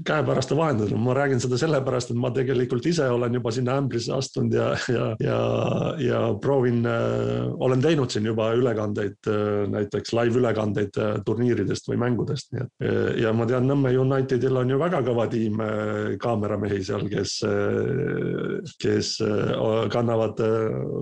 käepäraste 0.09 0.57
vahendusel. 0.57 0.96
ma 0.96 1.18
räägin 1.20 1.42
seda 1.42 1.61
sellepärast, 1.61 2.14
et 2.14 2.20
ma 2.22 2.32
tegelikult 2.32 2.88
ise 2.88 3.11
olen 3.12 3.36
juba 3.36 3.53
sinna 3.53 3.76
ämbrisse 3.82 4.16
astunud 4.16 4.57
ja, 4.57 4.70
ja, 4.88 5.11
ja, 5.20 5.38
ja 6.00 6.24
proovin, 6.40 6.80
äh, 6.88 7.53
olen 7.61 7.84
teinud 7.84 8.09
siin 8.09 8.32
juba 8.32 8.55
ülekandeid, 8.57 9.20
näiteks 9.68 10.16
live 10.16 10.40
ülekandeid 10.40 10.96
turniiridelt 11.26 11.41
turniiridest 11.43 11.88
või 11.90 11.99
mängudest, 12.01 12.53
nii 12.53 12.62
et 12.62 13.18
ja 13.22 13.32
ma 13.34 13.47
tean, 13.47 13.66
Nõmme 13.66 13.93
Unitedil 13.99 14.57
on 14.57 14.70
ju 14.70 14.78
väga 14.78 15.03
kõva 15.03 15.26
tiim 15.30 15.61
äh, 15.61 16.14
kaameramehi 16.22 16.80
seal, 16.84 17.09
kes, 17.11 17.40
äh, 17.47 18.72
kes 18.82 19.16
kannavad 19.93 20.40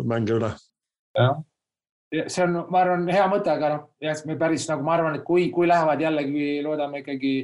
mänge 0.09 0.37
üle. 0.39 0.51
jah, 1.17 1.39
see 2.27 2.45
on, 2.45 2.65
ma 2.71 2.83
arvan, 2.85 3.09
hea 3.11 3.27
mõte, 3.31 3.53
aga 3.53 3.73
noh, 3.75 3.87
jah, 4.01 4.21
me 4.27 4.37
päris 4.39 4.69
nagu 4.71 4.85
ma 4.87 4.97
arvan, 4.97 5.19
et 5.19 5.25
kui, 5.25 5.51
kui 5.51 5.69
lähevad 5.69 6.01
jällegi, 6.01 6.61
loodame 6.65 7.03
ikkagi 7.05 7.35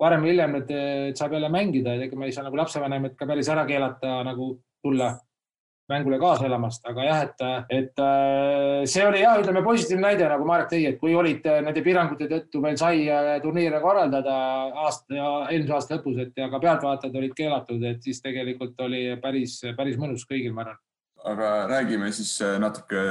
varem 0.00 0.24
või 0.24 0.32
hiljem, 0.34 0.58
et 0.60 0.72
saab 1.16 1.36
jälle 1.36 1.50
mängida, 1.52 1.96
et 1.96 2.08
ega 2.08 2.18
me 2.18 2.28
ei 2.28 2.34
saa 2.34 2.44
nagu 2.46 2.58
lapsevanemat 2.58 3.16
ka 3.16 3.28
päris 3.28 3.48
ära 3.52 3.64
keelata 3.68 4.20
nagu 4.26 4.54
tulla 4.84 5.14
mängule 5.90 6.18
kaasa 6.18 6.46
elamast, 6.48 6.82
aga 6.88 7.04
jah, 7.06 7.20
et, 7.26 7.44
et 7.70 8.02
äh, 8.02 8.82
see 8.90 9.04
oli 9.06 9.22
jah, 9.22 9.38
ütleme 9.38 9.62
positiivne 9.64 10.08
näide, 10.08 10.26
nagu 10.30 10.46
Marek 10.48 10.70
tõi, 10.72 10.82
et 10.90 10.98
kui 10.98 11.14
olid 11.14 11.46
äh, 11.46 11.60
nende 11.62 11.82
piirangute 11.84 12.26
tõttu 12.30 12.62
veel 12.64 12.78
sai 12.80 13.04
äh, 13.06 13.36
turniire 13.44 13.80
korraldada 13.82 14.36
aasta 14.86 15.30
eelmise 15.52 15.76
aasta 15.76 15.98
lõpus, 15.98 16.18
et 16.26 16.42
ja 16.42 16.50
ka 16.50 16.62
pealtvaatajad 16.62 17.20
olid 17.22 17.36
keelatud, 17.38 17.86
et 17.86 18.02
siis 18.02 18.22
tegelikult 18.24 18.78
oli 18.86 19.08
päris, 19.22 19.60
päris 19.78 19.98
mõnus 20.00 20.26
kõigil, 20.26 20.54
ma 20.56 20.66
arvan. 20.66 20.82
aga 21.26 21.52
räägime 21.70 22.10
siis 22.14 22.34
natuke 22.62 23.02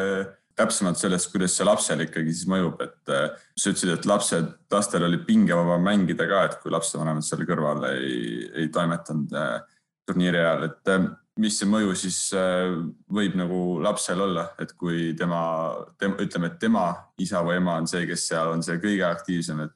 täpsemalt 0.56 1.00
sellest, 1.00 1.32
kuidas 1.32 1.56
see 1.56 1.68
lapsele 1.68 2.08
ikkagi 2.08 2.32
siis 2.32 2.48
mõjub, 2.48 2.80
et 2.84 3.12
sa 3.12 3.72
ütlesid, 3.72 3.92
et 3.92 4.06
lapsed, 4.08 4.54
lastel 4.72 5.04
oli 5.04 5.20
pingevabam 5.28 5.84
mängida 5.84 6.28
ka, 6.28 6.46
et 6.48 6.62
kui 6.62 6.72
lapsevanemad 6.72 7.24
seal 7.28 7.44
kõrval 7.48 7.84
ei, 7.90 8.48
ei 8.64 8.72
toimetanud 8.72 9.36
turniiri 10.08 10.40
ajal, 10.40 10.68
et 10.70 10.96
mis 11.42 11.58
see 11.60 11.68
mõju 11.68 11.96
siis 12.00 12.20
äh, 12.38 12.78
võib 13.12 13.36
nagu 13.40 13.80
lapsel 13.84 14.22
olla, 14.24 14.48
et 14.62 14.72
kui 14.80 15.10
tema, 15.20 15.42
tema, 16.00 16.20
ütleme, 16.24 16.52
et 16.52 16.62
tema 16.62 16.86
isa 17.22 17.42
või 17.44 17.60
ema 17.60 17.80
on 17.82 17.90
see, 17.92 18.06
kes 18.08 18.30
seal 18.30 18.54
on 18.54 18.64
see 18.64 18.80
kõige 18.84 19.04
aktiivsem, 19.08 19.66
et, 19.66 19.76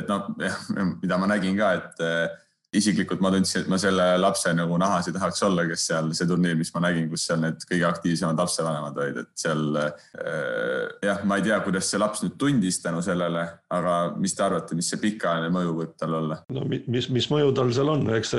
et 0.00 0.08
noh, 0.08 0.30
mida 1.02 1.20
ma 1.20 1.28
nägin 1.30 1.58
ka, 1.60 1.74
et 1.80 2.02
äh, 2.04 2.40
isiklikult 2.74 3.20
ma 3.22 3.30
tundsin, 3.30 3.62
et 3.62 3.70
ma 3.70 3.78
selle 3.78 4.06
lapse 4.18 4.50
nagu 4.56 4.78
nahas 4.80 5.06
ei 5.08 5.14
tahaks 5.14 5.42
olla, 5.46 5.66
kes 5.68 5.84
seal 5.90 6.10
see 6.16 6.28
turniir, 6.30 6.56
mis 6.58 6.72
ma 6.74 6.82
nägin, 6.86 7.06
kus 7.12 7.26
seal 7.28 7.42
need 7.42 7.62
kõige 7.68 7.86
aktiivsemad 7.88 8.40
lapsevanemad 8.40 8.98
olid, 9.04 9.20
et 9.22 9.44
seal 9.44 9.78
äh, 9.80 10.88
jah, 11.04 11.22
ma 11.28 11.38
ei 11.38 11.46
tea, 11.46 11.60
kuidas 11.66 11.90
see 11.90 12.00
laps 12.00 12.24
nüüd 12.24 12.38
tundis 12.40 12.80
tänu 12.82 13.04
sellele, 13.04 13.44
aga 13.78 13.94
mis 14.20 14.34
te 14.36 14.44
arvate, 14.46 14.76
mis 14.78 14.88
see 14.90 15.00
pikaajaline 15.02 15.52
mõju 15.54 15.76
võib 15.80 15.94
tal 16.00 16.18
olla? 16.20 16.40
no 16.54 16.64
mis, 16.70 17.08
mis 17.12 17.28
mõju 17.32 17.52
tal 17.56 17.72
seal 17.74 17.92
on, 17.92 18.06
eks 18.16 18.34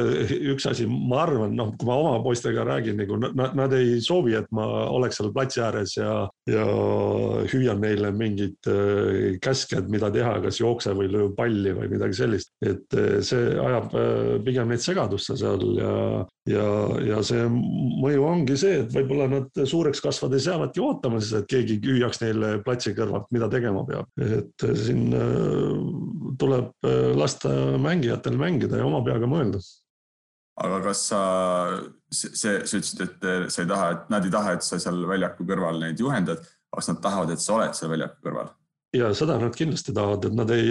üks 0.56 0.68
asi, 0.70 0.88
ma 0.88 1.24
arvan, 1.26 1.56
noh, 1.58 1.74
kui 1.80 1.90
ma 1.90 1.98
oma 2.02 2.20
poistega 2.24 2.66
räägin, 2.68 3.00
nagu 3.02 3.20
nad, 3.22 3.56
nad 3.58 3.76
ei 3.78 4.00
soovi, 4.04 4.36
et 4.40 4.48
ma 4.56 4.66
oleks 4.94 5.20
seal 5.20 5.32
platsi 5.36 5.62
ääres 5.64 5.96
ja, 5.98 6.14
ja 6.50 6.66
hüüan 7.52 7.82
neile 7.84 8.12
mingeid 8.16 8.70
äh, 8.72 9.38
käske, 9.44 9.80
et 9.80 9.90
mida 9.92 10.12
teha, 10.14 10.38
kas 10.44 10.60
jookse 10.62 10.94
või 10.98 11.10
löö 11.12 11.32
palli 11.36 11.74
või 11.76 11.90
midagi 11.92 12.20
sellist, 12.20 12.54
et 12.66 12.98
äh, 12.98 13.20
see 13.26 13.56
ajab 13.62 13.96
äh, 13.96 14.32
pigem 14.46 14.72
neid 14.72 14.84
segadusse 14.84 15.38
seal 15.40 15.64
ja, 15.80 15.96
ja, 16.50 16.68
ja 17.12 17.22
see 17.26 17.46
mõju 17.50 18.26
ongi 18.28 18.58
see, 18.60 18.82
et 18.84 18.94
võib-olla 18.96 19.30
nad 19.32 19.64
suureks 19.66 20.04
kasvades 20.04 20.48
jäävadki 20.50 20.84
ootama 20.84 21.22
siis, 21.22 21.36
et 21.40 21.50
keegi 21.52 21.80
hüüaks 21.86 22.22
neile 22.24 22.56
platsi 22.66 22.96
kõrvalt, 22.98 23.30
mida 23.36 23.50
tegema 23.52 23.86
peab. 23.88 24.10
et 24.22 24.68
siin 24.80 25.10
tuleb 26.40 26.72
äh, 26.86 27.12
lasta 27.18 27.50
mängijatel 27.82 28.38
mängida 28.40 28.82
ja 28.82 28.88
oma 28.88 29.04
peaga 29.06 29.30
mõelda 29.30 29.62
aga 30.56 30.82
kas 30.86 31.02
sa, 31.10 31.22
see, 32.12 32.34
sa 32.38 32.80
ütlesid, 32.80 33.02
et 33.04 33.26
sa 33.52 33.64
ei 33.64 33.70
taha, 33.70 33.88
et 33.96 34.14
nad 34.14 34.28
ei 34.28 34.32
taha, 34.32 34.56
et 34.56 34.66
sa 34.66 34.80
seal 34.82 35.02
väljaku 35.10 35.48
kõrval 35.48 35.82
neid 35.82 36.00
juhendad, 36.00 36.44
kas 36.72 36.90
nad 36.92 37.02
tahavad, 37.04 37.34
et 37.34 37.44
sa 37.44 37.58
oled 37.58 37.76
seal 37.76 37.92
väljaku 37.92 38.24
kõrval? 38.24 38.54
Ja 38.96 39.12
seda 39.18 39.40
nad 39.42 39.56
kindlasti 39.58 39.94
tahavad, 39.96 40.30
et 40.30 40.38
nad 40.38 40.54
ei, 40.56 40.70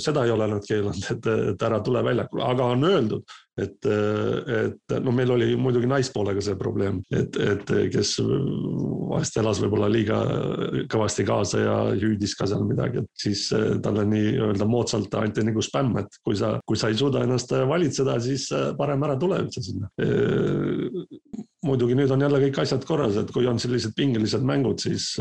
seda 0.00 0.24
ei 0.26 0.32
ole 0.34 0.48
nad 0.50 0.64
keelanud, 0.64 1.04
et, 1.14 1.28
et 1.52 1.68
ära 1.68 1.82
tule 1.84 2.02
väljakule, 2.06 2.44
aga 2.46 2.72
on 2.74 2.88
öeldud, 2.88 3.36
et, 3.58 3.88
et 3.88 4.94
no 5.02 5.12
meil 5.14 5.32
oli 5.34 5.48
muidugi 5.58 5.88
naispoolega 5.90 6.42
see 6.44 6.56
probleem, 6.58 7.00
et, 7.14 7.36
et 7.42 7.72
kes 7.92 8.14
vahest 8.22 9.38
elas 9.40 9.60
võib-olla 9.64 9.88
liiga 9.90 10.18
kõvasti 10.92 11.26
kaasa 11.28 11.62
ja 11.64 11.76
hüüdis 11.98 12.36
ka 12.38 12.46
seal 12.50 12.62
midagi, 12.68 13.02
et 13.02 13.24
siis 13.26 13.48
talle 13.84 14.06
nii-öelda 14.08 14.68
moodsalt 14.68 15.14
anti 15.18 15.46
nagu 15.46 15.64
spämm, 15.64 15.98
et 16.04 16.20
kui 16.24 16.38
sa, 16.38 16.54
kui 16.68 16.78
sa 16.78 16.92
ei 16.92 16.98
suuda 16.98 17.24
ennast 17.26 17.54
valitseda, 17.68 18.18
siis 18.22 18.46
parem 18.78 19.02
ära 19.08 19.18
tule 19.20 19.42
üldse 19.44 19.64
sinna. 19.64 19.90
Muidugi 21.66 21.96
nüüd 21.98 22.12
on 22.14 22.22
jälle 22.22 22.38
kõik 22.46 22.62
asjad 22.62 22.86
korras, 22.86 23.18
et 23.18 23.32
kui 23.34 23.48
on 23.50 23.58
sellised 23.58 23.96
pingelised 23.98 24.46
mängud, 24.46 24.78
siis 24.86 25.16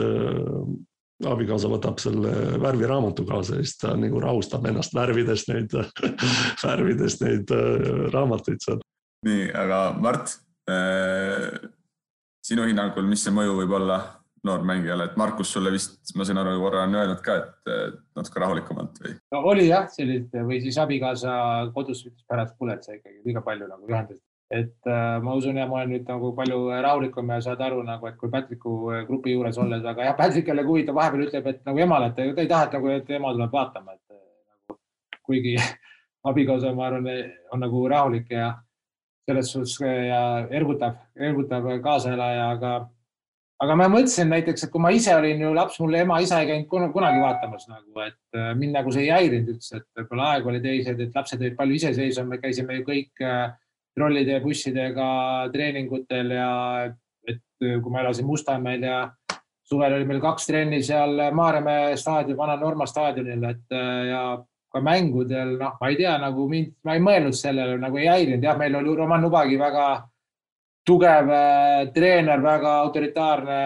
abikaasa 1.25 1.69
võtab 1.71 2.01
selle 2.01 2.33
värviraamatu 2.61 3.25
kaasa 3.25 3.57
ja 3.57 3.65
siis 3.65 3.79
ta 3.81 3.95
nagu 3.97 4.19
rahustab 4.21 4.67
ennast 4.69 4.93
värvides 4.93 5.47
neid 5.49 5.73
värvides 6.65 7.17
neid 7.23 7.53
äh, 7.55 8.03
raamatuid 8.13 8.61
seal. 8.61 8.83
nii, 9.25 9.49
aga 9.57 9.81
Mart 9.97 10.37
äh,, 10.69 11.57
sinu 12.45 12.67
hinnangul, 12.69 13.07
mis 13.09 13.25
see 13.25 13.33
mõju 13.33 13.57
võib 13.63 13.75
olla 13.79 14.01
noormängijale, 14.47 15.09
et 15.09 15.17
Markus 15.19 15.49
sulle 15.51 15.73
vist, 15.73 15.97
ma 16.15 16.23
sain 16.23 16.37
aru, 16.39 16.53
korra 16.61 16.85
on 16.85 16.93
öelnud 16.95 17.19
ka, 17.25 17.39
et 17.41 17.71
natuke 18.15 18.43
rahulikumalt 18.43 19.01
või? 19.01 19.17
no 19.33 19.41
oli 19.51 19.67
jah, 19.71 19.89
sellist 19.91 20.37
või 20.37 20.61
siis 20.63 20.77
abikaasa 20.79 21.33
kodus 21.75 22.05
ütles 22.05 22.23
pärast, 22.29 22.55
kuule, 22.61 22.77
et 22.77 22.85
sa 22.85 22.95
ikkagi 22.95 23.23
liiga 23.25 23.41
palju 23.43 23.67
nagu 23.67 23.89
ühendasid 23.89 24.21
et 24.49 24.87
äh, 24.87 25.19
ma 25.21 25.33
usun 25.35 25.57
ja 25.59 25.65
ma 25.67 25.81
olen 25.81 25.89
nüüd 25.91 26.07
nagu 26.07 26.31
palju 26.35 26.59
rahulikum 26.71 27.31
ja 27.33 27.41
saad 27.43 27.61
aru 27.65 27.81
nagu, 27.83 28.07
et 28.07 28.15
kui 28.19 28.31
Patricku 28.31 28.75
äh, 28.93 29.01
grupi 29.07 29.33
juures 29.35 29.57
olles, 29.59 29.83
aga 29.83 30.05
jah, 30.07 30.15
Patrick 30.15 30.47
jälle 30.47 30.63
huvitav, 30.63 30.95
vahepeal 30.95 31.25
ütleb, 31.25 31.49
et 31.51 31.65
nagu 31.67 31.83
emale, 31.83 32.11
et 32.11 32.15
ta 32.15 32.43
ei 32.45 32.47
taha, 32.47 32.69
et 32.69 32.77
nagu, 32.77 32.93
et 32.93 33.11
ema 33.17 33.33
tuleb 33.35 33.57
vaatama, 33.57 33.97
et 33.97 34.15
äh, 34.15 34.21
nagu 34.71 34.79
kuigi 35.27 35.57
abikaasa, 36.31 36.71
ma 36.75 36.87
arvan, 36.87 37.09
on 37.51 37.63
nagu 37.65 37.83
rahulik 37.91 38.31
ja 38.31 38.53
selles 39.27 39.51
suhtes 39.51 39.81
ja 39.83 40.21
ergutab, 40.55 41.01
ergutab 41.19 41.67
kaaselaja, 41.83 42.47
aga 42.55 42.77
aga 43.59 43.75
ma 43.75 43.89
mõtlesin 43.91 44.29
näiteks, 44.31 44.63
et 44.63 44.71
kui 44.71 44.79
ma 44.79 44.93
ise 44.95 45.11
olin 45.17 45.41
ju 45.43 45.51
laps, 45.51 45.79
mul 45.81 45.95
ema, 45.99 46.21
isa 46.23 46.39
ei 46.39 46.47
käinud 46.47 46.91
kunagi 46.93 47.19
vaatamas 47.19 47.67
nagu, 47.67 47.99
et 48.05 48.39
mind 48.55 48.77
nagu 48.77 48.93
see 48.93 49.07
ei 49.09 49.11
häirinud 49.11 49.55
üldse, 49.57 49.81
et 49.81 49.87
võib-olla 49.97 50.35
aeg 50.35 50.47
oli 50.47 50.61
teised, 50.63 51.01
et 51.01 51.15
lapsed 51.17 51.41
olid 51.41 51.57
palju 51.57 51.79
iseseisvam, 51.81 52.29
me 52.31 52.37
käisime 52.39 52.77
ju 52.77 52.85
kõik 52.87 53.25
äh, 53.25 53.49
trollide 53.97 54.37
ja 54.37 54.43
bussidega 54.43 55.07
treeningutel 55.53 56.33
ja 56.37 56.51
et 57.27 57.41
kui 57.57 57.91
ma 57.91 58.03
elasin 58.03 58.27
Mustamäel 58.29 58.85
ja 58.85 58.99
suvel 59.67 59.97
oli 59.97 60.05
meil 60.07 60.21
kaks 60.23 60.45
trenni 60.47 60.83
seal 60.85 61.17
Maarjamäe 61.35 61.97
staadion, 61.97 62.37
Vana-Norma 62.37 62.85
staadionil, 62.87 63.43
et 63.49 63.75
ja 64.07 64.21
ka 64.71 64.83
mängudel, 64.83 65.55
noh, 65.59 65.77
ma 65.81 65.89
ei 65.89 65.97
tea, 65.99 66.13
nagu 66.21 66.45
mind, 66.51 66.75
ma 66.85 66.95
ei 66.95 67.03
mõelnud 67.03 67.35
sellele, 67.35 67.77
nagu 67.81 67.99
ei 67.99 68.07
häirinud, 68.11 68.43
jah, 68.43 68.57
meil 68.59 68.75
oli 68.77 68.95
Roman 68.95 69.23
Nubagi 69.23 69.57
väga 69.59 69.87
tugev 70.87 71.31
äh, 71.33 71.87
treener, 71.95 72.41
väga 72.43 72.73
autoritaarne 72.85 73.61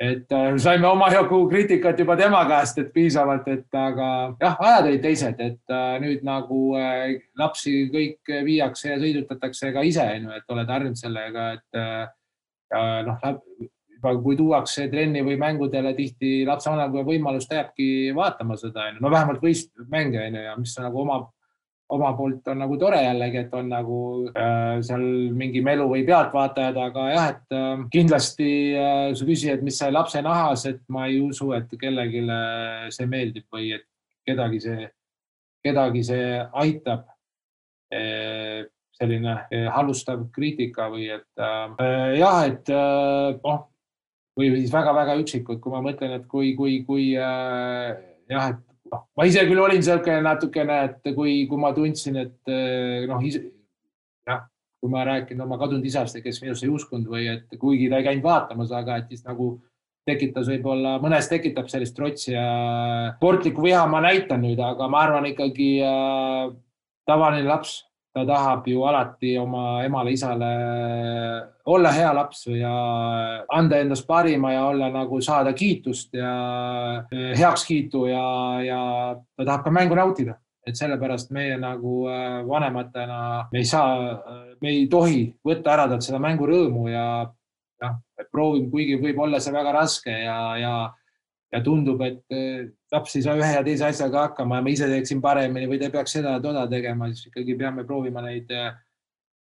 et 0.00 0.32
äh, 0.32 0.54
saime 0.56 0.88
omajagu 0.88 1.42
kriitikat 1.50 1.98
juba 2.00 2.16
tema 2.16 2.40
käest, 2.48 2.78
et 2.80 2.92
piisavalt, 2.94 3.48
et 3.52 3.76
aga 3.76 4.06
jah, 4.40 4.54
ajad 4.56 4.88
olid 4.88 5.02
teised, 5.04 5.42
et 5.44 5.74
äh, 5.76 5.96
nüüd 6.00 6.24
nagu 6.26 6.60
äh, 6.80 7.18
lapsi 7.38 7.74
kõik 7.92 8.32
viiakse 8.46 8.94
ja 8.94 9.00
sõidutatakse 9.02 9.74
ka 9.74 9.84
ise, 9.84 10.06
onju, 10.16 10.32
et 10.38 10.56
oled 10.56 10.72
harjunud 10.72 11.00
sellega, 11.00 11.50
et 11.58 11.80
noh, 13.06 13.26
juba 13.90 14.14
kui 14.24 14.38
tuuakse 14.38 14.86
trenni 14.88 15.24
või 15.26 15.36
mängudele, 15.40 15.92
tihti 15.98 16.46
lapsevanem 16.48 17.04
võimalust 17.04 17.52
jääbki 17.52 18.14
vaatama 18.16 18.56
seda, 18.60 18.88
onju, 18.88 19.04
no 19.04 19.12
vähemalt 19.12 19.44
võist 19.44 19.74
mänge 19.92 20.22
onju 20.24 20.46
ja 20.46 20.56
mis 20.56 20.76
nagu 20.80 21.04
omab 21.04 21.28
oma 21.90 22.12
poolt 22.18 22.48
on 22.52 22.60
nagu 22.62 22.78
tore 22.80 23.00
jällegi, 23.02 23.44
et 23.44 23.54
on 23.58 23.68
nagu 23.72 24.00
äh, 24.30 24.80
seal 24.86 25.04
mingi 25.36 25.62
melu 25.64 25.88
või 25.90 26.04
pealtvaatajad, 26.08 26.80
aga 26.86 27.06
jah, 27.10 27.28
et 27.34 27.56
äh, 27.56 27.84
kindlasti 27.92 28.50
äh, 28.78 29.04
sa 29.18 29.28
küsisid, 29.28 29.64
mis 29.66 29.78
sai 29.80 29.92
lapse 29.94 30.22
nahas, 30.24 30.66
et 30.70 30.82
ma 30.88 31.06
ei 31.10 31.20
usu, 31.24 31.52
et 31.56 31.70
kellelegi 31.80 32.24
see 32.94 33.08
meeldib 33.10 33.46
või 33.52 33.72
et 33.78 33.86
kedagi 34.26 34.60
see, 34.66 34.90
kedagi 35.64 36.04
see 36.12 36.36
aitab. 36.64 37.08
Äh, 37.90 38.68
selline 39.00 39.32
äh, 39.48 39.66
halvustav 39.72 40.26
kriitika 40.34 40.90
või 40.92 41.08
et 41.14 41.40
äh, 41.40 42.18
jah, 42.20 42.42
et 42.50 42.68
äh, 42.68 43.38
noh, 43.40 43.62
või 44.38 44.50
siis 44.58 44.72
väga-väga 44.74 45.16
üksikud, 45.22 45.60
kui 45.62 45.72
ma 45.72 45.80
mõtlen, 45.84 46.18
et 46.18 46.26
kui, 46.30 46.52
kui, 46.58 46.80
kui 46.86 47.06
äh, 47.16 47.96
jah, 48.30 48.52
et 48.52 48.60
noh, 48.92 49.06
ma 49.16 49.26
ise 49.28 49.44
küll 49.48 49.62
olin 49.62 49.80
niisugune 49.80 50.20
natukene, 50.24 50.78
et 50.88 51.14
kui, 51.16 51.44
kui 51.50 51.60
ma 51.60 51.72
tundsin, 51.76 52.20
et 52.24 52.52
eh, 52.52 53.06
noh, 53.10 53.24
jah, 54.28 54.44
kui 54.80 54.92
ma 54.92 55.04
räägin 55.08 55.40
oma 55.44 55.58
kadunud 55.60 55.86
isast, 55.86 56.20
kes 56.24 56.40
minusse 56.44 56.66
ei 56.66 56.72
uskunud 56.72 57.10
või 57.10 57.26
et 57.34 57.58
kuigi 57.60 57.90
ta 57.90 58.00
ei 58.00 58.06
käinud 58.06 58.24
vaatamas, 58.24 58.72
aga 58.76 59.00
et 59.00 59.12
siis 59.12 59.26
nagu 59.26 59.52
tekitas 60.08 60.48
võib-olla, 60.48 60.96
mõnes 61.02 61.28
tekitab 61.28 61.68
sellist 61.70 61.94
trotsi 61.96 62.32
ja 62.32 62.46
sportlikku 63.18 63.62
viha 63.62 63.84
ma 63.90 64.00
näitan 64.04 64.42
nüüd, 64.42 64.60
aga 64.64 64.88
ma 64.90 65.04
arvan 65.04 65.28
ikkagi 65.28 65.70
äh, 65.84 66.50
tavaline 67.08 67.46
laps 67.48 67.82
ta 68.20 68.26
tahab 68.28 68.66
ju 68.68 68.84
alati 68.84 69.36
oma 69.38 69.82
emale-isale 69.84 70.50
olla 71.64 71.92
hea 71.92 72.12
laps 72.14 72.46
ja 72.52 72.74
anda 73.48 73.80
endast 73.80 74.06
parima 74.06 74.52
ja 74.52 74.66
olla 74.68 74.90
nagu 74.92 75.20
saada 75.20 75.52
kiitust 75.52 76.14
ja 76.14 76.34
eh, 77.12 77.32
heakskiitu 77.38 78.06
ja, 78.10 78.26
ja 78.66 78.80
ta 79.36 79.44
tahab 79.44 79.64
ka 79.64 79.74
mängu 79.74 79.98
nautida. 79.98 80.36
Et 80.66 80.76
sellepärast 80.76 81.30
meie 81.32 81.56
nagu 81.58 82.04
eh, 82.12 82.40
vanematena, 82.46 83.48
me 83.52 83.62
ei 83.62 83.68
saa, 83.68 84.20
me 84.60 84.74
ei 84.74 84.86
tohi 84.92 85.24
võtta 85.46 85.72
ära 85.74 85.88
talt 85.88 86.04
seda 86.04 86.20
mängurõõmu 86.22 86.88
ja 86.92 87.06
jah, 87.80 87.96
proovime, 88.32 88.68
kuigi 88.70 88.98
võib 89.00 89.24
olla 89.24 89.40
see 89.40 89.54
väga 89.54 89.72
raske 89.72 90.12
ja, 90.12 90.40
ja 90.60 90.74
ja 91.50 91.60
tundub, 91.64 92.02
et 92.06 92.34
eh, 92.34 92.68
laps 92.92 93.16
ei 93.18 93.24
saa 93.24 93.38
ühe 93.38 93.48
ja 93.56 93.64
teise 93.66 93.88
asjaga 93.88 94.28
hakkama 94.28 94.60
ja 94.60 94.66
ma 94.66 94.72
ise 94.72 94.86
teeksin 94.90 95.22
paremini 95.22 95.68
või 95.70 95.80
ta 95.82 95.90
peaks 95.92 96.14
seda 96.18 96.36
ja 96.36 96.44
toda 96.44 96.66
tegema, 96.70 97.10
siis 97.10 97.30
ikkagi 97.30 97.56
peame 97.58 97.84
proovima 97.88 98.22
neid 98.24 98.50
eh, 98.54 98.70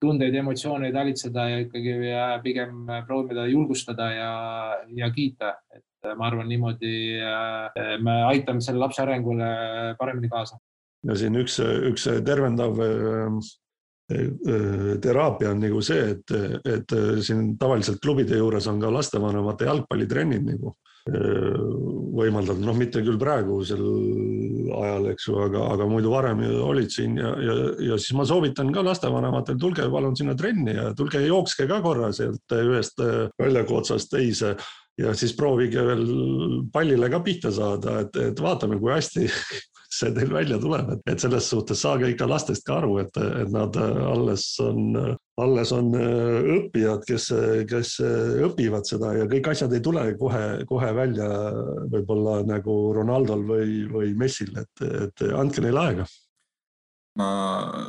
tundeid, 0.01 0.37
emotsioone 0.37 0.91
talitseda 0.93 1.47
ja 1.49 1.63
ikkagi 1.65 1.97
ja 2.11 2.29
pigem 2.43 2.85
proovime 3.07 3.33
teda 3.33 3.47
julgustada 3.49 4.09
ja, 4.13 4.31
ja 4.93 5.09
kiita, 5.15 5.55
et 5.73 6.15
ma 6.19 6.27
arvan, 6.29 6.49
niimoodi 6.51 6.95
me 8.05 8.15
aitame 8.27 8.61
selle 8.61 8.83
lapse 8.83 9.01
arengule 9.01 9.47
paremini 9.97 10.29
kaasa. 10.29 10.59
ja 11.07 11.15
siin 11.17 11.39
üks, 11.39 11.57
üks 11.89 12.05
tervendav 12.27 12.77
teraapia 15.01 15.55
on 15.55 15.63
nagu 15.63 15.81
see, 15.81 16.11
et, 16.11 16.35
et 16.69 16.93
siin 17.25 17.55
tavaliselt 17.57 18.03
klubide 18.03 18.37
juures 18.37 18.67
on 18.69 18.83
ka 18.83 18.91
lastevanemate 18.93 19.65
jalgpallitrennid 19.71 20.45
nagu 20.51 20.75
võimaldada, 21.05 22.57
noh, 22.65 22.77
mitte 22.77 23.03
küll 23.05 23.19
praegusel 23.21 23.81
ajal, 24.75 25.09
eks 25.11 25.27
ju, 25.27 25.35
aga, 25.45 25.67
aga 25.75 25.85
muidu 25.89 26.09
varem 26.09 26.41
olid 26.65 26.89
siin 26.93 27.19
ja, 27.19 27.35
ja, 27.37 27.57
ja 27.91 27.97
siis 28.01 28.15
ma 28.17 28.25
soovitan 28.25 28.71
ka 28.73 28.81
lastevanematel, 28.85 29.59
tulge 29.61 29.85
palun 29.91 30.17
sinna 30.17 30.33
trenni 30.37 30.73
ja 30.73 30.89
tulge 30.97 31.21
jookske 31.21 31.67
ka 31.69 31.77
korra 31.85 32.09
sealt 32.15 32.57
ühest 32.57 33.01
väljaku 33.37 33.77
otsast 33.81 34.11
teise. 34.13 34.55
Ja 34.95 35.11
siis 35.11 35.33
proovige 35.35 35.81
veel 35.83 36.05
pallile 36.71 37.09
ka 37.11 37.19
pihta 37.19 37.51
saada, 37.51 37.97
et, 38.05 38.15
et 38.31 38.39
vaatame, 38.39 38.77
kui 38.79 38.93
hästi 38.93 39.27
see 39.97 40.13
teil 40.15 40.31
välja 40.31 40.57
tuleb, 40.61 40.93
et, 40.95 41.01
et 41.11 41.21
selles 41.21 41.49
suhtes 41.51 41.81
saage 41.83 42.07
ikka 42.13 42.27
lastest 42.31 42.65
ka 42.65 42.79
aru, 42.79 43.01
et, 43.03 43.19
et 43.43 43.51
nad 43.51 43.75
alles 43.77 44.47
on, 44.63 44.95
alles 45.41 45.71
on 45.75 45.89
õppijad, 45.95 47.03
kes, 47.07 47.25
kes 47.67 47.97
õpivad 48.47 48.87
seda 48.87 49.11
ja 49.17 49.25
kõik 49.31 49.49
asjad 49.51 49.73
ei 49.75 49.83
tule 49.83 50.05
kohe, 50.19 50.43
kohe 50.69 50.91
välja 50.95 51.27
võib-olla 51.91 52.37
nagu 52.47 52.75
Ronaldol 52.95 53.43
või, 53.49 53.81
või 53.91 54.13
Messil, 54.15 54.53
et, 54.61 54.85
et 54.85 55.25
andke 55.35 55.63
neile 55.65 55.81
aega. 55.81 56.07
ma 57.19 57.29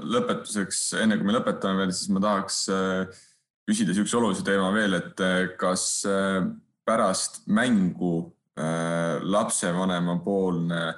lõpetuseks, 0.02 0.82
enne 1.02 1.18
kui 1.18 1.26
me 1.26 1.36
lõpetame 1.38 1.84
veel, 1.84 1.94
siis 1.94 2.10
ma 2.14 2.22
tahaks 2.22 2.60
äh, 2.74 3.22
küsida 3.66 3.90
niisuguse 3.90 4.18
olulise 4.18 4.46
teema 4.46 4.72
veel, 4.74 4.98
et 4.98 5.22
äh, 5.22 5.38
kas 5.58 6.04
äh, 6.06 6.42
pärast 6.86 7.44
mängu 7.46 8.32
lapsevanema 8.56 10.14
poolne 10.24 10.94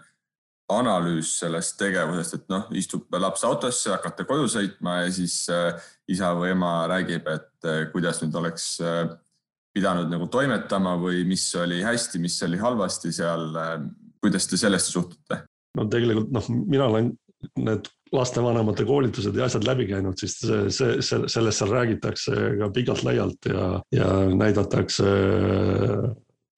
analüüs 0.69 1.31
sellest 1.41 1.79
tegevusest, 1.81 2.35
et 2.37 2.51
noh, 2.53 2.67
istub 2.77 3.07
laps 3.17 3.45
autosse, 3.49 3.91
hakkate 3.95 4.27
koju 4.29 4.49
sõitma 4.53 4.99
ja 5.03 5.13
siis 5.15 5.41
äh, 5.53 5.73
isa 6.11 6.35
või 6.37 6.53
ema 6.53 6.73
räägib, 6.91 7.29
et 7.33 7.69
äh, 7.69 7.87
kuidas 7.93 8.21
nüüd 8.23 8.37
oleks 8.37 8.75
äh, 8.85 9.07
pidanud 9.77 10.11
nagu 10.13 10.29
toimetama 10.33 10.97
või 11.01 11.23
mis 11.29 11.47
oli 11.57 11.81
hästi, 11.85 12.21
mis 12.21 12.37
oli 12.45 12.61
halvasti 12.61 13.13
seal. 13.15 13.49
kuidas 14.21 14.49
te 14.51 14.59
sellesse 14.61 14.93
suhtute? 14.93 15.45
no 15.79 15.87
tegelikult 15.87 16.33
noh, 16.35 16.47
mina 16.67 16.89
olen 16.91 17.13
need 17.63 17.87
lastevanemate 18.13 18.85
koolitused 18.89 19.37
ja 19.37 19.47
asjad 19.47 19.67
läbi 19.69 19.87
käinud, 19.87 20.17
siis 20.19 20.39
see, 20.41 20.71
see, 20.75 20.97
see, 21.05 21.29
sellest 21.31 21.61
seal 21.61 21.73
räägitakse 21.73 22.35
ka 22.59 22.71
pikalt-laialt 22.75 23.51
ja, 23.53 23.67
ja 23.95 24.09
näidatakse 24.33 25.13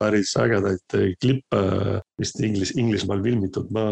päris 0.00 0.34
ägedaid 0.40 0.98
klippe 1.20 1.62
vist 2.20 2.40
Inglis, 2.40 2.74
Inglismaal 2.80 3.22
filmitud, 3.24 3.70
ma 3.74 3.86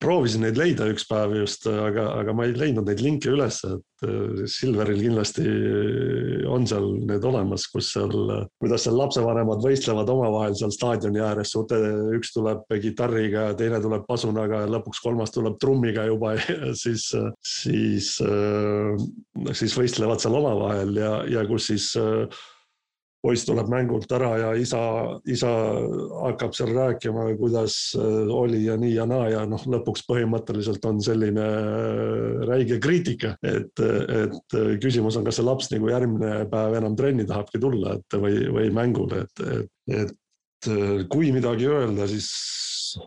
proovisin 0.00 0.44
neid 0.46 0.56
leida 0.56 0.86
üks 0.90 1.04
päev 1.08 1.34
just, 1.36 1.66
aga, 1.68 2.06
aga 2.22 2.32
ma 2.36 2.46
ei 2.48 2.54
leidnud 2.56 2.88
neid 2.88 3.02
linke 3.04 3.30
üles, 3.34 3.58
et 3.68 4.04
Silveril 4.48 5.02
kindlasti 5.04 5.44
on 6.48 6.64
seal 6.68 6.86
need 7.08 7.24
olemas, 7.28 7.66
kus 7.68 7.90
seal, 7.92 8.14
kuidas 8.62 8.86
seal 8.86 8.96
lapsevanemad 8.96 9.60
võistlevad 9.64 10.08
omavahel 10.12 10.56
seal 10.56 10.72
staadioni 10.72 11.20
ääres, 11.20 11.52
üks 12.16 12.32
tuleb 12.36 12.64
kitarriga, 12.80 13.50
teine 13.60 13.82
tuleb 13.84 14.06
pasunaga 14.08 14.62
ja 14.64 14.70
lõpuks 14.72 15.02
kolmas 15.04 15.34
tuleb 15.36 15.60
trummiga 15.60 16.06
juba 16.08 16.32
ja 16.38 16.72
siis, 16.78 17.10
siis, 17.44 18.14
siis 19.60 19.76
võistlevad 19.76 20.24
seal 20.24 20.40
omavahel 20.40 20.96
ja, 20.96 21.12
ja 21.28 21.44
kus 21.50 21.68
siis 21.74 21.92
poiss 23.20 23.44
tuleb 23.44 23.68
mängult 23.70 24.10
ära 24.16 24.30
ja 24.40 24.50
isa, 24.56 24.80
isa 25.28 25.50
hakkab 26.24 26.54
seal 26.56 26.72
rääkima, 26.76 27.26
kuidas 27.40 27.76
äh, 27.98 28.32
oli 28.32 28.64
ja 28.64 28.78
nii 28.80 28.94
ja 28.94 29.06
naa 29.08 29.28
ja 29.32 29.44
noh, 29.48 29.62
lõpuks 29.74 30.06
põhimõtteliselt 30.08 30.84
on 30.88 31.02
selline 31.04 31.44
äh, 31.44 32.40
räige 32.48 32.80
kriitika, 32.82 33.34
et, 33.44 33.76
et 33.80 34.58
küsimus 34.82 35.20
on, 35.20 35.28
kas 35.28 35.40
see 35.40 35.46
laps 35.46 35.70
nagu 35.74 35.92
järgmine 35.92 36.46
päev 36.50 36.80
enam 36.80 36.96
trenni 36.98 37.28
tahabki 37.28 37.60
tulla, 37.62 37.98
et 38.00 38.18
või, 38.20 38.42
või 38.56 38.72
mängule, 38.74 39.24
et, 39.26 39.46
et, 39.60 40.04
et 40.04 41.08
kui 41.12 41.30
midagi 41.32 41.68
öelda, 41.70 42.08
siis 42.10 42.28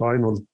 ainult 0.02 0.46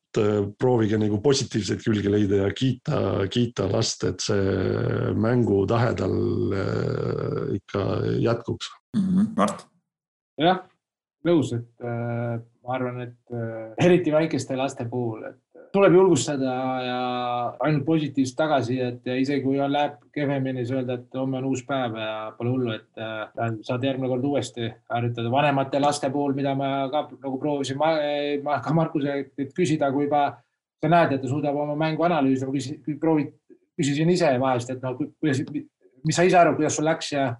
proovige 0.60 0.98
nagu 0.98 1.20
positiivseid 1.22 1.84
külgi 1.84 2.10
leida 2.10 2.42
ja 2.42 2.50
kiita, 2.56 3.00
kiita 3.30 3.68
last, 3.70 4.04
et 4.10 4.24
see 4.24 5.14
mängutahe 5.14 5.94
tal 6.00 6.16
äh, 6.58 7.56
ikka 7.60 7.86
jätkuks 8.26 8.72
mm. 8.98 9.02
-hmm. 9.02 9.28
Mart? 9.38 9.68
jah, 10.40 10.64
nõus, 11.28 11.54
et 11.54 11.84
äh, 11.84 12.40
ma 12.64 12.76
arvan, 12.76 13.02
et 13.02 13.36
äh, 13.36 13.86
eriti 13.86 14.12
väikeste 14.12 14.56
laste 14.56 14.86
puhul, 14.90 15.24
et 15.30 15.50
tuleb 15.74 15.94
julgustada 15.94 16.54
ja 16.82 17.00
ainult 17.60 17.86
positiivset 17.86 18.38
tagasisidet 18.38 19.06
ja 19.06 19.16
isegi 19.16 19.44
kui 19.44 19.60
on, 19.60 19.72
läheb 19.72 20.00
kehvemini, 20.14 20.64
siis 20.66 20.78
öelda, 20.78 20.98
et 20.98 21.18
homme 21.20 21.38
on 21.38 21.50
uus 21.52 21.64
päev 21.68 21.98
ja 22.00 22.34
pole 22.38 22.54
hullu, 22.54 22.72
et 22.74 23.04
äh, 23.04 23.56
saad 23.68 23.84
järgmine 23.84 24.10
kord 24.10 24.26
uuesti 24.26 24.72
harjutada. 24.90 25.32
vanemate 25.32 25.80
laste 25.80 26.10
puhul, 26.10 26.34
mida 26.34 26.56
ma 26.56 26.90
ka 26.92 27.08
nagu 27.12 27.40
proovisin 27.40 27.78
ma, 27.78 27.94
ma 28.44 28.62
ka 28.62 28.74
Markuse 28.74 29.20
küsida, 29.56 29.92
kui 29.92 30.08
juba 30.08 30.24
sa 30.82 30.90
näed, 30.90 31.14
et 31.14 31.22
ta 31.22 31.28
suudab 31.28 31.58
oma 31.60 31.76
mängu 31.76 32.06
analüüsida, 32.08 32.48
ma 32.48 32.56
küsisin, 32.56 33.00
proovid, 33.00 33.34
küsisin 33.78 34.10
ise 34.10 34.32
vahest, 34.40 34.72
et 34.72 34.82
no 34.84 34.96
kuidas, 34.98 35.44
mis 36.06 36.16
sa 36.16 36.26
ise 36.28 36.40
arvad, 36.40 36.58
kuidas 36.60 36.78
sul 36.80 36.88
läks 36.88 37.12
ja 37.14 37.34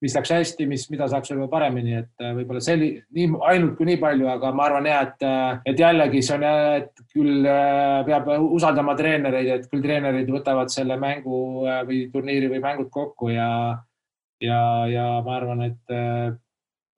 mis 0.00 0.14
läks 0.16 0.32
hästi, 0.32 0.66
mis, 0.68 0.86
mida 0.92 1.06
saaks 1.10 1.30
võib-olla 1.32 1.50
paremini, 1.52 1.94
et 2.00 2.24
äh, 2.24 2.32
võib-olla 2.38 2.62
selli-, 2.64 2.94
nii 3.16 3.28
ainult 3.50 3.76
kui 3.76 3.88
nii 3.90 3.98
palju, 4.00 4.28
aga 4.32 4.52
ma 4.56 4.66
arvan 4.68 4.88
ja 4.88 5.00
et, 5.04 5.24
äh, 5.26 5.58
et 5.72 5.82
jällegi 5.82 6.22
see 6.24 6.38
on, 6.38 6.46
et 6.80 7.02
küll 7.12 7.48
äh, 7.48 8.00
peab 8.08 8.30
usaldama 8.40 8.96
treenereid, 8.98 9.50
et 9.54 9.66
küll 9.68 9.84
treenerid 9.84 10.30
võtavad 10.32 10.72
selle 10.72 10.96
mängu 11.00 11.40
või 11.88 12.06
turniiri 12.12 12.48
või 12.52 12.62
mängud 12.64 12.88
kokku 12.94 13.28
ja, 13.34 13.50
ja, 14.40 14.62
ja 14.88 15.04
ma 15.26 15.36
arvan, 15.36 15.66
et 15.68 15.92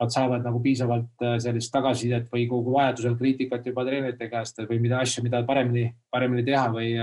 nad 0.02 0.14
saavad 0.14 0.46
nagu 0.46 0.58
piisavalt 0.62 1.26
sellist 1.42 1.70
tagasisidet 1.74 2.30
või 2.30 2.46
kogu 2.50 2.74
vajadusel 2.74 3.18
kriitikat 3.18 3.66
juba 3.66 3.84
treenerite 3.86 4.30
käest 4.30 4.62
või 4.68 4.78
mida 4.82 5.02
asju, 5.02 5.22
mida 5.26 5.42
paremini, 5.46 5.88
paremini 6.10 6.46
teha 6.46 6.64
või 6.74 6.94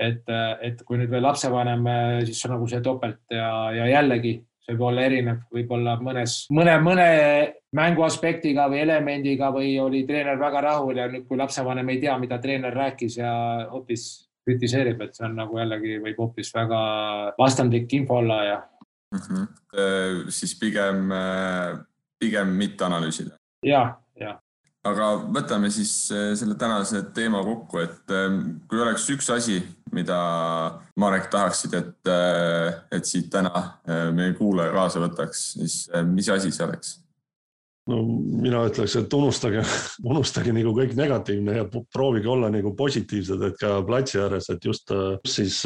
et, 0.00 0.24
et 0.28 0.82
kui 0.84 1.00
nüüd 1.00 1.12
veel 1.12 1.24
lapsevanem, 1.24 1.86
siis 2.28 2.44
on 2.48 2.56
nagu 2.56 2.68
see 2.72 2.82
topelt 2.84 3.36
ja, 3.36 3.48
ja 3.76 3.88
jällegi 3.98 4.36
see 4.64 4.74
võib 4.74 4.84
olla 4.88 5.06
erinev, 5.06 5.40
võib-olla 5.52 5.94
mõnes, 6.00 6.36
mõne, 6.54 6.74
mõne 6.82 7.08
mängu 7.76 8.04
aspektiga 8.06 8.66
või 8.72 8.80
elemendiga 8.84 9.50
või 9.52 9.74
oli 9.80 10.04
treener 10.08 10.38
väga 10.40 10.62
rahul 10.64 11.00
ja 11.00 11.08
nüüd, 11.12 11.26
kui 11.28 11.38
lapsevanem 11.40 11.90
ei 11.92 12.00
tea, 12.04 12.16
mida 12.18 12.38
treener 12.42 12.74
rääkis 12.74 13.18
ja 13.20 13.32
hoopis 13.72 14.06
kritiseerib, 14.44 15.00
et 15.04 15.16
see 15.16 15.26
on 15.28 15.36
nagu 15.40 15.58
jällegi 15.60 15.98
võib 16.04 16.20
hoopis 16.20 16.52
väga 16.54 16.80
vastandlik 17.38 17.92
info 17.96 18.20
olla 18.20 18.38
ja 18.44 18.62
mm. 19.12 19.20
-hmm. 19.20 20.30
siis 20.30 20.56
pigem, 20.60 21.12
pigem 22.18 22.56
mitte 22.56 22.84
analüüsida. 22.84 23.36
ja, 23.62 23.84
ja 24.20 24.38
aga 24.84 25.10
võtame 25.32 25.70
siis 25.72 25.92
äh, 26.12 26.32
selle 26.38 26.56
tänase 26.60 27.02
teema 27.16 27.42
kokku, 27.44 27.80
et 27.84 28.14
ähm, 28.14 28.40
kui 28.68 28.80
oleks 28.84 29.06
üks 29.14 29.30
asi, 29.32 29.60
mida 29.94 30.18
Marek 31.00 31.30
tahaksid, 31.32 31.78
et, 31.78 32.10
äh, 32.10 32.74
et 32.94 33.08
siit 33.08 33.30
täna 33.32 33.54
äh, 33.54 34.10
meie 34.14 34.34
kuulaja 34.38 34.74
kaasa 34.74 35.02
võtaks, 35.04 35.46
siis 35.56 35.78
mis 36.10 36.30
asi 36.32 36.52
see 36.54 36.66
oleks? 36.66 36.98
no 37.84 37.98
mina 38.00 38.62
ütleks, 38.64 38.94
et 38.96 39.12
unustage, 39.12 39.60
unustage 40.12 40.54
nagu 40.56 40.72
kõik 40.76 40.94
negatiivne 40.96 41.58
ja 41.58 41.64
proovige 41.68 42.30
olla 42.32 42.48
nagu 42.52 42.72
positiivsed, 42.76 43.42
et 43.44 43.58
ka 43.60 43.74
platsi 43.84 44.22
ääres, 44.22 44.48
et 44.54 44.64
just 44.64 44.92
siis 45.28 45.58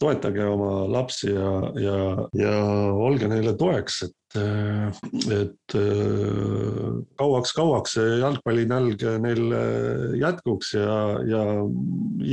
toetage 0.00 0.46
oma 0.48 0.86
lapsi 0.88 1.34
ja, 1.34 1.50
ja, 1.80 1.98
ja 2.40 2.54
olge 2.96 3.28
neile 3.28 3.52
toeks, 3.60 4.06
et 4.08 4.16
et 4.36 5.76
kauaks-kauaks 7.20 7.96
see 7.98 8.18
jalgpallinälg 8.20 9.04
neil 9.24 9.54
jätkuks 10.20 10.74
ja, 10.76 10.98
ja 11.28 11.44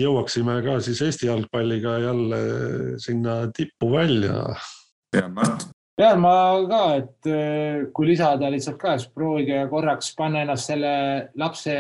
jõuaksime 0.04 0.60
ka 0.66 0.80
siis 0.84 1.02
Eesti 1.08 1.30
jalgpalliga 1.30 1.98
jälle 2.04 2.42
sinna 3.04 3.40
tippu 3.56 3.92
välja. 3.94 4.44
ja 5.16 5.30
Mart? 5.30 5.70
tean 5.98 6.22
ma 6.24 6.36
ka, 6.70 6.84
et 6.98 7.92
kui 7.94 8.08
lisada 8.10 8.50
lihtsalt 8.50 8.80
ka, 8.82 8.98
siis 8.98 9.12
proovige 9.14 9.60
korraks 9.70 10.14
panna 10.18 10.42
ennast 10.42 10.72
selle 10.72 10.94
lapse 11.38 11.76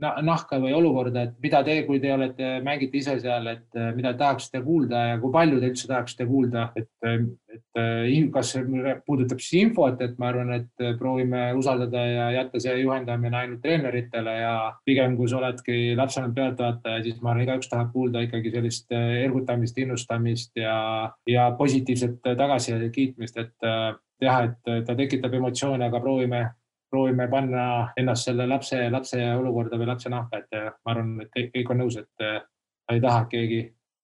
nahka 0.00 0.58
või 0.60 0.72
olukorda, 0.76 1.26
et 1.26 1.36
mida 1.42 1.60
te, 1.64 1.76
kui 1.86 2.00
te 2.00 2.12
olete, 2.14 2.48
mängite 2.64 2.98
ise 3.00 3.16
seal, 3.20 3.46
et 3.52 3.78
äh, 3.78 3.90
mida 3.96 4.12
tahaksite 4.18 4.62
kuulda 4.64 5.02
ja 5.12 5.18
kui 5.20 5.32
palju 5.34 5.60
te 5.60 5.70
üldse 5.70 5.88
tahaksite 5.90 6.26
kuulda, 6.28 6.66
et, 6.78 6.88
äh, 7.06 7.24
et 7.54 7.80
äh, 7.80 8.30
kas 8.32 8.54
see 8.54 8.64
puudutab 9.06 9.42
siis 9.42 9.64
infot, 9.64 10.00
et 10.04 10.18
ma 10.20 10.30
arvan, 10.30 10.52
et 10.56 10.84
proovime 10.98 11.50
usaldada 11.58 12.04
ja 12.06 12.28
jätta 12.38 12.62
see 12.62 12.76
juhendamine 12.80 13.40
ainult 13.42 13.62
treeneritele 13.64 14.36
ja 14.40 14.54
pigem, 14.88 15.16
kui 15.18 15.28
sa 15.30 15.40
oledki 15.40 15.96
lapsevanem 15.98 16.36
pealtvaataja, 16.36 17.02
siis 17.06 17.20
ma 17.20 17.34
arvan, 17.34 17.46
igaüks 17.48 17.72
tahab 17.72 17.92
kuulda 17.94 18.24
ikkagi 18.26 18.54
sellist 18.54 18.94
ergutamist, 18.94 19.78
innustamist 19.78 20.56
ja, 20.60 20.76
ja 21.28 21.50
positiivset 21.58 22.22
tagasisidet, 22.24 22.92
kiitmist, 22.94 23.36
et 23.40 23.70
jah, 24.20 24.42
et 24.44 24.86
ta 24.86 24.96
tekitab 24.96 25.34
emotsioone, 25.36 25.86
aga 25.86 26.00
proovime 26.02 26.46
proovime 26.90 27.28
panna 27.30 27.64
ennast 28.00 28.28
selle 28.28 28.46
lapse, 28.50 28.78
lapse 28.92 29.20
olukorda 29.34 29.78
või 29.80 29.90
lapse 29.90 30.10
nahka, 30.12 30.42
et 30.42 30.58
äh, 30.58 30.70
ma 30.84 30.94
arvan, 30.94 31.12
et 31.24 31.30
kõik, 31.36 31.52
kõik 31.54 31.70
on 31.74 31.84
nõus, 31.84 32.00
et 32.00 32.24
äh, 32.24 32.40
ta 32.86 32.96
ei 32.96 33.04
taha, 33.04 33.22
et 33.24 33.30
keegi 33.34 33.60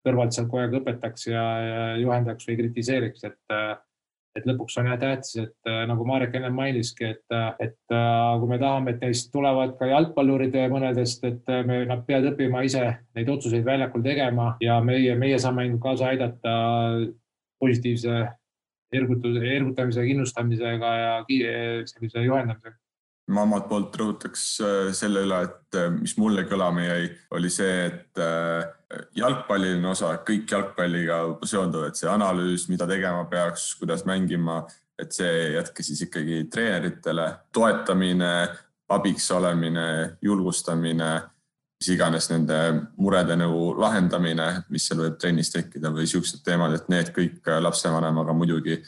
kõrvalt 0.06 0.36
sealt 0.36 0.50
kogu 0.52 0.62
aeg 0.62 0.78
õpetaks 0.80 1.26
ja, 1.32 1.42
ja 1.66 1.82
juhendaks 1.98 2.46
või 2.46 2.60
kritiseeriks, 2.62 3.26
et 3.28 3.56
äh, 3.56 3.74
et 4.36 4.44
lõpuks 4.44 4.74
on 4.76 4.90
jah 4.90 4.98
tähtis, 5.00 5.30
et 5.40 5.68
nagu 5.88 6.04
Marek 6.04 6.34
enne 6.36 6.50
mainiski, 6.52 7.06
et, 7.08 7.36
et 7.56 7.78
kui 7.88 8.50
me 8.50 8.58
tahame, 8.60 8.92
et 8.92 9.00
neist 9.00 9.30
tulevad 9.32 9.72
ka 9.78 9.88
jalgpallurid 9.88 10.58
mõnedest, 10.68 11.24
et 11.24 11.48
me, 11.64 11.78
nad 11.88 12.02
peavad 12.04 12.34
õppima 12.34 12.60
ise 12.68 12.82
neid 13.16 13.30
otsuseid 13.32 13.64
väljakul 13.64 14.04
tegema 14.04 14.50
ja 14.60 14.76
meie, 14.84 15.14
meie 15.16 15.38
saame 15.40 15.64
kaasa 15.80 16.10
aidata 16.10 16.52
positiivse 17.64 18.26
ergutuse, 18.94 19.42
ergutamise, 19.56 20.04
kindlustamisega 20.06 20.90
ja 21.00 21.12
sellise 21.26 22.24
juhendamisega. 22.26 22.76
Ma 23.34 23.42
omalt 23.42 23.66
poolt 23.66 23.96
rõhutaks 23.98 24.42
äh, 24.62 24.90
selle 24.94 25.24
üle, 25.26 25.40
et 25.48 25.78
äh, 25.80 25.88
mis 25.90 26.14
mulle 26.20 26.44
kõlama 26.46 26.84
jäi, 26.84 27.08
oli 27.34 27.50
see, 27.50 27.88
et 27.88 28.22
jalgpalliline 29.18 29.88
osa, 29.90 30.12
kõik 30.22 30.52
jalgpalliga 30.54 31.18
seonduv, 31.42 31.88
et 31.88 31.98
see 31.98 32.06
analüüs, 32.06 32.68
mida 32.70 32.86
tegema 32.86 33.24
peaks, 33.30 33.72
kuidas 33.80 34.04
mängima, 34.06 34.60
et 34.94 35.10
see 35.12 35.56
jätke 35.56 35.82
siis 35.82 36.04
ikkagi 36.06 36.44
treeneritele, 36.52 37.26
toetamine, 37.52 38.30
abiks 38.94 39.26
olemine, 39.34 39.88
julgustamine 40.22 41.10
mis 41.80 41.88
iganes 41.92 42.30
nende 42.30 42.58
murede 42.96 43.36
nagu 43.36 43.74
lahendamine, 43.80 44.46
mis 44.72 44.86
seal 44.88 45.02
võib 45.02 45.18
trennis 45.20 45.52
tekkida 45.52 45.90
või 45.92 46.06
siuksed 46.08 46.40
teemad, 46.44 46.72
et 46.76 46.88
need 46.88 47.12
kõik 47.16 47.50
lapsevanemaga 47.60 48.32
muidugi 48.36 48.78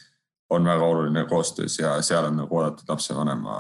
on 0.50 0.64
väga 0.64 0.84
oluline 0.84 1.24
koostöös 1.28 1.78
ja 1.78 1.98
seal 2.02 2.24
on 2.24 2.40
nagu 2.40 2.56
oodatud 2.56 2.88
lapsevanema 2.88 3.58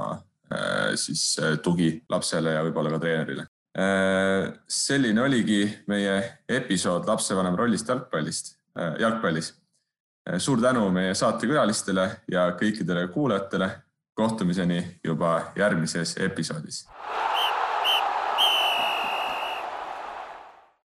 äh, 0.52 0.94
siis 0.94 1.36
äh, 1.42 1.58
tugi 1.62 2.02
lapsele 2.08 2.56
ja 2.56 2.64
võib-olla 2.64 2.94
ka 2.94 3.02
treenerile. 3.04 3.44
Äh, 3.78 4.48
selline 4.68 5.22
oligi 5.22 5.60
meie 5.92 6.16
episood 6.48 7.08
lapsevanema 7.08 7.56
rollist 7.56 7.88
jalgpallist, 7.88 8.54
jalgpallis. 8.98 9.54
suur 10.38 10.60
tänu 10.60 10.90
meie 10.92 11.14
saatekülalistele 11.14 12.10
ja 12.32 12.50
kõikidele 12.60 13.08
kuulajatele. 13.08 13.70
kohtumiseni 14.18 15.00
juba 15.04 15.52
järgmises 15.56 16.16
episoodis 16.16 16.86